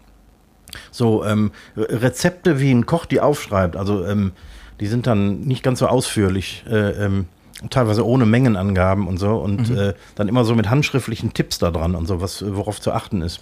So 0.90 1.25
ähm, 1.25 1.53
Rezepte, 1.77 2.59
wie 2.59 2.72
ein 2.72 2.87
Koch 2.87 3.07
die 3.07 3.20
aufschreibt. 3.20 3.77
Also 3.77 4.05
ähm, 4.07 4.33
die 4.80 4.87
sind 4.87 5.06
dann 5.06 5.40
nicht 5.40 5.62
ganz 5.62 5.78
so 5.78 5.87
ausführlich, 5.87 6.64
äh, 6.68 7.04
ähm, 7.04 7.27
teilweise 7.70 8.06
ohne 8.06 8.27
Mengenangaben 8.27 9.06
und 9.06 9.18
so 9.18 9.37
und 9.37 9.70
mhm. 9.70 9.79
äh, 9.79 9.94
dann 10.14 10.29
immer 10.29 10.44
so 10.44 10.54
mit 10.54 10.68
handschriftlichen 10.68 11.33
Tipps 11.33 11.58
da 11.58 11.70
dran 11.70 11.94
und 11.94 12.06
so, 12.06 12.20
was, 12.20 12.44
worauf 12.54 12.81
zu 12.81 12.92
achten 12.92 13.23
ist. 13.23 13.40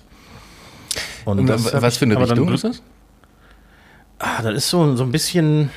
Und, 1.24 1.41
und 1.41 1.47
das 1.47 1.72
was 1.72 1.97
für 1.97 2.05
eine 2.05 2.18
Richtung 2.18 2.47
dann, 2.47 2.55
ist 2.55 2.64
das? 2.64 2.83
Ah, 4.18 4.43
das 4.43 4.55
ist 4.55 4.70
so, 4.70 4.97
so 4.97 5.05
ein 5.05 5.12
bisschen, 5.12 5.70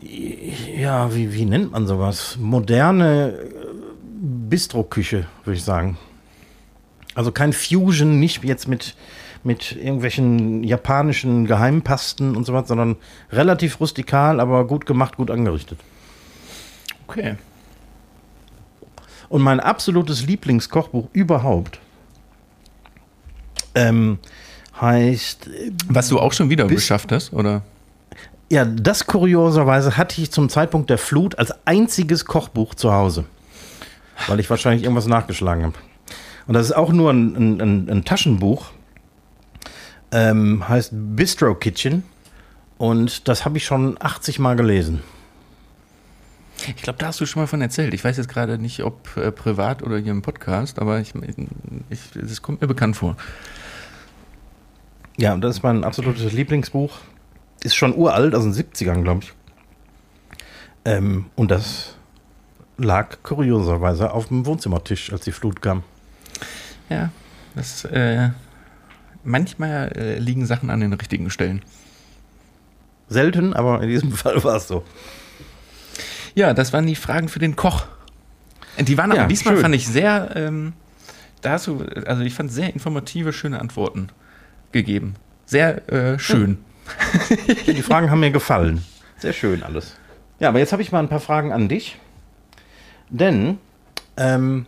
ja, 0.00 1.14
wie, 1.14 1.32
wie 1.32 1.44
nennt 1.44 1.72
man 1.72 1.86
sowas? 1.86 2.36
Moderne 2.38 3.32
äh, 3.32 3.50
Bistro-Küche, 4.48 5.26
würde 5.44 5.56
ich 5.56 5.64
sagen. 5.64 5.98
Also 7.14 7.32
kein 7.32 7.52
Fusion, 7.52 8.20
nicht 8.20 8.44
jetzt 8.44 8.68
mit 8.68 8.94
mit 9.42 9.72
irgendwelchen 9.72 10.64
japanischen 10.64 11.46
Geheimpasten 11.46 12.36
und 12.36 12.44
so 12.44 12.52
was, 12.52 12.68
sondern 12.68 12.96
relativ 13.32 13.80
rustikal, 13.80 14.40
aber 14.40 14.66
gut 14.66 14.86
gemacht, 14.86 15.16
gut 15.16 15.30
angerichtet. 15.30 15.78
Okay. 17.06 17.36
Und 19.28 19.42
mein 19.42 19.60
absolutes 19.60 20.26
Lieblingskochbuch 20.26 21.08
überhaupt 21.12 21.78
ähm, 23.74 24.18
heißt. 24.80 25.48
Was 25.88 26.08
du 26.08 26.18
auch 26.18 26.32
schon 26.32 26.50
wieder 26.50 26.66
geschafft 26.66 27.12
hast, 27.12 27.32
oder? 27.32 27.62
Ja, 28.50 28.64
das 28.64 29.06
kurioserweise 29.06 29.96
hatte 29.96 30.20
ich 30.20 30.32
zum 30.32 30.48
Zeitpunkt 30.48 30.90
der 30.90 30.98
Flut 30.98 31.38
als 31.38 31.54
einziges 31.66 32.24
Kochbuch 32.24 32.74
zu 32.74 32.92
Hause. 32.92 33.24
Weil 34.26 34.40
ich 34.40 34.50
wahrscheinlich 34.50 34.82
irgendwas 34.82 35.06
nachgeschlagen 35.06 35.64
habe. 35.64 35.76
Und 36.46 36.54
das 36.54 36.66
ist 36.66 36.72
auch 36.72 36.90
nur 36.92 37.12
ein, 37.12 37.60
ein, 37.60 37.88
ein 37.88 38.04
Taschenbuch 38.04 38.72
Ähm, 40.12 40.68
heißt 40.68 40.90
Bistro 40.92 41.54
Kitchen. 41.54 42.02
Und 42.78 43.28
das 43.28 43.44
habe 43.44 43.58
ich 43.58 43.64
schon 43.64 43.96
80 44.00 44.38
Mal 44.38 44.56
gelesen. 44.56 45.02
Ich 46.68 46.82
glaube, 46.82 46.98
da 46.98 47.06
hast 47.06 47.20
du 47.20 47.26
schon 47.26 47.42
mal 47.42 47.46
von 47.46 47.60
erzählt. 47.60 47.94
Ich 47.94 48.04
weiß 48.04 48.16
jetzt 48.16 48.28
gerade 48.28 48.58
nicht, 48.58 48.82
ob 48.82 49.16
äh, 49.16 49.30
privat 49.32 49.82
oder 49.82 49.98
hier 49.98 50.12
im 50.12 50.22
Podcast, 50.22 50.78
aber 50.78 51.00
ich, 51.00 51.14
ich, 51.90 52.00
das 52.14 52.42
kommt 52.42 52.60
mir 52.60 52.66
bekannt 52.66 52.96
vor. 52.96 53.16
Ja, 55.16 55.36
das 55.36 55.56
ist 55.56 55.62
mein 55.62 55.84
absolutes 55.84 56.32
Lieblingsbuch. 56.32 56.98
Ist 57.62 57.74
schon 57.74 57.94
uralt, 57.94 58.34
aus 58.34 58.44
den 58.44 58.54
70ern, 58.54 59.02
glaube 59.02 59.24
ich. 59.24 59.32
Ähm, 60.84 61.26
und 61.36 61.50
das 61.50 61.96
lag 62.78 63.18
kurioserweise 63.22 64.12
auf 64.12 64.28
dem 64.28 64.46
Wohnzimmertisch, 64.46 65.12
als 65.12 65.24
die 65.24 65.32
Flut 65.32 65.60
kam. 65.60 65.82
Ja, 66.88 67.10
das, 67.54 67.84
äh, 67.84 68.30
manchmal 69.24 69.92
äh, 69.96 70.18
liegen 70.18 70.46
Sachen 70.46 70.70
an 70.70 70.80
den 70.80 70.92
richtigen 70.92 71.30
Stellen. 71.30 71.62
Selten, 73.08 73.54
aber 73.54 73.82
in 73.82 73.88
diesem 73.88 74.12
Fall 74.16 74.42
war 74.44 74.56
es 74.56 74.68
so. 74.68 74.84
Ja, 76.34 76.54
das 76.54 76.72
waren 76.72 76.86
die 76.86 76.94
Fragen 76.94 77.28
für 77.28 77.38
den 77.40 77.56
Koch. 77.56 77.86
Die 78.78 78.96
waren 78.96 79.10
aber 79.10 79.22
Ja, 79.22 79.26
diesmal, 79.26 79.54
schön. 79.54 79.62
fand 79.62 79.74
ich 79.74 79.86
sehr, 79.88 80.30
ähm, 80.36 80.72
da 81.42 81.52
hast 81.52 81.66
du, 81.66 81.84
also 82.06 82.22
ich 82.22 82.34
fand 82.34 82.52
sehr 82.52 82.72
informative, 82.72 83.32
schöne 83.32 83.60
Antworten 83.60 84.08
gegeben. 84.72 85.16
Sehr 85.44 85.88
äh, 85.92 86.18
schön. 86.18 86.58
Die 87.66 87.82
Fragen 87.82 88.10
haben 88.10 88.20
mir 88.20 88.30
gefallen. 88.30 88.84
Sehr 89.18 89.32
schön 89.32 89.62
alles. 89.62 89.96
Ja, 90.38 90.48
aber 90.48 90.60
jetzt 90.60 90.72
habe 90.72 90.82
ich 90.82 90.92
mal 90.92 91.00
ein 91.00 91.08
paar 91.08 91.20
Fragen 91.20 91.52
an 91.52 91.68
dich. 91.68 91.98
Denn, 93.10 93.58
ähm, 94.16 94.66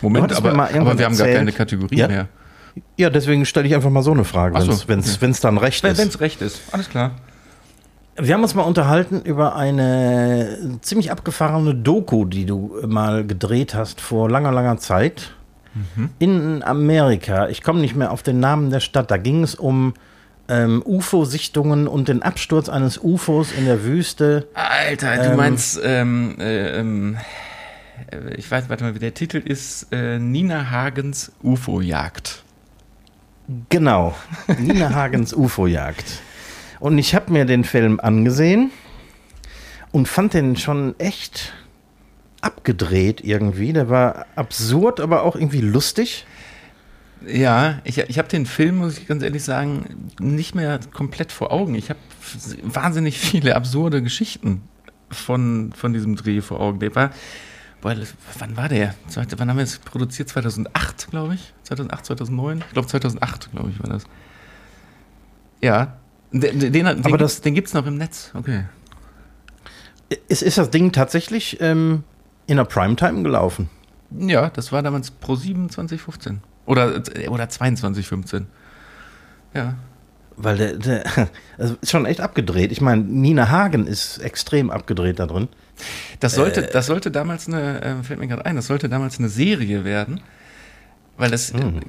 Moment, 0.00 0.32
aber, 0.32 0.50
aber 0.52 0.70
wir 0.72 0.86
haben 0.86 0.96
gar 0.96 1.10
erzählt- 1.10 1.36
keine 1.36 1.52
Kategorie 1.52 1.96
Ja. 1.98 2.08
mehr. 2.08 2.28
Ja, 2.96 3.10
deswegen 3.10 3.44
stelle 3.46 3.66
ich 3.66 3.74
einfach 3.74 3.90
mal 3.90 4.02
so 4.02 4.12
eine 4.12 4.24
Frage, 4.24 4.60
so, 4.60 4.88
wenn 4.88 5.00
es 5.00 5.16
okay. 5.22 5.34
dann 5.42 5.58
recht 5.58 5.82
Wenn 5.82 5.92
ist. 5.92 5.98
es 5.98 6.20
recht 6.20 6.42
ist, 6.42 6.60
alles 6.72 6.88
klar. 6.88 7.12
Wir 8.18 8.32
haben 8.32 8.42
uns 8.42 8.54
mal 8.54 8.62
unterhalten 8.62 9.20
über 9.20 9.56
eine 9.56 10.78
ziemlich 10.80 11.10
abgefahrene 11.10 11.74
Doku, 11.74 12.24
die 12.24 12.46
du 12.46 12.74
mal 12.86 13.26
gedreht 13.26 13.74
hast 13.74 14.00
vor 14.00 14.30
langer, 14.30 14.52
langer 14.52 14.78
Zeit 14.78 15.34
in 16.18 16.62
Amerika. 16.62 17.48
Ich 17.48 17.62
komme 17.62 17.80
nicht 17.80 17.94
mehr 17.94 18.10
auf 18.10 18.22
den 18.22 18.40
Namen 18.40 18.70
der 18.70 18.80
Stadt. 18.80 19.10
Da 19.10 19.18
ging 19.18 19.42
es 19.42 19.54
um 19.54 19.92
ähm, 20.48 20.82
UFO-Sichtungen 20.86 21.86
und 21.86 22.08
den 22.08 22.22
Absturz 22.22 22.70
eines 22.70 22.96
UFOs 22.96 23.52
in 23.52 23.66
der 23.66 23.84
Wüste. 23.84 24.46
Alter, 24.54 25.16
du 25.16 25.30
Ähm. 25.30 25.36
meinst, 25.36 25.78
ähm, 25.84 26.36
äh, 26.38 26.78
ähm, 26.78 27.18
äh, 28.10 28.34
ich 28.36 28.50
weiß, 28.50 28.70
warte 28.70 28.84
mal, 28.84 28.94
wie 28.94 29.00
der 29.00 29.12
Titel 29.12 29.36
ist, 29.36 29.88
äh, 29.92 30.18
Nina 30.18 30.70
Hagens 30.70 31.32
UFO-Jagd. 31.42 32.42
Genau, 33.68 34.14
Nina 34.58 34.92
Hagens 34.92 35.32
UFO-Jagd. 35.36 36.20
Und 36.80 36.98
ich 36.98 37.14
habe 37.14 37.32
mir 37.32 37.44
den 37.44 37.64
Film 37.64 38.00
angesehen 38.00 38.70
und 39.92 40.08
fand 40.08 40.34
den 40.34 40.56
schon 40.56 40.98
echt 40.98 41.52
abgedreht 42.40 43.22
irgendwie. 43.22 43.72
Der 43.72 43.88
war 43.88 44.26
absurd, 44.34 45.00
aber 45.00 45.22
auch 45.22 45.36
irgendwie 45.36 45.60
lustig. 45.60 46.26
Ja, 47.26 47.80
ich, 47.84 47.98
ich 47.98 48.18
habe 48.18 48.28
den 48.28 48.46
Film, 48.46 48.76
muss 48.76 48.98
ich 48.98 49.06
ganz 49.06 49.22
ehrlich 49.22 49.42
sagen, 49.42 50.10
nicht 50.20 50.54
mehr 50.54 50.78
komplett 50.92 51.32
vor 51.32 51.52
Augen. 51.52 51.74
Ich 51.74 51.88
habe 51.88 51.98
wahnsinnig 52.62 53.18
viele 53.18 53.56
absurde 53.56 54.02
Geschichten 54.02 54.62
von, 55.10 55.72
von 55.72 55.92
diesem 55.92 56.16
Dreh 56.16 56.40
vor 56.40 56.60
Augen. 56.60 56.78
Der 56.80 56.94
war, 56.94 57.10
das- 57.94 58.14
wann 58.38 58.56
war 58.56 58.68
der? 58.68 58.94
Wann 59.14 59.48
haben 59.50 59.56
wir 59.56 59.64
es 59.64 59.78
produziert? 59.78 60.28
2008, 60.28 61.08
glaube 61.10 61.34
ich? 61.34 61.52
2008, 61.62 62.06
2009? 62.06 62.58
Ich 62.66 62.72
glaube 62.72 62.88
2008, 62.88 63.50
glaube 63.52 63.70
ich, 63.70 63.80
war 63.82 63.88
das. 63.90 64.04
Ja, 65.62 65.96
den, 66.32 66.58
den, 66.60 66.72
den, 66.72 66.86
Aber 66.86 67.18
das- 67.18 67.40
den 67.40 67.54
gibt 67.54 67.68
es 67.68 67.74
noch 67.74 67.86
im 67.86 67.96
Netz. 67.96 68.30
Okay. 68.34 68.64
Ist, 70.28 70.42
ist 70.42 70.58
das 70.58 70.70
Ding 70.70 70.92
tatsächlich 70.92 71.60
ähm, 71.60 72.04
in 72.46 72.56
der 72.58 72.64
Primetime 72.64 73.22
gelaufen? 73.22 73.68
Ja, 74.10 74.50
das 74.50 74.70
war 74.70 74.82
damals 74.82 75.10
Pro 75.10 75.34
7 75.34 75.68
2015. 75.68 76.40
Oder, 76.64 77.02
oder 77.28 77.48
2215. 77.48 78.46
Ja. 79.54 79.74
Weil 80.36 80.56
der, 80.58 80.72
der 80.74 81.04
also 81.58 81.76
ist 81.80 81.90
schon 81.90 82.06
echt 82.06 82.20
abgedreht. 82.20 82.72
Ich 82.72 82.80
meine, 82.80 83.02
Nina 83.02 83.48
Hagen 83.48 83.86
ist 83.86 84.18
extrem 84.18 84.70
abgedreht 84.70 85.18
da 85.18 85.26
drin. 85.26 85.48
Das 86.20 86.34
sollte, 86.34 86.62
das 86.62 86.86
sollte 86.86 87.10
damals 87.10 87.48
eine, 87.48 87.82
äh, 87.82 88.02
fällt 88.02 88.18
mir 88.18 88.28
gerade 88.28 88.46
ein, 88.46 88.56
das 88.56 88.66
sollte 88.66 88.88
damals 88.88 89.18
eine 89.18 89.28
Serie 89.28 89.84
werden, 89.84 90.20
weil 91.16 91.30
das 91.30 91.50
äh, 91.50 91.58
Hm. 91.58 91.80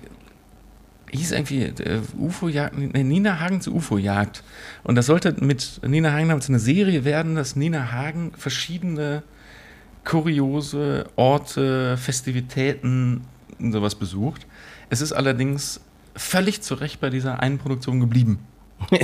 hieß 1.11 1.31
irgendwie 1.31 1.63
äh, 1.63 2.01
UFO-Jagd, 2.17 2.77
Nina 2.77 3.39
Hagen 3.39 3.61
zu 3.61 3.73
UFO-Jagd. 3.73 4.43
Und 4.83 4.95
das 4.95 5.05
sollte 5.05 5.35
mit 5.39 5.79
Nina 5.85 6.11
Hagen 6.11 6.27
damals 6.29 6.49
eine 6.49 6.59
Serie 6.59 7.05
werden, 7.05 7.35
dass 7.35 7.55
Nina 7.55 7.91
Hagen 7.91 8.33
verschiedene 8.37 9.23
kuriose 10.03 11.05
Orte, 11.15 11.97
Festivitäten 11.97 13.21
und 13.59 13.71
sowas 13.71 13.95
besucht. 13.95 14.47
Es 14.89 15.01
ist 15.01 15.11
allerdings 15.11 15.81
völlig 16.17 16.61
zu 16.61 16.75
Recht 16.75 16.99
bei 16.99 17.09
dieser 17.09 17.41
einen 17.41 17.57
Produktion 17.57 17.99
geblieben. 17.99 18.39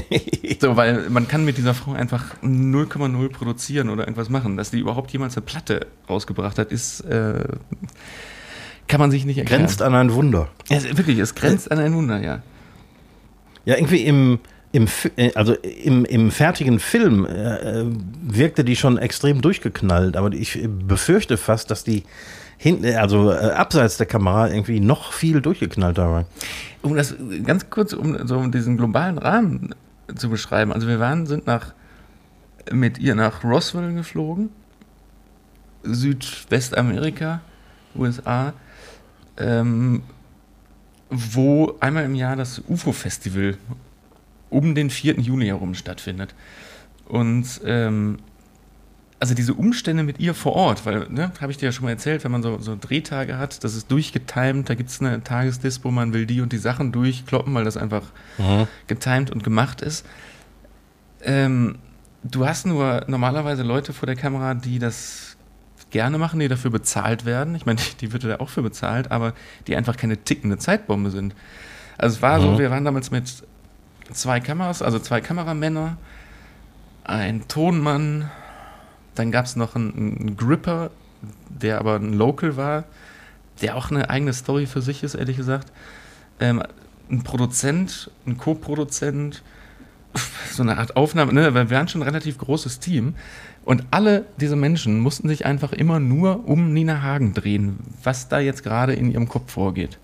So, 0.59 0.77
weil 0.77 1.09
man 1.09 1.27
kann 1.27 1.43
mit 1.43 1.57
dieser 1.57 1.73
Frau 1.73 1.91
einfach 1.91 2.35
0,0 2.41 3.29
produzieren 3.31 3.89
oder 3.89 4.03
irgendwas 4.03 4.29
machen. 4.29 4.55
Dass 4.55 4.71
die 4.71 4.79
überhaupt 4.79 5.11
jemals 5.11 5.35
eine 5.35 5.45
Platte 5.45 5.87
rausgebracht 6.09 6.57
hat, 6.57 6.71
ist, 6.71 7.01
äh, 7.01 7.43
kann 8.87 9.01
man 9.01 9.11
sich 9.11 9.25
nicht 9.25 9.37
erklären. 9.37 9.63
Grenzt 9.63 9.81
an 9.81 9.93
ein 9.93 10.13
Wunder. 10.13 10.47
Ja, 10.69 10.81
wirklich, 10.97 11.19
es 11.19 11.35
grenzt 11.35 11.69
an 11.69 11.79
ein 11.79 11.93
Wunder, 11.93 12.21
ja. 12.21 12.41
Ja, 13.65 13.75
irgendwie 13.75 14.03
im, 14.03 14.39
im, 14.71 14.87
äh, 15.17 15.33
also 15.35 15.53
im, 15.53 16.05
im 16.05 16.31
fertigen 16.31 16.79
Film 16.79 17.25
äh, 17.25 17.81
äh, 17.81 17.85
wirkte 18.21 18.63
die 18.63 18.77
schon 18.77 18.97
extrem 18.97 19.41
durchgeknallt, 19.41 20.15
aber 20.15 20.31
ich 20.31 20.65
befürchte 20.65 21.35
fast, 21.37 21.71
dass 21.71 21.83
die 21.83 22.03
hinten, 22.57 22.85
also 22.95 23.31
äh, 23.31 23.51
abseits 23.51 23.97
der 23.97 24.05
Kamera 24.05 24.49
irgendwie 24.49 24.79
noch 24.79 25.11
viel 25.11 25.41
durchgeknallter 25.41 26.09
war. 26.09 26.25
Um 26.83 26.95
das 26.95 27.15
ganz 27.43 27.69
kurz, 27.69 27.93
um 27.93 28.27
so 28.27 28.45
diesen 28.47 28.77
globalen 28.77 29.17
Rahmen 29.17 29.73
zu 30.15 30.29
beschreiben. 30.29 30.71
Also 30.71 30.87
wir 30.87 30.99
waren, 30.99 31.25
sind 31.25 31.47
nach, 31.47 31.73
mit 32.71 32.99
ihr 32.99 33.15
nach 33.15 33.43
Roswell 33.43 33.93
geflogen, 33.93 34.49
Südwestamerika, 35.83 37.41
USA, 37.95 38.53
ähm, 39.37 40.03
wo 41.09 41.75
einmal 41.79 42.05
im 42.05 42.15
Jahr 42.15 42.35
das 42.35 42.61
UFO-Festival 42.67 43.57
um 44.49 44.75
den 44.75 44.89
4. 44.89 45.19
Juni 45.19 45.47
herum 45.47 45.73
stattfindet. 45.73 46.35
Und 47.05 47.61
ähm, 47.65 48.17
also 49.23 49.35
diese 49.35 49.53
Umstände 49.53 50.03
mit 50.03 50.19
ihr 50.19 50.33
vor 50.33 50.51
Ort, 50.53 50.85
weil, 50.85 51.07
ne, 51.09 51.31
habe 51.39 51.49
ich 51.49 51.57
dir 51.57 51.67
ja 51.67 51.71
schon 51.71 51.85
mal 51.85 51.91
erzählt, 51.91 52.25
wenn 52.25 52.31
man 52.33 52.43
so, 52.43 52.59
so 52.59 52.75
Drehtage 52.77 53.37
hat, 53.37 53.63
das 53.63 53.73
ist 53.73 53.89
durchgetimt, 53.89 54.69
da 54.69 54.75
gibt 54.75 54.89
es 54.89 54.99
eine 54.99 55.23
Tagesdispo, 55.23 55.91
man 55.91 56.11
will 56.11 56.25
die 56.25 56.41
und 56.41 56.51
die 56.51 56.57
Sachen 56.57 56.91
durchkloppen, 56.91 57.53
weil 57.53 57.63
das 57.63 57.77
einfach 57.77 58.01
getimt 58.87 59.31
und 59.31 59.41
gemacht 59.41 59.79
ist. 59.79 60.05
Ähm, 61.21 61.77
du 62.21 62.45
hast 62.45 62.65
nur 62.65 63.05
normalerweise 63.07 63.63
Leute 63.63 63.93
vor 63.93 64.07
der 64.07 64.17
Kamera, 64.17 64.55
die 64.55 64.77
das 64.77 65.37
gerne 65.89 66.17
machen, 66.17 66.41
die 66.41 66.49
dafür 66.49 66.71
bezahlt 66.71 67.23
werden. 67.23 67.55
Ich 67.55 67.65
meine, 67.65 67.79
die, 67.79 67.95
die 68.07 68.11
wird 68.11 68.25
da 68.25 68.35
auch 68.41 68.49
für 68.49 68.61
bezahlt, 68.61 69.09
aber 69.09 69.31
die 69.67 69.77
einfach 69.77 69.95
keine 69.95 70.17
tickende 70.17 70.57
Zeitbombe 70.57 71.11
sind. 71.11 71.33
Also 71.97 72.17
es 72.17 72.21
war 72.21 72.41
so, 72.41 72.51
Mhm. 72.51 72.57
wir 72.57 72.71
waren 72.71 72.83
damals 72.83 73.09
mit 73.09 73.31
zwei 74.11 74.41
Kameras, 74.41 74.81
also 74.81 74.99
zwei 74.99 75.21
Kameramänner, 75.21 75.95
ein 77.05 77.47
Tonmann, 77.47 78.29
dann 79.15 79.31
gab 79.31 79.45
es 79.45 79.55
noch 79.55 79.75
einen, 79.75 80.17
einen 80.19 80.37
Gripper, 80.37 80.91
der 81.49 81.79
aber 81.79 81.95
ein 81.95 82.13
Local 82.13 82.57
war, 82.57 82.85
der 83.61 83.75
auch 83.75 83.91
eine 83.91 84.09
eigene 84.09 84.33
Story 84.33 84.65
für 84.65 84.81
sich 84.81 85.03
ist, 85.03 85.15
ehrlich 85.15 85.37
gesagt. 85.37 85.71
Ähm, 86.39 86.63
ein 87.09 87.23
Produzent, 87.23 88.09
ein 88.25 88.37
Co-Produzent, 88.37 89.43
so 90.51 90.63
eine 90.63 90.77
Art 90.77 90.95
Aufnahme, 90.95 91.33
ne, 91.33 91.53
weil 91.53 91.69
wir 91.69 91.77
waren 91.77 91.87
schon 91.87 92.01
ein 92.01 92.07
relativ 92.07 92.37
großes 92.37 92.79
Team. 92.79 93.15
Und 93.65 93.85
alle 93.91 94.25
diese 94.39 94.55
Menschen 94.55 94.99
mussten 94.99 95.27
sich 95.27 95.45
einfach 95.45 95.71
immer 95.71 95.99
nur 95.99 96.47
um 96.47 96.73
Nina 96.73 97.01
Hagen 97.01 97.33
drehen, 97.33 97.79
was 98.03 98.27
da 98.27 98.39
jetzt 98.39 98.63
gerade 98.63 98.93
in 98.93 99.11
ihrem 99.11 99.29
Kopf 99.29 99.51
vorgeht. 99.51 99.99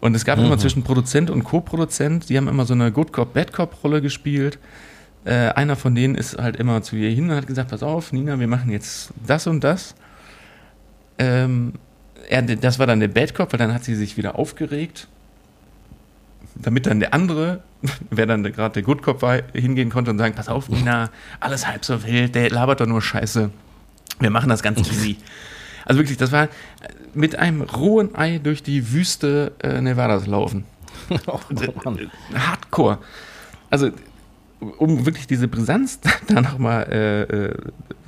Und 0.00 0.14
es 0.14 0.24
gab 0.24 0.38
immer 0.38 0.56
zwischen 0.56 0.82
Produzent 0.82 1.28
und 1.28 1.44
Co-Produzent, 1.44 2.30
die 2.30 2.38
haben 2.38 2.48
immer 2.48 2.64
so 2.64 2.72
eine 2.72 2.90
Good 2.90 3.12
Cop, 3.12 3.34
Bad 3.34 3.52
Cop-Rolle 3.52 4.00
gespielt. 4.00 4.58
Äh, 5.24 5.50
einer 5.50 5.76
von 5.76 5.94
denen 5.94 6.14
ist 6.14 6.38
halt 6.38 6.56
immer 6.56 6.82
zu 6.82 6.96
ihr 6.96 7.10
hin 7.10 7.30
und 7.30 7.36
hat 7.36 7.46
gesagt, 7.46 7.70
pass 7.70 7.82
auf, 7.82 8.12
Nina, 8.12 8.38
wir 8.40 8.48
machen 8.48 8.70
jetzt 8.70 9.12
das 9.26 9.46
und 9.46 9.62
das. 9.62 9.94
Ähm, 11.18 11.74
er, 12.28 12.42
das 12.42 12.78
war 12.78 12.86
dann 12.86 13.00
der 13.00 13.08
Bad 13.08 13.34
Cop, 13.34 13.52
weil 13.52 13.58
dann 13.58 13.74
hat 13.74 13.84
sie 13.84 13.94
sich 13.94 14.16
wieder 14.16 14.38
aufgeregt, 14.38 15.08
damit 16.54 16.86
dann 16.86 17.00
der 17.00 17.12
andere, 17.12 17.62
wer 18.10 18.26
dann 18.26 18.42
gerade 18.44 18.74
der 18.74 18.82
Good 18.82 19.02
Cop 19.02 19.20
war, 19.20 19.40
hingehen 19.52 19.90
konnte 19.90 20.10
und 20.10 20.18
sagen, 20.18 20.34
pass 20.34 20.48
auf, 20.48 20.68
Nina, 20.68 21.10
alles 21.38 21.66
halb 21.66 21.84
so 21.84 22.02
wild, 22.04 22.34
der 22.34 22.50
labert 22.50 22.80
doch 22.80 22.86
nur 22.86 23.02
Scheiße. 23.02 23.50
Wir 24.20 24.30
machen 24.30 24.48
das 24.48 24.62
ganz 24.62 24.80
easy. 24.80 25.16
Also 25.86 25.98
wirklich, 26.02 26.18
das 26.18 26.30
war 26.30 26.48
mit 27.14 27.36
einem 27.36 27.62
rohen 27.62 28.14
Ei 28.14 28.38
durch 28.38 28.62
die 28.62 28.92
Wüste 28.92 29.52
äh, 29.60 29.80
Nevadas 29.80 30.26
laufen. 30.26 30.64
oh, 31.26 31.40
Hardcore. 32.34 32.98
Also, 33.70 33.90
um 34.60 35.06
wirklich 35.06 35.26
diese 35.26 35.48
Brisanz 35.48 36.00
da 36.28 36.40
nochmal 36.40 36.84
äh, 36.90 37.22
äh, 37.22 37.54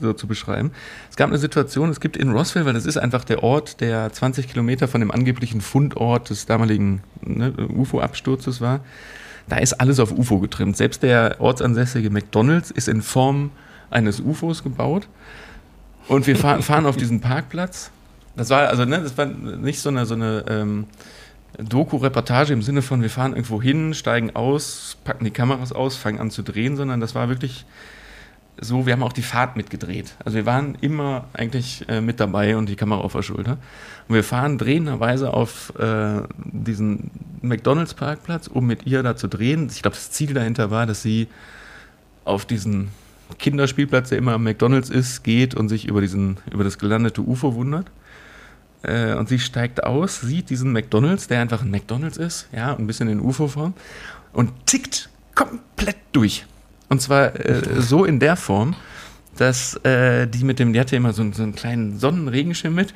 so 0.01 0.13
zu 0.13 0.27
beschreiben. 0.27 0.71
Es 1.11 1.17
gab 1.17 1.29
eine 1.29 1.39
Situation, 1.39 1.91
es 1.91 2.01
gibt 2.01 2.17
in 2.17 2.31
Roswell, 2.31 2.65
weil 2.67 2.75
das 2.75 2.87
ist 2.87 2.97
einfach 2.97 3.25
der 3.25 3.43
Ort, 3.43 3.81
der 3.81 4.13
20 4.13 4.49
Kilometer 4.49 4.89
von 4.89 5.01
dem 5.01 5.11
angeblichen 5.11 5.61
Fundort 5.61 6.31
des 6.31 6.47
damaligen 6.47 7.03
ne, 7.23 7.53
UFO-Absturzes 7.69 8.61
war. 8.61 8.81
Da 9.49 9.57
ist 9.57 9.75
alles 9.75 9.99
auf 9.99 10.13
UFO 10.13 10.39
getrimmt. 10.39 10.77
Selbst 10.77 11.03
der 11.03 11.37
ortsansässige 11.41 12.11
McDonalds 12.11 12.71
ist 12.71 12.89
in 12.89 13.03
Form 13.03 13.51
eines 13.91 14.21
UFOs 14.21 14.63
gebaut. 14.63 15.09
Und 16.09 16.27
wir 16.27 16.37
fahren, 16.37 16.63
fahren 16.63 16.87
auf 16.87 16.97
diesen 16.97 17.21
Parkplatz. 17.21 17.91
Das 18.37 18.51
war 18.51 18.69
also, 18.69 18.85
ne, 18.85 19.01
das 19.01 19.17
war 19.19 19.27
nicht 19.27 19.81
so 19.81 19.89
eine, 19.89 20.07
so 20.07 20.15
eine 20.15 20.45
ähm, 20.49 20.87
Doku-Reportage 21.59 22.53
im 22.53 22.63
Sinne 22.63 22.83
von, 22.83 23.03
wir 23.03 23.11
fahren 23.11 23.33
irgendwo 23.33 23.61
hin, 23.61 23.95
steigen 23.95 24.35
aus, 24.35 24.97
packen 25.05 25.25
die 25.25 25.31
Kameras 25.31 25.73
aus, 25.73 25.97
fangen 25.97 26.19
an 26.19 26.31
zu 26.31 26.43
drehen, 26.43 26.77
sondern 26.77 27.01
das 27.01 27.15
war 27.15 27.29
wirklich 27.29 27.67
so, 28.61 28.87
wir 28.87 28.93
haben 28.93 29.03
auch 29.03 29.13
die 29.13 29.23
Fahrt 29.23 29.57
mitgedreht. 29.57 30.15
Also 30.25 30.37
wir 30.37 30.47
waren 30.47 30.77
immer 30.81 31.25
eigentlich 31.33 31.85
äh, 31.89 32.01
mit 32.01 32.21
dabei 32.21 32.57
und 32.57 32.69
die 32.69 32.77
Kamera 32.77 33.01
auf 33.01 33.13
der 33.13 33.23
Schulter. 33.23 33.59
Und 34.09 34.15
wir 34.15 34.25
fahren 34.25 34.59
drehenderweise 34.59 35.33
auf 35.33 35.73
äh, 35.79 36.23
diesen 36.37 37.11
McDonalds-Parkplatz, 37.41 38.47
um 38.47 38.67
mit 38.67 38.87
ihr 38.87 39.03
da 39.03 39.17
zu 39.17 39.27
drehen. 39.27 39.69
Ich 39.71 39.83
glaube, 39.83 39.97
das 39.97 40.11
Ziel 40.11 40.35
dahinter 40.35 40.71
war, 40.71 40.87
dass 40.87 41.03
sie 41.03 41.29
auf 42.25 42.45
diesen 42.45 42.89
Kinderspielplatz, 43.39 44.11
der 44.11 44.19
immer 44.19 44.35
am 44.35 44.45
McDonalds 44.45 44.91
ist, 44.91 45.25
geht 45.25 45.55
und 45.55 45.69
sich 45.69 45.87
über, 45.87 46.01
diesen, 46.01 46.37
über 46.51 46.63
das 46.63 46.79
gelandete 46.79 47.23
UFO 47.23 47.55
wundert. 47.55 47.87
Äh, 48.83 49.15
und 49.15 49.29
sie 49.29 49.39
steigt 49.39 49.85
aus, 49.85 50.21
sieht 50.21 50.51
diesen 50.51 50.73
McDonalds, 50.73 51.29
der 51.29 51.41
einfach 51.41 51.63
ein 51.63 51.71
McDonalds 51.71 52.17
ist, 52.17 52.49
ja, 52.53 52.75
ein 52.77 52.87
bisschen 52.87 53.09
in 53.09 53.21
UFO-Form, 53.21 53.75
und 54.33 54.67
tickt 54.67 55.09
komplett 55.35 55.97
durch. 56.13 56.47
Und 56.89 57.01
zwar 57.01 57.35
äh, 57.39 57.81
so 57.81 58.05
in 58.05 58.21
der 58.21 58.37
Form, 58.37 58.75
dass 59.37 59.77
äh, 59.85 60.27
die 60.27 60.45
mit 60.45 60.59
dem, 60.59 60.73
die 60.73 60.81
hatte 60.81 60.97
immer 60.97 61.13
so, 61.13 61.25
so 61.33 61.43
einen 61.43 61.55
kleinen 61.55 61.99
Sonnenregenschirm 61.99 62.75
mit, 62.75 62.93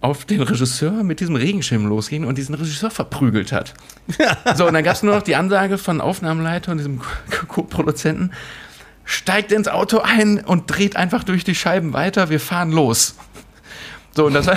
auf 0.00 0.24
den 0.24 0.42
Regisseur 0.42 1.02
mit 1.02 1.20
diesem 1.20 1.36
Regenschirm 1.36 1.86
losging 1.86 2.24
und 2.24 2.38
diesen 2.38 2.54
Regisseur 2.54 2.90
verprügelt 2.90 3.52
hat. 3.52 3.74
so, 4.56 4.66
und 4.66 4.74
dann 4.74 4.84
gab 4.84 4.94
es 4.94 5.02
nur 5.02 5.14
noch 5.14 5.22
die 5.22 5.36
Ansage 5.36 5.78
von 5.78 6.00
Aufnahmeleiter 6.00 6.72
und 6.72 6.78
diesem 6.78 7.00
Co-Produzenten, 7.48 8.32
steigt 9.04 9.52
ins 9.52 9.68
Auto 9.68 9.98
ein 9.98 10.40
und 10.40 10.64
dreht 10.66 10.96
einfach 10.96 11.24
durch 11.24 11.44
die 11.44 11.54
Scheiben 11.54 11.92
weiter, 11.92 12.28
wir 12.28 12.40
fahren 12.40 12.72
los. 12.72 13.16
So, 14.16 14.26
und 14.26 14.34
das 14.34 14.46
war, 14.46 14.56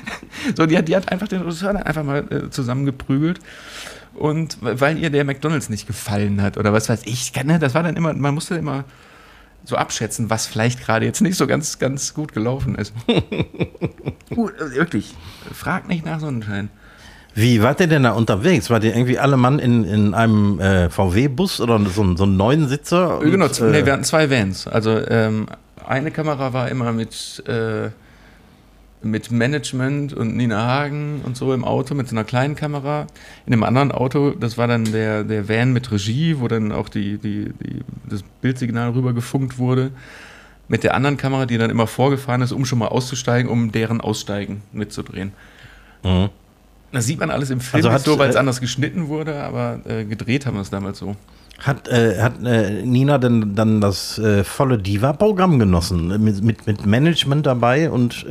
so, 0.56 0.66
die, 0.66 0.82
die 0.82 0.96
hat 0.96 1.10
einfach 1.10 1.28
den 1.28 1.42
Regisseur 1.42 1.72
dann 1.72 1.82
einfach 1.82 2.04
mal 2.04 2.24
äh, 2.30 2.50
zusammengeprügelt. 2.50 3.40
Und 4.14 4.58
weil 4.60 4.98
ihr 4.98 5.10
der 5.10 5.24
McDonalds 5.24 5.68
nicht 5.68 5.86
gefallen 5.86 6.42
hat 6.42 6.56
oder 6.56 6.72
was 6.72 6.88
weiß 6.88 7.02
ich, 7.04 7.32
ne, 7.44 7.58
das 7.58 7.74
war 7.74 7.82
dann 7.82 7.96
immer, 7.96 8.12
man 8.12 8.34
musste 8.34 8.54
immer 8.56 8.84
so 9.64 9.76
abschätzen, 9.76 10.30
was 10.30 10.46
vielleicht 10.46 10.80
gerade 10.80 11.06
jetzt 11.06 11.20
nicht 11.20 11.36
so 11.36 11.46
ganz, 11.46 11.78
ganz 11.78 12.14
gut 12.14 12.32
gelaufen 12.32 12.74
ist. 12.76 12.94
gut, 14.34 14.52
äh, 14.58 14.74
wirklich. 14.74 15.14
Frag 15.52 15.88
nicht 15.88 16.04
nach 16.04 16.20
Sonnenschein. 16.20 16.70
Wie 17.34 17.62
wart 17.62 17.80
ihr 17.80 17.86
denn 17.86 18.02
da 18.02 18.12
unterwegs? 18.12 18.70
Wart 18.70 18.82
ihr 18.84 18.94
irgendwie 18.94 19.18
alle 19.18 19.36
Mann 19.36 19.58
in, 19.58 19.84
in 19.84 20.14
einem 20.14 20.58
äh, 20.58 20.90
VW-Bus 20.90 21.60
oder 21.60 21.78
so, 21.78 22.16
so 22.16 22.24
einen 22.24 22.36
neuen 22.36 22.68
Sitzer? 22.68 23.18
Und, 23.18 23.30
genau, 23.30 23.46
äh, 23.46 23.70
nee, 23.70 23.86
wir 23.86 23.92
hatten 23.92 24.04
zwei 24.04 24.30
Vans. 24.30 24.66
Also 24.66 24.98
ähm, 25.06 25.46
eine 25.86 26.10
Kamera 26.10 26.52
war 26.52 26.68
immer 26.68 26.92
mit, 26.92 27.42
äh, 27.46 27.90
mit 29.02 29.30
Management 29.30 30.12
und 30.12 30.36
Nina 30.36 30.66
Hagen 30.66 31.22
und 31.24 31.36
so 31.36 31.54
im 31.54 31.64
Auto 31.64 31.94
mit 31.94 32.08
so 32.08 32.14
einer 32.14 32.24
kleinen 32.24 32.54
Kamera. 32.54 33.06
In 33.46 33.52
dem 33.52 33.62
anderen 33.62 33.92
Auto, 33.92 34.30
das 34.30 34.58
war 34.58 34.68
dann 34.68 34.84
der, 34.84 35.24
der 35.24 35.48
Van 35.48 35.72
mit 35.72 35.90
Regie, 35.90 36.38
wo 36.38 36.48
dann 36.48 36.72
auch 36.72 36.88
die, 36.88 37.18
die, 37.18 37.52
die, 37.62 37.80
das 38.08 38.22
Bildsignal 38.42 38.90
rüber 38.90 39.12
gefunkt 39.12 39.58
wurde. 39.58 39.90
Mit 40.68 40.84
der 40.84 40.94
anderen 40.94 41.16
Kamera, 41.16 41.46
die 41.46 41.58
dann 41.58 41.70
immer 41.70 41.86
vorgefahren 41.86 42.42
ist, 42.42 42.52
um 42.52 42.64
schon 42.64 42.78
mal 42.78 42.88
auszusteigen, 42.88 43.50
um 43.50 43.72
deren 43.72 44.00
Aussteigen 44.00 44.62
mitzudrehen. 44.72 45.32
Mhm. 46.04 46.28
Das 46.92 47.06
sieht 47.06 47.20
man 47.20 47.30
alles 47.30 47.50
im 47.50 47.60
Film 47.60 47.84
also 47.84 47.92
hat, 47.92 48.02
so, 48.02 48.18
weil 48.18 48.30
es 48.30 48.36
äh, 48.36 48.38
anders 48.38 48.60
geschnitten 48.60 49.08
wurde, 49.08 49.42
aber 49.42 49.80
äh, 49.86 50.04
gedreht 50.04 50.46
haben 50.46 50.54
wir 50.54 50.62
es 50.62 50.70
damals 50.70 50.98
so. 50.98 51.16
Hat, 51.60 51.88
äh, 51.88 52.20
hat 52.20 52.42
äh, 52.42 52.82
Nina 52.82 53.18
denn 53.18 53.54
dann 53.54 53.80
das 53.80 54.18
äh, 54.18 54.44
volle 54.44 54.78
Diva-Programm 54.78 55.58
genossen? 55.58 56.08
Mit, 56.22 56.42
mit, 56.42 56.66
mit, 56.66 56.86
Management 56.86 57.46
dabei 57.46 57.90
und 57.90 58.26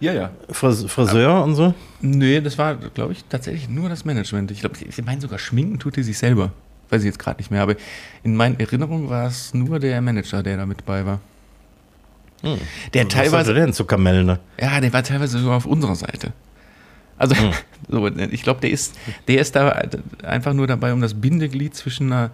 ja, 0.00 0.12
ja. 0.12 0.30
Friseur 0.50 1.30
aber, 1.30 1.44
und 1.44 1.54
so? 1.54 1.74
Nee, 2.00 2.40
das 2.40 2.58
war, 2.58 2.76
glaube 2.76 3.12
ich, 3.12 3.24
tatsächlich 3.28 3.68
nur 3.68 3.88
das 3.88 4.04
Management. 4.04 4.50
Ich 4.50 4.60
glaube, 4.60 4.76
ich 4.80 5.04
meine 5.04 5.20
sogar 5.20 5.38
schminken 5.38 5.78
tut 5.78 5.94
sie 5.94 6.02
sich 6.02 6.18
selber. 6.18 6.52
Weiß 6.88 7.02
ich 7.02 7.06
jetzt 7.06 7.18
gerade 7.18 7.38
nicht 7.38 7.50
mehr, 7.50 7.62
aber 7.62 7.76
in 8.24 8.34
meinen 8.34 8.58
Erinnerungen 8.58 9.08
war 9.08 9.28
es 9.28 9.54
nur 9.54 9.78
der 9.78 10.00
Manager, 10.00 10.42
der 10.42 10.56
da 10.56 10.66
mit 10.66 10.84
bei 10.84 11.06
war. 11.06 11.20
Hm. 12.42 12.58
Der 12.94 13.04
Was 13.04 13.12
teilweise. 13.12 13.54
denn 13.54 13.72
zu 13.72 13.84
Kamellen, 13.84 14.26
ne? 14.26 14.40
Ja, 14.60 14.80
der 14.80 14.92
war 14.92 15.02
teilweise 15.02 15.38
sogar 15.38 15.58
auf 15.58 15.66
unserer 15.66 15.94
Seite. 15.94 16.32
Also, 17.18 17.36
hm. 17.36 17.52
so, 17.88 18.06
ich 18.06 18.42
glaube, 18.42 18.60
der 18.60 18.70
ist, 18.70 18.94
der 19.28 19.40
ist 19.40 19.54
da 19.54 19.82
einfach 20.22 20.54
nur 20.54 20.66
dabei, 20.66 20.92
um 20.92 21.00
das 21.00 21.14
Bindeglied 21.14 21.74
zwischen 21.74 22.12
einer, 22.12 22.30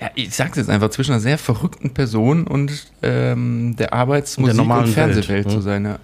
ja, 0.00 0.10
ich 0.14 0.34
sag's 0.34 0.56
jetzt 0.56 0.70
einfach, 0.70 0.90
zwischen 0.90 1.12
einer 1.12 1.20
sehr 1.20 1.38
verrückten 1.38 1.92
Person 1.92 2.46
und 2.46 2.86
ähm, 3.02 3.74
der 3.76 3.92
Arbeitsmusik- 3.92 4.54
der 4.56 4.78
und 4.78 4.88
Fernsehwelt 4.88 5.28
Welt, 5.28 5.50
zu 5.50 5.56
hm. 5.56 5.62
sein. 5.62 5.84
Ja. 5.84 5.98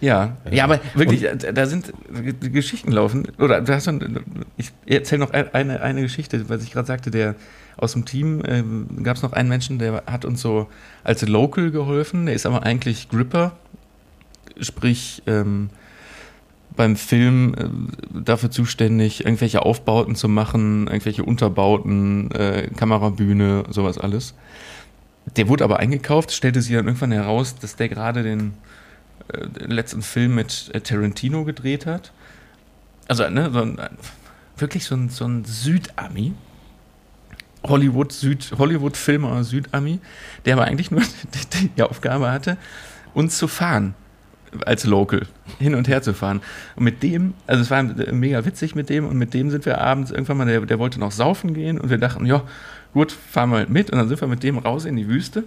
Ja, 0.00 0.38
ja, 0.50 0.64
aber 0.64 0.80
wirklich, 0.94 1.30
und, 1.30 1.46
da 1.52 1.66
sind 1.66 1.92
Geschichten 2.40 2.90
laufen. 2.90 3.28
Oder 3.38 3.60
du 3.60 3.74
hast 3.74 3.86
dann, 3.86 4.20
ich 4.56 4.72
erzähle 4.86 5.20
noch 5.20 5.30
eine, 5.32 5.82
eine 5.82 6.00
Geschichte, 6.00 6.48
was 6.48 6.62
ich 6.62 6.72
gerade 6.72 6.86
sagte, 6.86 7.10
der 7.10 7.34
aus 7.76 7.92
dem 7.92 8.04
Team 8.04 8.42
äh, 8.44 8.62
gab 9.02 9.16
es 9.16 9.22
noch 9.22 9.32
einen 9.32 9.48
Menschen, 9.48 9.78
der 9.78 10.02
hat 10.06 10.24
uns 10.24 10.40
so 10.40 10.68
als 11.04 11.26
Local 11.26 11.70
geholfen, 11.70 12.26
der 12.26 12.34
ist 12.34 12.46
aber 12.46 12.62
eigentlich 12.62 13.08
Gripper, 13.08 13.52
sprich 14.60 15.22
ähm, 15.26 15.70
beim 16.76 16.96
Film 16.96 17.54
äh, 17.54 18.20
dafür 18.22 18.50
zuständig, 18.50 19.24
irgendwelche 19.24 19.62
Aufbauten 19.62 20.14
zu 20.14 20.28
machen, 20.28 20.86
irgendwelche 20.86 21.24
Unterbauten, 21.24 22.30
äh, 22.32 22.68
Kamerabühne, 22.76 23.64
sowas 23.70 23.98
alles. 23.98 24.34
Der 25.36 25.48
wurde 25.48 25.64
aber 25.64 25.78
eingekauft, 25.78 26.32
stellte 26.32 26.62
sich 26.62 26.74
dann 26.74 26.86
irgendwann 26.86 27.12
heraus, 27.12 27.56
dass 27.56 27.76
der 27.76 27.88
gerade 27.88 28.22
den, 28.22 28.40
äh, 28.48 28.69
den 29.32 29.70
letzten 29.70 30.02
Film 30.02 30.34
mit 30.34 30.70
äh, 30.74 30.80
Tarantino 30.80 31.44
gedreht 31.44 31.86
hat. 31.86 32.12
Also, 33.08 33.28
ne, 33.28 33.50
so 33.52 33.60
ein, 33.62 33.78
wirklich 34.56 34.84
so 34.84 34.94
ein, 34.94 35.08
so 35.08 35.24
ein 35.26 35.44
Südami. 35.44 36.32
Hollywood, 37.62 38.12
Süd, 38.12 38.52
Hollywood-Filmer 38.56 39.44
Südami, 39.44 40.00
der 40.44 40.54
aber 40.54 40.64
eigentlich 40.64 40.90
nur 40.90 41.02
die, 41.60 41.68
die 41.68 41.82
Aufgabe 41.82 42.30
hatte, 42.30 42.56
uns 43.12 43.36
zu 43.36 43.48
fahren 43.48 43.94
als 44.66 44.84
Local 44.84 45.26
hin 45.58 45.74
und 45.74 45.88
her 45.88 46.02
zu 46.02 46.14
fahren. 46.14 46.40
Und 46.76 46.84
mit 46.84 47.02
dem, 47.02 47.34
also 47.46 47.62
es 47.62 47.70
war 47.70 47.82
mega 47.82 48.44
witzig 48.44 48.74
mit 48.74 48.88
dem 48.88 49.06
und 49.06 49.16
mit 49.16 49.34
dem 49.34 49.50
sind 49.50 49.66
wir 49.66 49.80
abends 49.80 50.10
irgendwann 50.10 50.38
mal, 50.38 50.46
der, 50.46 50.60
der 50.62 50.78
wollte 50.78 50.98
noch 51.00 51.12
saufen 51.12 51.54
gehen 51.54 51.78
und 51.78 51.90
wir 51.90 51.98
dachten, 51.98 52.26
ja, 52.26 52.42
gut, 52.92 53.12
fahren 53.12 53.50
wir 53.50 53.66
mit 53.68 53.90
und 53.90 53.98
dann 53.98 54.08
sind 54.08 54.20
wir 54.20 54.28
mit 54.28 54.42
dem 54.42 54.58
raus 54.58 54.84
in 54.84 54.96
die 54.96 55.08
Wüste. 55.08 55.44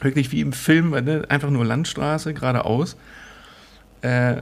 Wirklich 0.00 0.32
wie 0.32 0.40
im 0.40 0.52
Film, 0.52 0.90
ne? 0.90 1.24
einfach 1.28 1.50
nur 1.50 1.64
Landstraße, 1.64 2.32
geradeaus. 2.34 2.96
Äh, 4.02 4.36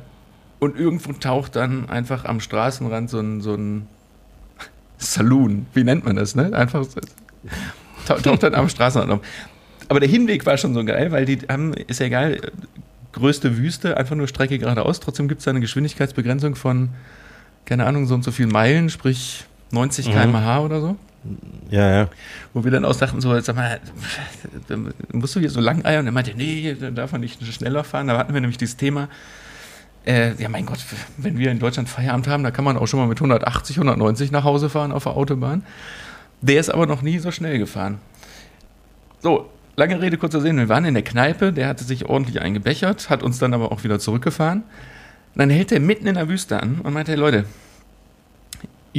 und 0.61 0.78
irgendwo 0.78 1.12
taucht 1.12 1.56
dann 1.56 1.88
einfach 1.88 2.24
am 2.24 2.40
Straßenrand 2.40 3.11
so 3.11 3.20
ein, 3.20 3.40
so 3.40 3.54
ein 3.54 3.86
Saloon, 4.98 5.66
wie 5.74 5.84
nennt 5.84 6.04
man 6.04 6.16
das, 6.16 6.34
ne? 6.34 6.52
Einfach 6.52 6.86
taucht 8.06 8.42
dann 8.42 8.54
am 8.54 8.68
Straßenrand 8.68 9.12
auf. 9.12 9.20
Aber 9.88 10.00
der 10.00 10.09
Hinweg 10.09 10.44
war 10.46 10.56
schon 10.59 10.74
so 10.74 10.84
geil, 10.84 11.12
weil 11.12 11.24
die 11.24 11.38
haben, 11.48 11.72
ist 11.72 12.00
ja 12.00 12.06
egal, 12.06 12.40
größte 13.12 13.56
Wüste, 13.56 13.96
einfach 13.96 14.16
nur 14.16 14.28
Strecke 14.28 14.59
geradeaus. 14.59 15.00
Trotzdem 15.00 15.28
gibt 15.28 15.40
es 15.40 15.48
eine 15.48 15.61
Geschwindigkeitsbegrenzung 15.61 16.54
von, 16.56 16.90
keine 17.64 17.86
Ahnung, 17.86 18.06
so 18.06 18.14
und 18.14 18.24
so 18.24 18.30
viel 18.30 18.46
Meilen, 18.46 18.90
sprich 18.90 19.44
90 19.70 20.09
mhm. 20.09 20.12
km/h 20.12 20.61
oder 20.61 20.80
so. 20.80 20.96
Ja, 21.71 21.91
ja. 21.91 22.09
Wo 22.55 22.64
wir 22.64 22.71
dann 22.71 22.85
auch 22.85 22.95
sagten, 22.95 23.21
so, 23.21 23.39
sag 23.41 23.57
mal, 23.57 23.81
musst 25.12 25.37
du 25.37 25.41
hier 25.41 25.51
so 25.51 25.61
lang 25.61 25.85
eiern? 25.85 26.01
Und 26.01 26.07
er 26.07 26.12
meinte, 26.12 26.35
nee, 26.37 26.77
da 26.79 26.91
darf 26.91 27.12
man 27.12 27.21
nicht 27.21 27.45
schneller 27.53 27.85
fahren. 27.85 28.07
Da 28.07 28.16
hatten 28.16 28.33
wir 28.33 28.41
nämlich 28.41 28.59
dieses 28.59 28.77
Thema, 28.77 29.09
äh, 30.07 30.35
ja, 30.41 30.49
mein 30.49 30.64
Gott, 30.64 30.79
wenn 31.16 31.39
wir 31.39 31.51
in 31.51 31.59
Deutschland 31.59 31.89
Feierabend 31.89 32.29
haben, 32.29 32.43
da 32.43 32.51
kann 32.51 32.64
man 32.64 32.77
auch 32.77 32.87
schon 32.87 33.01
mal 33.01 33.07
mit 33.07 33.19
180, 33.19 33.77
190 33.77 34.31
nach 34.31 34.45
Hause 34.45 34.71
fahren 34.71 34.93
auf 34.93 35.05
der 35.05 35.16
Autobahn. 35.16 35.64
Der 36.41 36.61
ist 36.61 36.71
aber 36.71 36.87
noch 36.87 37.03
nie 37.03 37.19
so 37.19 37.31
schnell 37.31 37.59
gefahren. 37.59 37.99
So, 39.21 39.51
lange 39.77 40.01
Rede, 40.01 40.16
kurzer 40.16 40.41
Sinn. 40.41 40.57
Wir 40.57 40.69
waren 40.69 40.85
in 40.85 40.95
der 40.95 41.03
Kneipe, 41.03 41.53
der 41.53 41.66
hatte 41.66 41.85
sich 41.85 42.07
ordentlich 42.07 42.41
eingebechert, 42.41 43.11
hat 43.11 43.23
uns 43.23 43.39
dann 43.39 43.53
aber 43.53 43.73
auch 43.73 43.85
wieder 43.85 43.99
zurückgefahren. 43.99 44.62
Dann 45.35 45.51
hält 45.51 45.73
er 45.73 45.81
mitten 45.81 46.07
in 46.07 46.14
der 46.14 46.29
Wüste 46.29 46.62
an 46.62 46.81
und 46.83 46.95
meinte, 46.95 47.12
hey 47.12 47.19
Leute, 47.19 47.45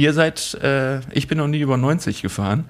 ihr 0.00 0.12
seid, 0.12 0.54
äh, 0.62 1.00
ich 1.12 1.28
bin 1.28 1.38
noch 1.38 1.46
nie 1.46 1.60
über 1.60 1.76
90 1.76 2.22
gefahren, 2.22 2.64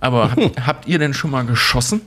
aber 0.00 0.32
habt, 0.32 0.60
habt 0.66 0.88
ihr 0.88 0.98
denn 0.98 1.14
schon 1.14 1.30
mal 1.30 1.44
geschossen? 1.44 2.00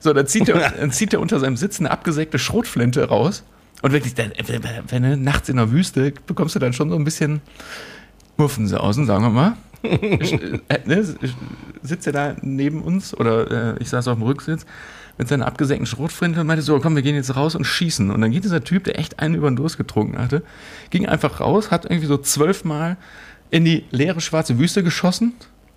So, 0.00 0.12
dann 0.12 0.26
zieht, 0.26 0.48
er, 0.48 0.70
dann 0.80 0.90
zieht 0.90 1.12
er 1.12 1.20
unter 1.20 1.38
seinem 1.38 1.56
Sitz 1.56 1.78
eine 1.78 1.90
abgesägte 1.90 2.38
Schrotflinte 2.38 3.08
raus. 3.08 3.44
Und 3.82 3.92
wirklich, 3.92 4.14
wenn 4.16 5.02
du 5.02 5.16
nachts 5.16 5.48
in 5.48 5.56
der 5.56 5.70
Wüste 5.70 6.12
bekommst 6.26 6.54
du 6.54 6.58
dann 6.58 6.72
schon 6.72 6.90
so 6.90 6.96
ein 6.96 7.04
bisschen 7.04 7.40
Muffen 8.36 8.66
sie 8.66 8.78
außen, 8.78 9.06
sagen 9.06 9.24
wir 9.24 9.30
mal. 9.30 9.56
Ich, 9.82 10.34
äh, 10.34 10.80
ne, 10.84 11.02
sitzt 11.82 12.06
er 12.06 12.12
da 12.12 12.36
neben 12.42 12.82
uns 12.82 13.14
oder 13.14 13.76
äh, 13.78 13.82
ich 13.82 13.88
saß 13.88 14.08
auf 14.08 14.18
dem 14.18 14.24
Rücksitz 14.24 14.66
mit 15.20 15.28
seiner 15.28 15.46
abgesenkten 15.46 15.84
Schrotflinte 15.84 16.40
und 16.40 16.46
meinte 16.46 16.62
so, 16.62 16.80
komm, 16.80 16.96
wir 16.96 17.02
gehen 17.02 17.14
jetzt 17.14 17.36
raus 17.36 17.54
und 17.54 17.64
schießen. 17.64 18.10
Und 18.10 18.22
dann 18.22 18.30
geht 18.30 18.42
dieser 18.42 18.64
Typ, 18.64 18.84
der 18.84 18.98
echt 18.98 19.18
einen 19.18 19.34
über 19.34 19.50
den 19.50 19.56
Durst 19.56 19.76
getrunken 19.76 20.16
hatte, 20.16 20.42
ging 20.88 21.04
einfach 21.04 21.40
raus, 21.40 21.70
hat 21.70 21.84
irgendwie 21.84 22.06
so 22.06 22.16
zwölfmal 22.16 22.96
in 23.50 23.66
die 23.66 23.84
leere 23.90 24.22
schwarze 24.22 24.58
Wüste 24.58 24.82
geschossen, 24.82 25.34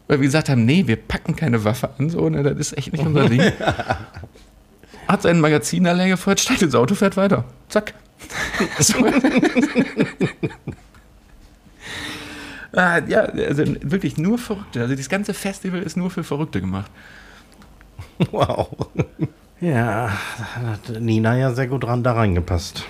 weil 0.08 0.22
wir 0.22 0.28
gesagt 0.28 0.48
haben, 0.48 0.64
nee, 0.64 0.88
wir 0.88 0.96
packen 0.96 1.36
keine 1.36 1.66
Waffe 1.66 1.90
an, 1.98 2.10
so, 2.10 2.30
ne, 2.30 2.42
das 2.42 2.58
ist 2.58 2.78
echt 2.78 2.94
nicht 2.94 3.06
unser 3.06 3.28
Ding. 3.28 3.42
hat 5.10 5.22
sein 5.24 5.42
Magazin 5.42 5.84
da 5.84 5.92
leer 5.92 6.08
gefeuert, 6.08 6.40
steigt 6.40 6.62
ins 6.62 6.74
Auto, 6.74 6.96
fährt 6.96 7.18
weiter. 7.18 7.44
Zack. 7.68 7.96
ah, 12.72 13.00
ja, 13.06 13.24
also 13.24 13.66
wirklich 13.82 14.16
nur 14.16 14.38
Verrückte. 14.38 14.80
Also 14.80 14.96
das 14.96 15.10
ganze 15.10 15.34
Festival 15.34 15.82
ist 15.84 15.98
nur 15.98 16.10
für 16.10 16.24
Verrückte 16.24 16.62
gemacht. 16.62 16.90
Wow. 18.32 18.70
Ja, 19.60 20.12
da 20.62 20.72
hat 20.72 21.02
Nina 21.02 21.38
ja 21.38 21.54
sehr 21.54 21.68
gut 21.68 21.84
dran 21.84 22.04
da 22.04 22.14
reingepasst. 22.14 22.86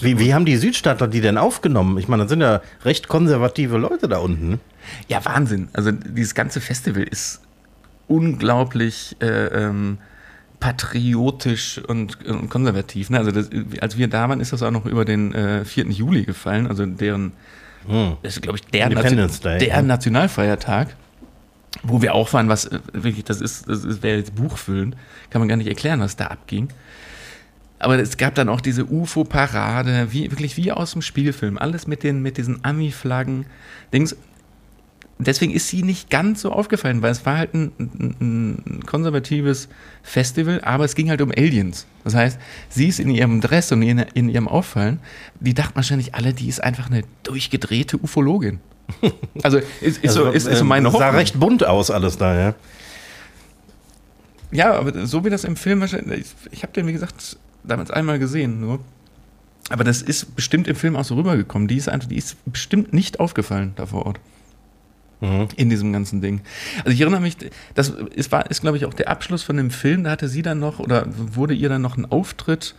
Wie, 0.00 0.18
wie 0.18 0.32
haben 0.32 0.44
die 0.44 0.56
Südstaater 0.56 1.08
die 1.08 1.20
denn 1.20 1.38
aufgenommen? 1.38 1.98
Ich 1.98 2.08
meine, 2.08 2.24
das 2.24 2.30
sind 2.30 2.40
ja 2.40 2.60
recht 2.84 3.08
konservative 3.08 3.78
Leute 3.78 4.08
da 4.08 4.18
unten. 4.18 4.60
Ja, 5.08 5.24
Wahnsinn. 5.24 5.68
Also 5.72 5.90
dieses 5.90 6.34
ganze 6.34 6.60
Festival 6.60 7.02
ist 7.02 7.40
unglaublich 8.08 9.16
äh, 9.20 9.46
ähm, 9.46 9.98
patriotisch 10.60 11.78
und, 11.78 12.24
und 12.26 12.48
konservativ. 12.48 13.10
Ne? 13.10 13.18
Also 13.18 13.32
das, 13.32 13.50
als 13.80 13.98
wir 13.98 14.08
da 14.08 14.28
waren, 14.28 14.40
ist 14.40 14.52
das 14.52 14.62
auch 14.62 14.70
noch 14.70 14.86
über 14.86 15.04
den 15.04 15.34
äh, 15.34 15.64
4. 15.64 15.86
Juli 15.86 16.24
gefallen, 16.24 16.68
also 16.68 16.86
deren, 16.86 17.32
hm. 17.86 18.16
das 18.22 18.34
ist 18.36 18.42
glaube 18.42 18.58
ich 18.58 18.64
der, 18.66 18.88
Nation, 18.88 19.58
der. 19.58 19.82
Nationalfeiertag. 19.82 20.94
Wo 21.82 22.02
wir 22.02 22.14
auch 22.14 22.32
waren, 22.32 22.48
was 22.48 22.66
äh, 22.66 22.80
wirklich, 22.92 23.24
das 23.24 23.40
ist, 23.40 23.68
das 23.68 24.02
wäre 24.02 24.18
jetzt 24.18 24.34
Buchfüllen, 24.34 24.94
kann 25.30 25.40
man 25.40 25.48
gar 25.48 25.56
nicht 25.56 25.68
erklären, 25.68 26.00
was 26.00 26.16
da 26.16 26.26
abging. 26.26 26.68
Aber 27.78 27.98
es 27.98 28.16
gab 28.16 28.36
dann 28.36 28.48
auch 28.48 28.60
diese 28.60 28.84
UFO-Parade, 28.84 30.12
wie, 30.12 30.30
wirklich 30.30 30.56
wie 30.56 30.70
aus 30.70 30.92
dem 30.92 31.02
Spielfilm. 31.02 31.58
Alles 31.58 31.88
mit, 31.88 32.04
den, 32.04 32.22
mit 32.22 32.36
diesen 32.38 32.64
Ami-Flaggen. 32.64 33.46
Deswegen 35.18 35.52
ist 35.52 35.68
sie 35.68 35.82
nicht 35.82 36.08
ganz 36.08 36.42
so 36.42 36.52
aufgefallen, 36.52 37.02
weil 37.02 37.10
es 37.10 37.26
war 37.26 37.38
halt 37.38 37.54
ein, 37.54 37.72
ein, 37.78 38.82
konservatives 38.86 39.68
Festival, 40.02 40.60
aber 40.62 40.84
es 40.84 40.94
ging 40.94 41.10
halt 41.10 41.22
um 41.22 41.30
Aliens. 41.30 41.86
Das 42.04 42.14
heißt, 42.14 42.38
sie 42.68 42.88
ist 42.88 43.00
in 43.00 43.10
ihrem 43.10 43.40
Dress 43.40 43.72
und 43.72 43.82
in, 43.82 43.98
in 43.98 44.28
ihrem 44.28 44.46
Auffallen, 44.46 45.00
die 45.40 45.54
dachten 45.54 45.74
wahrscheinlich 45.74 46.14
alle, 46.14 46.34
die 46.34 46.48
ist 46.48 46.62
einfach 46.62 46.88
eine 46.88 47.02
durchgedrehte 47.24 47.98
Ufologin. 48.00 48.60
Also 49.42 49.58
ist, 49.58 49.66
ist, 49.80 50.04
also, 50.04 50.24
so, 50.24 50.30
ist, 50.30 50.46
ist 50.46 50.58
so 50.58 50.64
meine 50.64 50.88
Hoffnung. 50.88 51.00
sah 51.00 51.10
recht 51.10 51.40
bunt 51.40 51.64
aus 51.64 51.90
alles 51.90 52.18
da, 52.18 52.38
ja. 52.38 52.54
Ja, 54.52 54.74
aber 54.74 55.06
so 55.06 55.24
wie 55.24 55.30
das 55.30 55.44
im 55.44 55.56
Film 55.56 55.80
wahrscheinlich, 55.80 56.20
ich, 56.20 56.52
ich 56.52 56.62
habe 56.62 56.72
den, 56.72 56.86
wie 56.86 56.92
gesagt, 56.92 57.38
damals 57.64 57.90
einmal 57.90 58.18
gesehen, 58.18 58.60
nur. 58.60 58.80
Aber 59.70 59.84
das 59.84 60.02
ist 60.02 60.36
bestimmt 60.36 60.68
im 60.68 60.76
Film 60.76 60.96
auch 60.96 61.04
so 61.04 61.14
rübergekommen. 61.14 61.68
Die 61.68 61.76
ist 61.76 61.88
einfach, 61.88 62.08
die 62.08 62.16
ist 62.16 62.36
bestimmt 62.44 62.92
nicht 62.92 63.20
aufgefallen 63.20 63.72
da 63.76 63.86
vor 63.86 64.06
Ort. 64.06 64.20
Mhm. 65.20 65.48
In 65.56 65.70
diesem 65.70 65.92
ganzen 65.92 66.20
Ding. 66.20 66.40
Also 66.78 66.90
ich 66.90 67.00
erinnere 67.00 67.20
mich, 67.20 67.36
das 67.74 67.88
ist, 67.88 68.32
war, 68.32 68.50
ist 68.50 68.60
glaube 68.60 68.76
ich 68.76 68.84
auch 68.84 68.92
der 68.92 69.08
Abschluss 69.08 69.42
von 69.42 69.56
dem 69.56 69.70
Film. 69.70 70.04
Da 70.04 70.10
hatte 70.10 70.28
sie 70.28 70.42
dann 70.42 70.58
noch, 70.58 70.80
oder 70.80 71.06
wurde 71.08 71.54
ihr 71.54 71.68
dann 71.68 71.80
noch 71.80 71.96
ein 71.96 72.04
Auftritt 72.04 72.74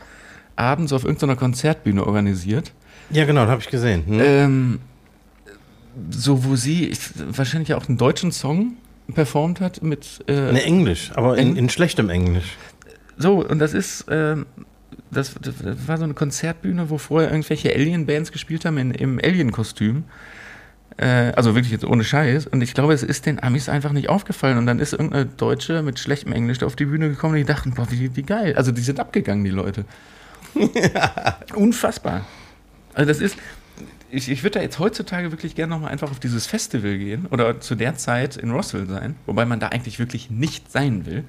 abends 0.55 0.93
auf 0.93 1.03
irgendeiner 1.03 1.37
Konzertbühne 1.37 2.05
organisiert. 2.05 2.73
Ja, 3.09 3.25
genau, 3.25 3.47
habe 3.47 3.61
ich 3.61 3.69
gesehen. 3.69 4.05
Hm. 4.05 4.19
Ähm, 4.21 4.79
so, 6.09 6.45
wo 6.45 6.55
sie 6.55 6.87
ich, 6.87 6.99
wahrscheinlich 7.15 7.73
auch 7.73 7.87
einen 7.87 7.97
deutschen 7.97 8.31
Song 8.31 8.77
performt 9.13 9.61
hat 9.61 9.83
mit. 9.83 10.23
Äh, 10.27 10.49
in 10.49 10.55
Englisch, 10.55 11.11
aber 11.15 11.37
in, 11.37 11.55
in 11.55 11.69
schlechtem 11.69 12.09
Englisch. 12.09 12.57
So, 13.17 13.45
und 13.45 13.59
das 13.59 13.73
ist, 13.73 14.05
ähm, 14.09 14.45
das, 15.11 15.35
das, 15.41 15.55
war 15.87 15.97
so 15.97 16.03
eine 16.03 16.13
Konzertbühne, 16.13 16.89
wo 16.89 16.97
vorher 16.97 17.29
irgendwelche 17.31 17.73
Alien-Bands 17.73 18.31
gespielt 18.31 18.65
haben 18.65 18.77
in, 18.77 18.91
im 18.91 19.19
Alien-Kostüm. 19.23 20.05
Äh, 20.97 21.31
also 21.35 21.55
wirklich 21.55 21.71
jetzt 21.71 21.85
ohne 21.85 22.03
Scheiß. 22.03 22.47
Und 22.47 22.61
ich 22.61 22.73
glaube, 22.73 22.93
es 22.93 23.03
ist 23.03 23.25
den 23.25 23.41
Amis 23.41 23.69
einfach 23.69 23.91
nicht 23.91 24.09
aufgefallen. 24.09 24.57
Und 24.57 24.65
dann 24.65 24.79
ist 24.79 24.93
irgendeine 24.93 25.25
Deutsche 25.25 25.81
mit 25.81 25.99
schlechtem 25.99 26.33
Englisch 26.33 26.61
auf 26.63 26.75
die 26.75 26.85
Bühne 26.85 27.09
gekommen 27.09 27.33
und 27.33 27.39
die 27.39 27.45
dachten, 27.45 27.73
boah, 27.73 27.87
wie, 27.89 28.15
wie 28.15 28.23
geil. 28.23 28.55
Also 28.55 28.71
die 28.71 28.81
sind 28.81 28.99
abgegangen, 28.99 29.43
die 29.43 29.51
Leute. 29.51 29.85
Unfassbar. 31.55 32.25
Also 32.93 33.07
das 33.07 33.19
ist, 33.19 33.37
ich, 34.13 34.29
ich 34.29 34.43
würde 34.43 34.59
da 34.59 34.61
jetzt 34.61 34.77
heutzutage 34.79 35.31
wirklich 35.31 35.55
gerne 35.55 35.71
nochmal 35.71 35.91
einfach 35.91 36.11
auf 36.11 36.19
dieses 36.19 36.45
Festival 36.45 36.97
gehen 36.97 37.25
oder 37.27 37.59
zu 37.59 37.75
der 37.75 37.95
Zeit 37.95 38.37
in 38.37 38.51
Roswell 38.51 38.87
sein, 38.87 39.15
wobei 39.25 39.45
man 39.45 39.59
da 39.59 39.69
eigentlich 39.69 39.97
wirklich 39.97 40.29
nicht 40.29 40.71
sein 40.71 41.05
will. 41.05 41.23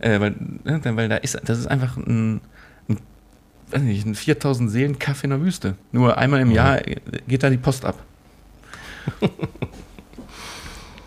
Äh, 0.00 0.18
weil, 0.20 0.34
ne, 0.64 0.80
weil 0.84 1.08
da 1.08 1.16
ist, 1.16 1.38
das 1.44 1.58
ist 1.58 1.66
einfach 1.68 1.96
ein, 1.96 2.40
ein, 2.88 2.98
weiß 3.70 3.82
nicht, 3.82 4.04
ein 4.04 4.16
4000 4.16 4.70
Seelen 4.70 4.98
Kaffee 4.98 5.26
in 5.26 5.30
der 5.30 5.40
Wüste. 5.40 5.76
Nur 5.92 6.18
einmal 6.18 6.40
im 6.40 6.48
mhm. 6.48 6.54
Jahr 6.54 6.80
geht 7.28 7.42
da 7.44 7.50
die 7.50 7.56
Post 7.56 7.84
ab. 7.84 8.02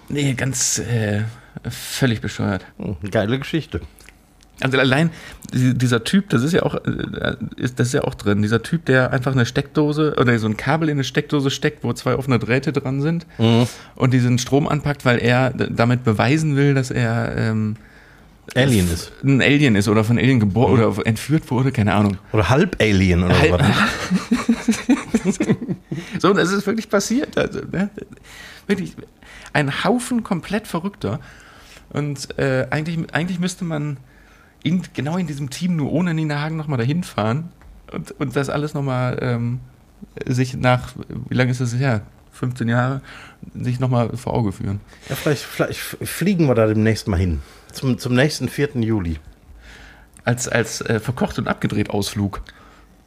nee, 0.10 0.34
ganz 0.34 0.80
äh, 0.80 1.24
völlig 1.70 2.22
bescheuert. 2.22 2.66
Geile 3.12 3.38
Geschichte. 3.38 3.82
Also 4.62 4.78
allein 4.80 5.10
dieser 5.53 6.03
Typ, 6.03 6.30
das 6.30 6.43
ist 6.43 6.53
ja 6.53 6.64
auch, 6.64 6.76
äh, 6.76 7.36
ist, 7.58 7.80
das 7.80 7.88
ist 7.88 7.93
ja 7.93 8.03
auch 8.03 8.16
drin. 8.16 8.41
Dieser 8.41 8.64
Typ, 8.64 8.86
der 8.86 9.12
einfach 9.12 9.34
eine 9.34 9.45
Steckdose 9.45 10.16
oder 10.20 10.38
so 10.39 10.47
ein 10.47 10.58
Kabel 10.58 10.89
in 10.89 10.95
eine 10.95 11.03
Steckdose 11.03 11.51
steckt, 11.51 11.84
wo 11.84 11.91
zwei 11.93 12.16
offene 12.16 12.39
Drähte 12.39 12.72
dran 12.72 13.01
sind 13.01 13.26
mhm. 13.38 13.68
und 13.95 14.14
diesen 14.14 14.38
Strom 14.38 14.68
anpackt, 14.68 15.06
weil 15.06 15.20
er 15.20 15.51
damit 15.51 16.03
beweisen 16.03 16.56
will, 16.56 16.74
dass 16.74 16.89
er 16.89 17.36
ähm, 17.38 17.76
Alien 18.53 18.91
ist. 18.91 19.12
Ein 19.24 19.41
Alien 19.41 19.76
ist 19.76 19.88
oder 19.88 20.03
von 20.03 20.18
Alien 20.18 20.39
geboren 20.39 20.78
mhm. 20.80 20.86
oder 20.86 21.06
entführt 21.06 21.49
wurde, 21.51 21.72
keine 21.72 21.93
Ahnung. 21.93 22.18
Oder 22.32 22.49
Halb-Alien 22.49 23.24
oder 23.24 23.39
Halb 23.39 23.60
was. 23.60 25.39
so, 26.20 26.34
das 26.34 26.51
ist 26.51 26.66
wirklich 26.68 26.89
passiert. 26.89 27.38
Also, 27.38 27.60
ne? 27.72 27.89
Wirklich 28.68 28.95
ein 29.53 29.84
Haufen 29.84 30.24
komplett 30.24 30.68
Verrückter. 30.68 31.20
Und 31.89 32.38
äh, 32.38 32.68
eigentlich, 32.70 32.97
eigentlich 33.14 33.39
müsste 33.39 33.66
man 33.66 33.97
in, 34.66 34.82
genau 34.93 35.18
in 35.18 35.28
diesem 35.28 35.51
Team 35.51 35.76
nur 35.76 35.91
ohne 35.91 36.16
Nina 36.16 36.41
Hagen 36.41 36.57
nochmal 36.57 36.80
dahin 36.80 37.03
fahren 37.03 37.49
und, 37.93 38.20
und 38.20 38.36
das 38.36 38.49
alles 38.49 38.74
nochmal 38.74 39.20
ähm, 39.22 39.59
sich 40.26 40.55
nach, 40.57 40.93
wie 41.30 41.36
lange 41.36 41.51
ist 41.51 41.61
das 41.61 41.76
her? 41.76 42.01
15 42.32 42.68
Jahre, 42.68 43.01
sich 43.53 43.80
nochmal 43.80 44.18
vor 44.18 44.34
Auge 44.34 44.51
führen. 44.51 44.82
Ja, 45.07 45.16
vielleicht, 45.16 45.43
vielleicht 45.43 45.80
fliegen 45.80 46.47
wir 46.47 46.55
da 46.55 46.66
demnächst 46.66 47.07
mal 47.07 47.18
hin. 47.18 47.41
Zum, 47.72 47.99
zum 47.99 48.16
nächsten 48.16 48.49
4. 48.49 48.72
Juli. 48.82 49.20
Als, 50.24 50.49
als 50.49 50.82
äh, 50.82 50.99
verkocht 50.99 51.38
und 51.38 51.47
abgedreht 51.47 51.91
Ausflug. 51.91 52.41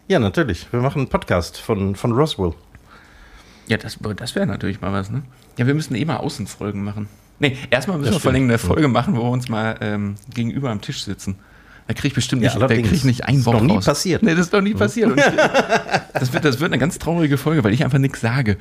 Ja, 0.06 0.20
natürlich. 0.20 0.72
Wir 0.72 0.80
machen 0.80 1.00
einen 1.00 1.09
Podcast 1.09 1.59
von, 1.59 1.96
von 1.96 2.12
Roswell. 2.12 2.54
Ja, 3.66 3.76
das, 3.76 3.98
das 4.16 4.34
wäre 4.36 4.46
natürlich 4.46 4.80
mal 4.80 4.92
was, 4.92 5.11
ne? 5.11 5.22
Ja, 5.59 5.66
wir 5.66 5.74
müssen 5.74 5.96
eh 5.96 6.04
mal 6.04 6.18
Außenfolgen 6.18 6.82
machen. 6.82 7.09
Nee, 7.41 7.57
erstmal 7.70 7.99
müssen 7.99 8.12
das 8.12 8.16
wir 8.16 8.20
vor 8.20 8.32
allem 8.32 8.45
eine 8.45 8.59
Folge 8.59 8.89
machen, 8.89 9.16
wo 9.16 9.22
wir 9.22 9.30
uns 9.30 9.49
mal 9.49 9.76
ähm, 9.80 10.16
gegenüber 10.34 10.70
am 10.70 10.80
Tisch 10.80 11.05
sitzen. 11.05 11.36
Da 11.86 11.95
kriege 11.95 12.09
ich 12.09 12.14
bestimmt 12.14 12.43
nicht, 12.43 12.53
ja, 12.53 12.61
da 12.61 12.66
krieg 12.66 12.93
ich 12.93 13.05
nicht 13.05 13.24
ein 13.24 13.47
Wort 13.47 13.55
Das 13.55 13.62
ist 13.62 13.62
noch 13.62 13.70
nie 13.70 13.76
raus. 13.76 13.84
passiert. 13.86 14.22
Nee, 14.22 14.34
das 14.34 14.47
ist 14.47 14.53
noch 14.53 14.61
nie 14.61 14.74
passiert. 14.74 15.11
Ich, 15.16 15.24
das, 16.12 16.32
wird, 16.34 16.45
das 16.45 16.61
wird 16.61 16.70
eine 16.70 16.78
ganz 16.78 16.99
traurige 16.99 17.39
Folge, 17.39 17.64
weil 17.64 17.72
ich 17.72 17.82
einfach 17.82 17.99
nichts 17.99 18.20
sage. 18.20 18.59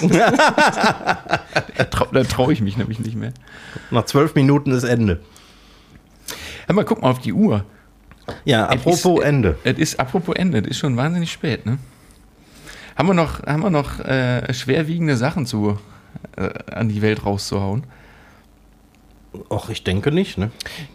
da 0.10 1.84
traue 1.90 2.26
trau 2.26 2.50
ich 2.50 2.60
mich 2.60 2.76
nämlich 2.76 2.98
nicht 2.98 3.14
mehr. 3.14 3.32
Nach 3.92 4.04
zwölf 4.06 4.34
Minuten 4.34 4.72
ist 4.72 4.82
Ende. 4.82 5.20
Ja, 6.66 6.74
mal 6.74 6.84
guck 6.84 7.02
mal 7.02 7.10
auf 7.10 7.20
die 7.20 7.32
Uhr. 7.32 7.64
Ja, 8.44 8.66
apropos 8.66 9.20
ist, 9.20 9.24
Ende. 9.24 9.56
Es 9.62 9.78
ist 9.78 10.00
apropos 10.00 10.34
Ende, 10.34 10.58
es 10.58 10.66
ist 10.66 10.78
schon 10.78 10.96
wahnsinnig 10.96 11.30
spät, 11.30 11.64
ne? 11.64 11.78
Haben 12.96 13.08
wir 13.08 13.14
noch, 13.14 13.44
haben 13.44 13.62
wir 13.62 13.70
noch 13.70 14.00
äh, 14.00 14.52
schwerwiegende 14.52 15.16
Sachen 15.16 15.46
zu, 15.46 15.78
äh, 16.36 16.50
an 16.72 16.88
die 16.88 17.02
Welt 17.02 17.24
rauszuhauen? 17.24 17.84
Ach, 19.50 19.68
ich 19.68 19.84
denke 19.84 20.12
nicht, 20.12 20.38
ne? 20.38 20.50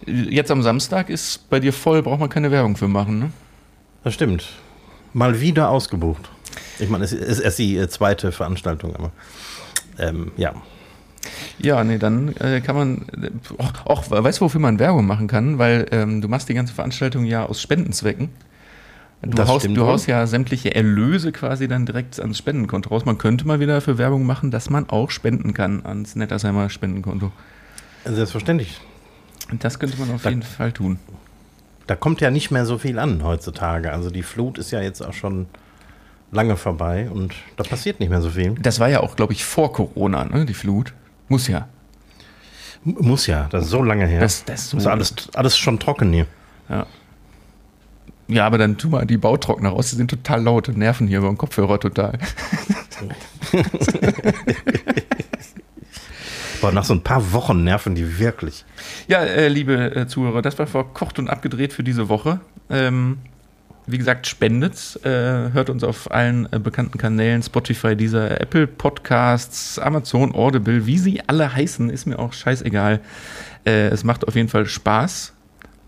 Jetzt 0.06 0.52
am 0.52 0.64
Samstag 0.64 1.10
ist 1.10 1.50
bei 1.50 1.60
dir 1.60 1.74
voll, 1.74 2.02
braucht 2.02 2.20
man 2.20 2.30
keine 2.30 2.52
Werbung 2.52 2.76
für 2.76 2.88
machen, 2.88 3.20
ne? 3.20 3.32
Das 4.04 4.14
stimmt. 4.14 4.48
Mal 5.14 5.42
wieder 5.42 5.70
ausgebucht. 5.70 6.30
Ich 6.80 6.90
meine, 6.90 7.04
es 7.04 7.14
ist 7.14 7.40
erst 7.40 7.60
die 7.60 7.78
äh, 7.78 7.88
zweite 7.88 8.32
Veranstaltung, 8.32 8.96
aber 8.96 9.12
ähm, 10.00 10.32
ja. 10.38 10.54
Ja, 11.60 11.84
nee, 11.84 12.00
dann 12.00 12.36
äh, 12.38 12.62
kann 12.62 12.76
man 12.76 13.06
auch, 13.86 14.10
weißt 14.10 14.40
du, 14.40 14.46
wofür 14.46 14.60
man 14.60 14.80
Werbung 14.80 15.06
machen 15.06 15.28
kann? 15.28 15.60
Weil 15.60 15.86
ähm, 15.92 16.22
du 16.22 16.28
machst 16.28 16.50
die 16.50 16.56
ganze 16.56 16.74
Veranstaltung 16.74 17.26
ja 17.26 17.46
aus 17.46 17.62
Spendenzwecken. 17.62 18.30
Du, 19.24 19.30
das 19.30 19.48
haust, 19.48 19.68
du 19.68 19.86
haust 19.86 20.08
ja 20.08 20.26
sämtliche 20.26 20.74
Erlöse 20.74 21.32
quasi 21.32 21.68
dann 21.68 21.86
direkt 21.86 22.20
ans 22.20 22.40
Spendenkonto 22.40 22.90
raus. 22.90 23.06
Man 23.06 23.20
könnte 23.20 23.46
mal 23.46 23.60
wieder 23.60 23.80
für 23.80 24.00
Werbung 24.00 24.26
machen, 24.26 24.50
dass 24.50 24.70
man 24.72 24.90
auch 24.90 25.12
spenden 25.12 25.54
kann 25.54 25.86
ans 25.86 26.16
Nettersheimer 26.16 26.70
Spendenkonto. 26.70 27.32
Selbstverständlich. 28.04 28.82
Und 29.52 29.64
das 29.64 29.78
könnte 29.78 30.00
man 30.00 30.10
auf 30.10 30.24
da, 30.24 30.30
jeden 30.30 30.42
Fall 30.42 30.72
tun. 30.72 30.98
Da 31.86 31.96
kommt 31.96 32.20
ja 32.20 32.32
nicht 32.32 32.50
mehr 32.50 32.66
so 32.66 32.80
viel 32.80 32.98
an 32.98 33.24
heutzutage. 33.24 33.92
Also 33.92 34.10
die 34.10 34.24
Flut 34.24 34.58
ist 34.58 34.72
ja 34.72 34.82
jetzt 34.82 35.02
auch 35.02 35.14
schon 35.14 35.46
lange 36.32 36.58
vorbei 36.58 37.10
und 37.12 37.36
da 37.58 37.64
passiert 37.64 38.00
nicht 38.00 38.10
mehr 38.10 38.22
so 38.22 38.32
viel. 38.32 38.56
Das 38.56 38.80
war 38.80 38.90
ja 38.90 39.02
auch, 39.02 39.16
glaube 39.16 39.34
ich, 39.34 39.46
vor 39.46 39.72
Corona, 39.72 40.26
ne, 40.26 40.46
die 40.46 40.54
Flut. 40.54 40.94
Muss 41.28 41.48
ja. 41.48 41.68
Muss 42.84 43.28
ja, 43.28 43.48
das 43.52 43.66
ist 43.66 43.70
so 43.70 43.84
lange 43.84 44.08
her. 44.08 44.22
Das, 44.22 44.44
das, 44.46 44.72
so 44.72 44.78
ist 44.78 44.88
alles, 44.88 45.14
alles 45.36 45.58
schon 45.58 45.78
trocken 45.78 46.12
hier. 46.12 46.26
Ja. 46.70 46.88
Ja, 48.28 48.46
aber 48.46 48.58
dann 48.58 48.78
tu 48.78 48.90
mal 48.90 49.06
die 49.06 49.18
Bautrockner 49.18 49.70
raus, 49.70 49.90
die 49.90 49.98
sind 49.98 50.10
total 50.10 50.44
laut 50.44 50.70
und 50.70 50.78
nerven 50.78 51.08
hier 51.08 51.22
beim 51.22 51.38
Kopfhörer 51.38 51.80
total. 51.80 52.18
Boah, 56.62 56.72
nach 56.72 56.86
so 56.86 56.94
ein 56.94 57.02
paar 57.02 57.34
Wochen 57.34 57.64
nerven 57.64 57.96
die 57.96 58.20
wirklich. 58.20 58.66
Ja, 59.08 59.24
äh, 59.24 59.48
liebe 59.48 59.96
äh, 59.96 60.08
Zuhörer, 60.08 60.44
das 60.44 60.60
war 60.60 60.68
verkocht 60.68 61.18
und 61.18 61.28
abgedreht 61.28 61.74
für 61.74 61.84
diese 61.84 62.08
Woche. 62.08 62.40
Ähm, 62.70 63.18
wie 63.88 63.98
gesagt, 63.98 64.28
spendet, 64.28 65.00
äh, 65.04 65.10
hört 65.52 65.70
uns 65.70 65.84
auf 65.84 66.12
allen 66.12 66.48
äh, 66.54 66.60
bekannten 66.60 66.98
Kanälen, 66.98 67.42
Spotify, 67.42 67.96
dieser 67.96 68.40
Apple 68.40 68.68
Podcasts, 68.68 69.80
Amazon, 69.80 70.36
Audible, 70.36 70.86
wie 70.86 70.98
sie 70.98 71.22
alle 71.28 71.54
heißen, 71.54 71.90
ist 71.90 72.06
mir 72.06 72.20
auch 72.20 72.32
scheißegal. 72.32 73.02
Äh, 73.66 73.88
es 73.88 74.04
macht 74.04 74.28
auf 74.28 74.36
jeden 74.36 74.50
Fall 74.50 74.68
Spaß, 74.68 75.34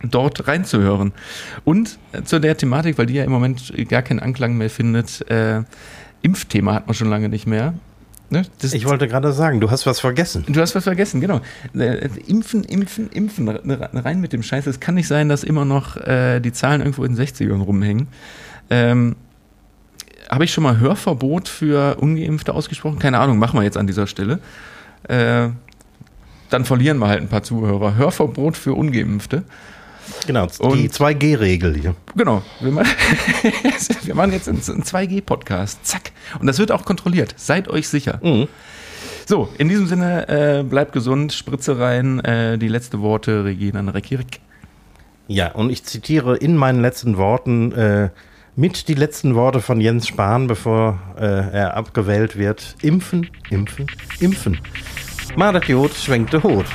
dort 0.03 0.47
reinzuhören. 0.47 1.13
Und 1.63 1.97
äh, 2.11 2.23
zu 2.23 2.39
der 2.39 2.57
Thematik, 2.57 2.97
weil 2.97 3.05
die 3.05 3.15
ja 3.15 3.23
im 3.23 3.31
Moment 3.31 3.73
gar 3.89 4.01
keinen 4.01 4.19
Anklang 4.19 4.57
mehr 4.57 4.69
findet, 4.69 5.29
äh, 5.29 5.63
Impfthema 6.21 6.73
hat 6.73 6.87
man 6.87 6.93
schon 6.93 7.09
lange 7.09 7.29
nicht 7.29 7.47
mehr. 7.47 7.73
Ne? 8.29 8.43
ich 8.61 8.87
wollte 8.87 9.07
gerade 9.07 9.31
sagen, 9.31 9.59
du 9.59 9.69
hast 9.69 9.85
was 9.85 9.99
vergessen. 9.99 10.43
Du 10.47 10.59
hast 10.59 10.73
was 10.73 10.85
vergessen, 10.85 11.21
genau. 11.21 11.41
Äh, 11.77 12.09
impfen, 12.25 12.63
impfen, 12.63 13.09
impfen, 13.09 13.47
rein 13.47 14.21
mit 14.21 14.33
dem 14.33 14.41
Scheiß. 14.41 14.65
Es 14.65 14.79
kann 14.79 14.95
nicht 14.95 15.07
sein, 15.07 15.29
dass 15.29 15.43
immer 15.43 15.65
noch 15.65 15.97
äh, 15.97 16.39
die 16.39 16.51
Zahlen 16.51 16.81
irgendwo 16.81 17.03
in 17.03 17.15
den 17.15 17.23
60ern 17.23 17.61
rumhängen. 17.61 18.07
Ähm, 18.71 19.15
Habe 20.29 20.45
ich 20.45 20.53
schon 20.53 20.63
mal 20.63 20.79
Hörverbot 20.79 21.47
für 21.47 21.97
Ungeimpfte 21.97 22.55
ausgesprochen? 22.55 22.97
Keine 22.97 23.19
Ahnung, 23.19 23.37
machen 23.37 23.59
wir 23.59 23.63
jetzt 23.63 23.77
an 23.77 23.85
dieser 23.85 24.07
Stelle. 24.07 24.39
Äh, 25.07 25.49
dann 26.49 26.65
verlieren 26.65 26.97
wir 26.97 27.09
halt 27.09 27.21
ein 27.21 27.29
paar 27.29 27.43
Zuhörer. 27.43 27.95
Hörverbot 27.95 28.57
für 28.57 28.73
Ungeimpfte. 28.73 29.43
Genau, 30.25 30.45
die 30.45 30.89
2G-Regel 30.89 31.75
hier. 31.75 31.95
Genau. 32.15 32.41
Wir 32.59 32.71
machen, 32.71 32.89
wir 34.03 34.15
machen 34.15 34.31
jetzt 34.31 34.47
einen 34.47 34.61
2G-Podcast. 34.61 35.85
Zack. 35.85 36.11
Und 36.39 36.47
das 36.47 36.59
wird 36.59 36.71
auch 36.71 36.85
kontrolliert. 36.85 37.33
Seid 37.37 37.67
euch 37.67 37.87
sicher. 37.87 38.19
Mhm. 38.23 38.47
So, 39.25 39.49
in 39.57 39.69
diesem 39.69 39.87
Sinne, 39.87 40.27
äh, 40.27 40.63
bleibt 40.63 40.91
gesund, 40.91 41.33
Spritze 41.33 41.79
rein. 41.79 42.19
Äh, 42.19 42.57
die 42.57 42.67
letzte 42.67 43.01
Worte, 43.01 43.45
Regina 43.45 43.79
Rekirik. 43.91 44.39
Ja, 45.27 45.51
und 45.53 45.69
ich 45.69 45.83
zitiere 45.83 46.35
in 46.37 46.57
meinen 46.57 46.81
letzten 46.81 47.17
Worten 47.17 47.71
äh, 47.71 48.09
mit 48.55 48.87
die 48.87 48.93
letzten 48.93 49.35
Worte 49.35 49.61
von 49.61 49.79
Jens 49.81 50.07
Spahn, 50.07 50.47
bevor 50.47 50.99
äh, 51.17 51.23
er 51.23 51.75
abgewählt 51.75 52.37
wird. 52.37 52.75
Impfen, 52.81 53.29
impfen, 53.49 53.87
impfen. 54.19 54.59
Madet 55.35 55.67
Jod, 55.67 55.93
schwenkte 55.95 56.43
Hut. 56.43 56.65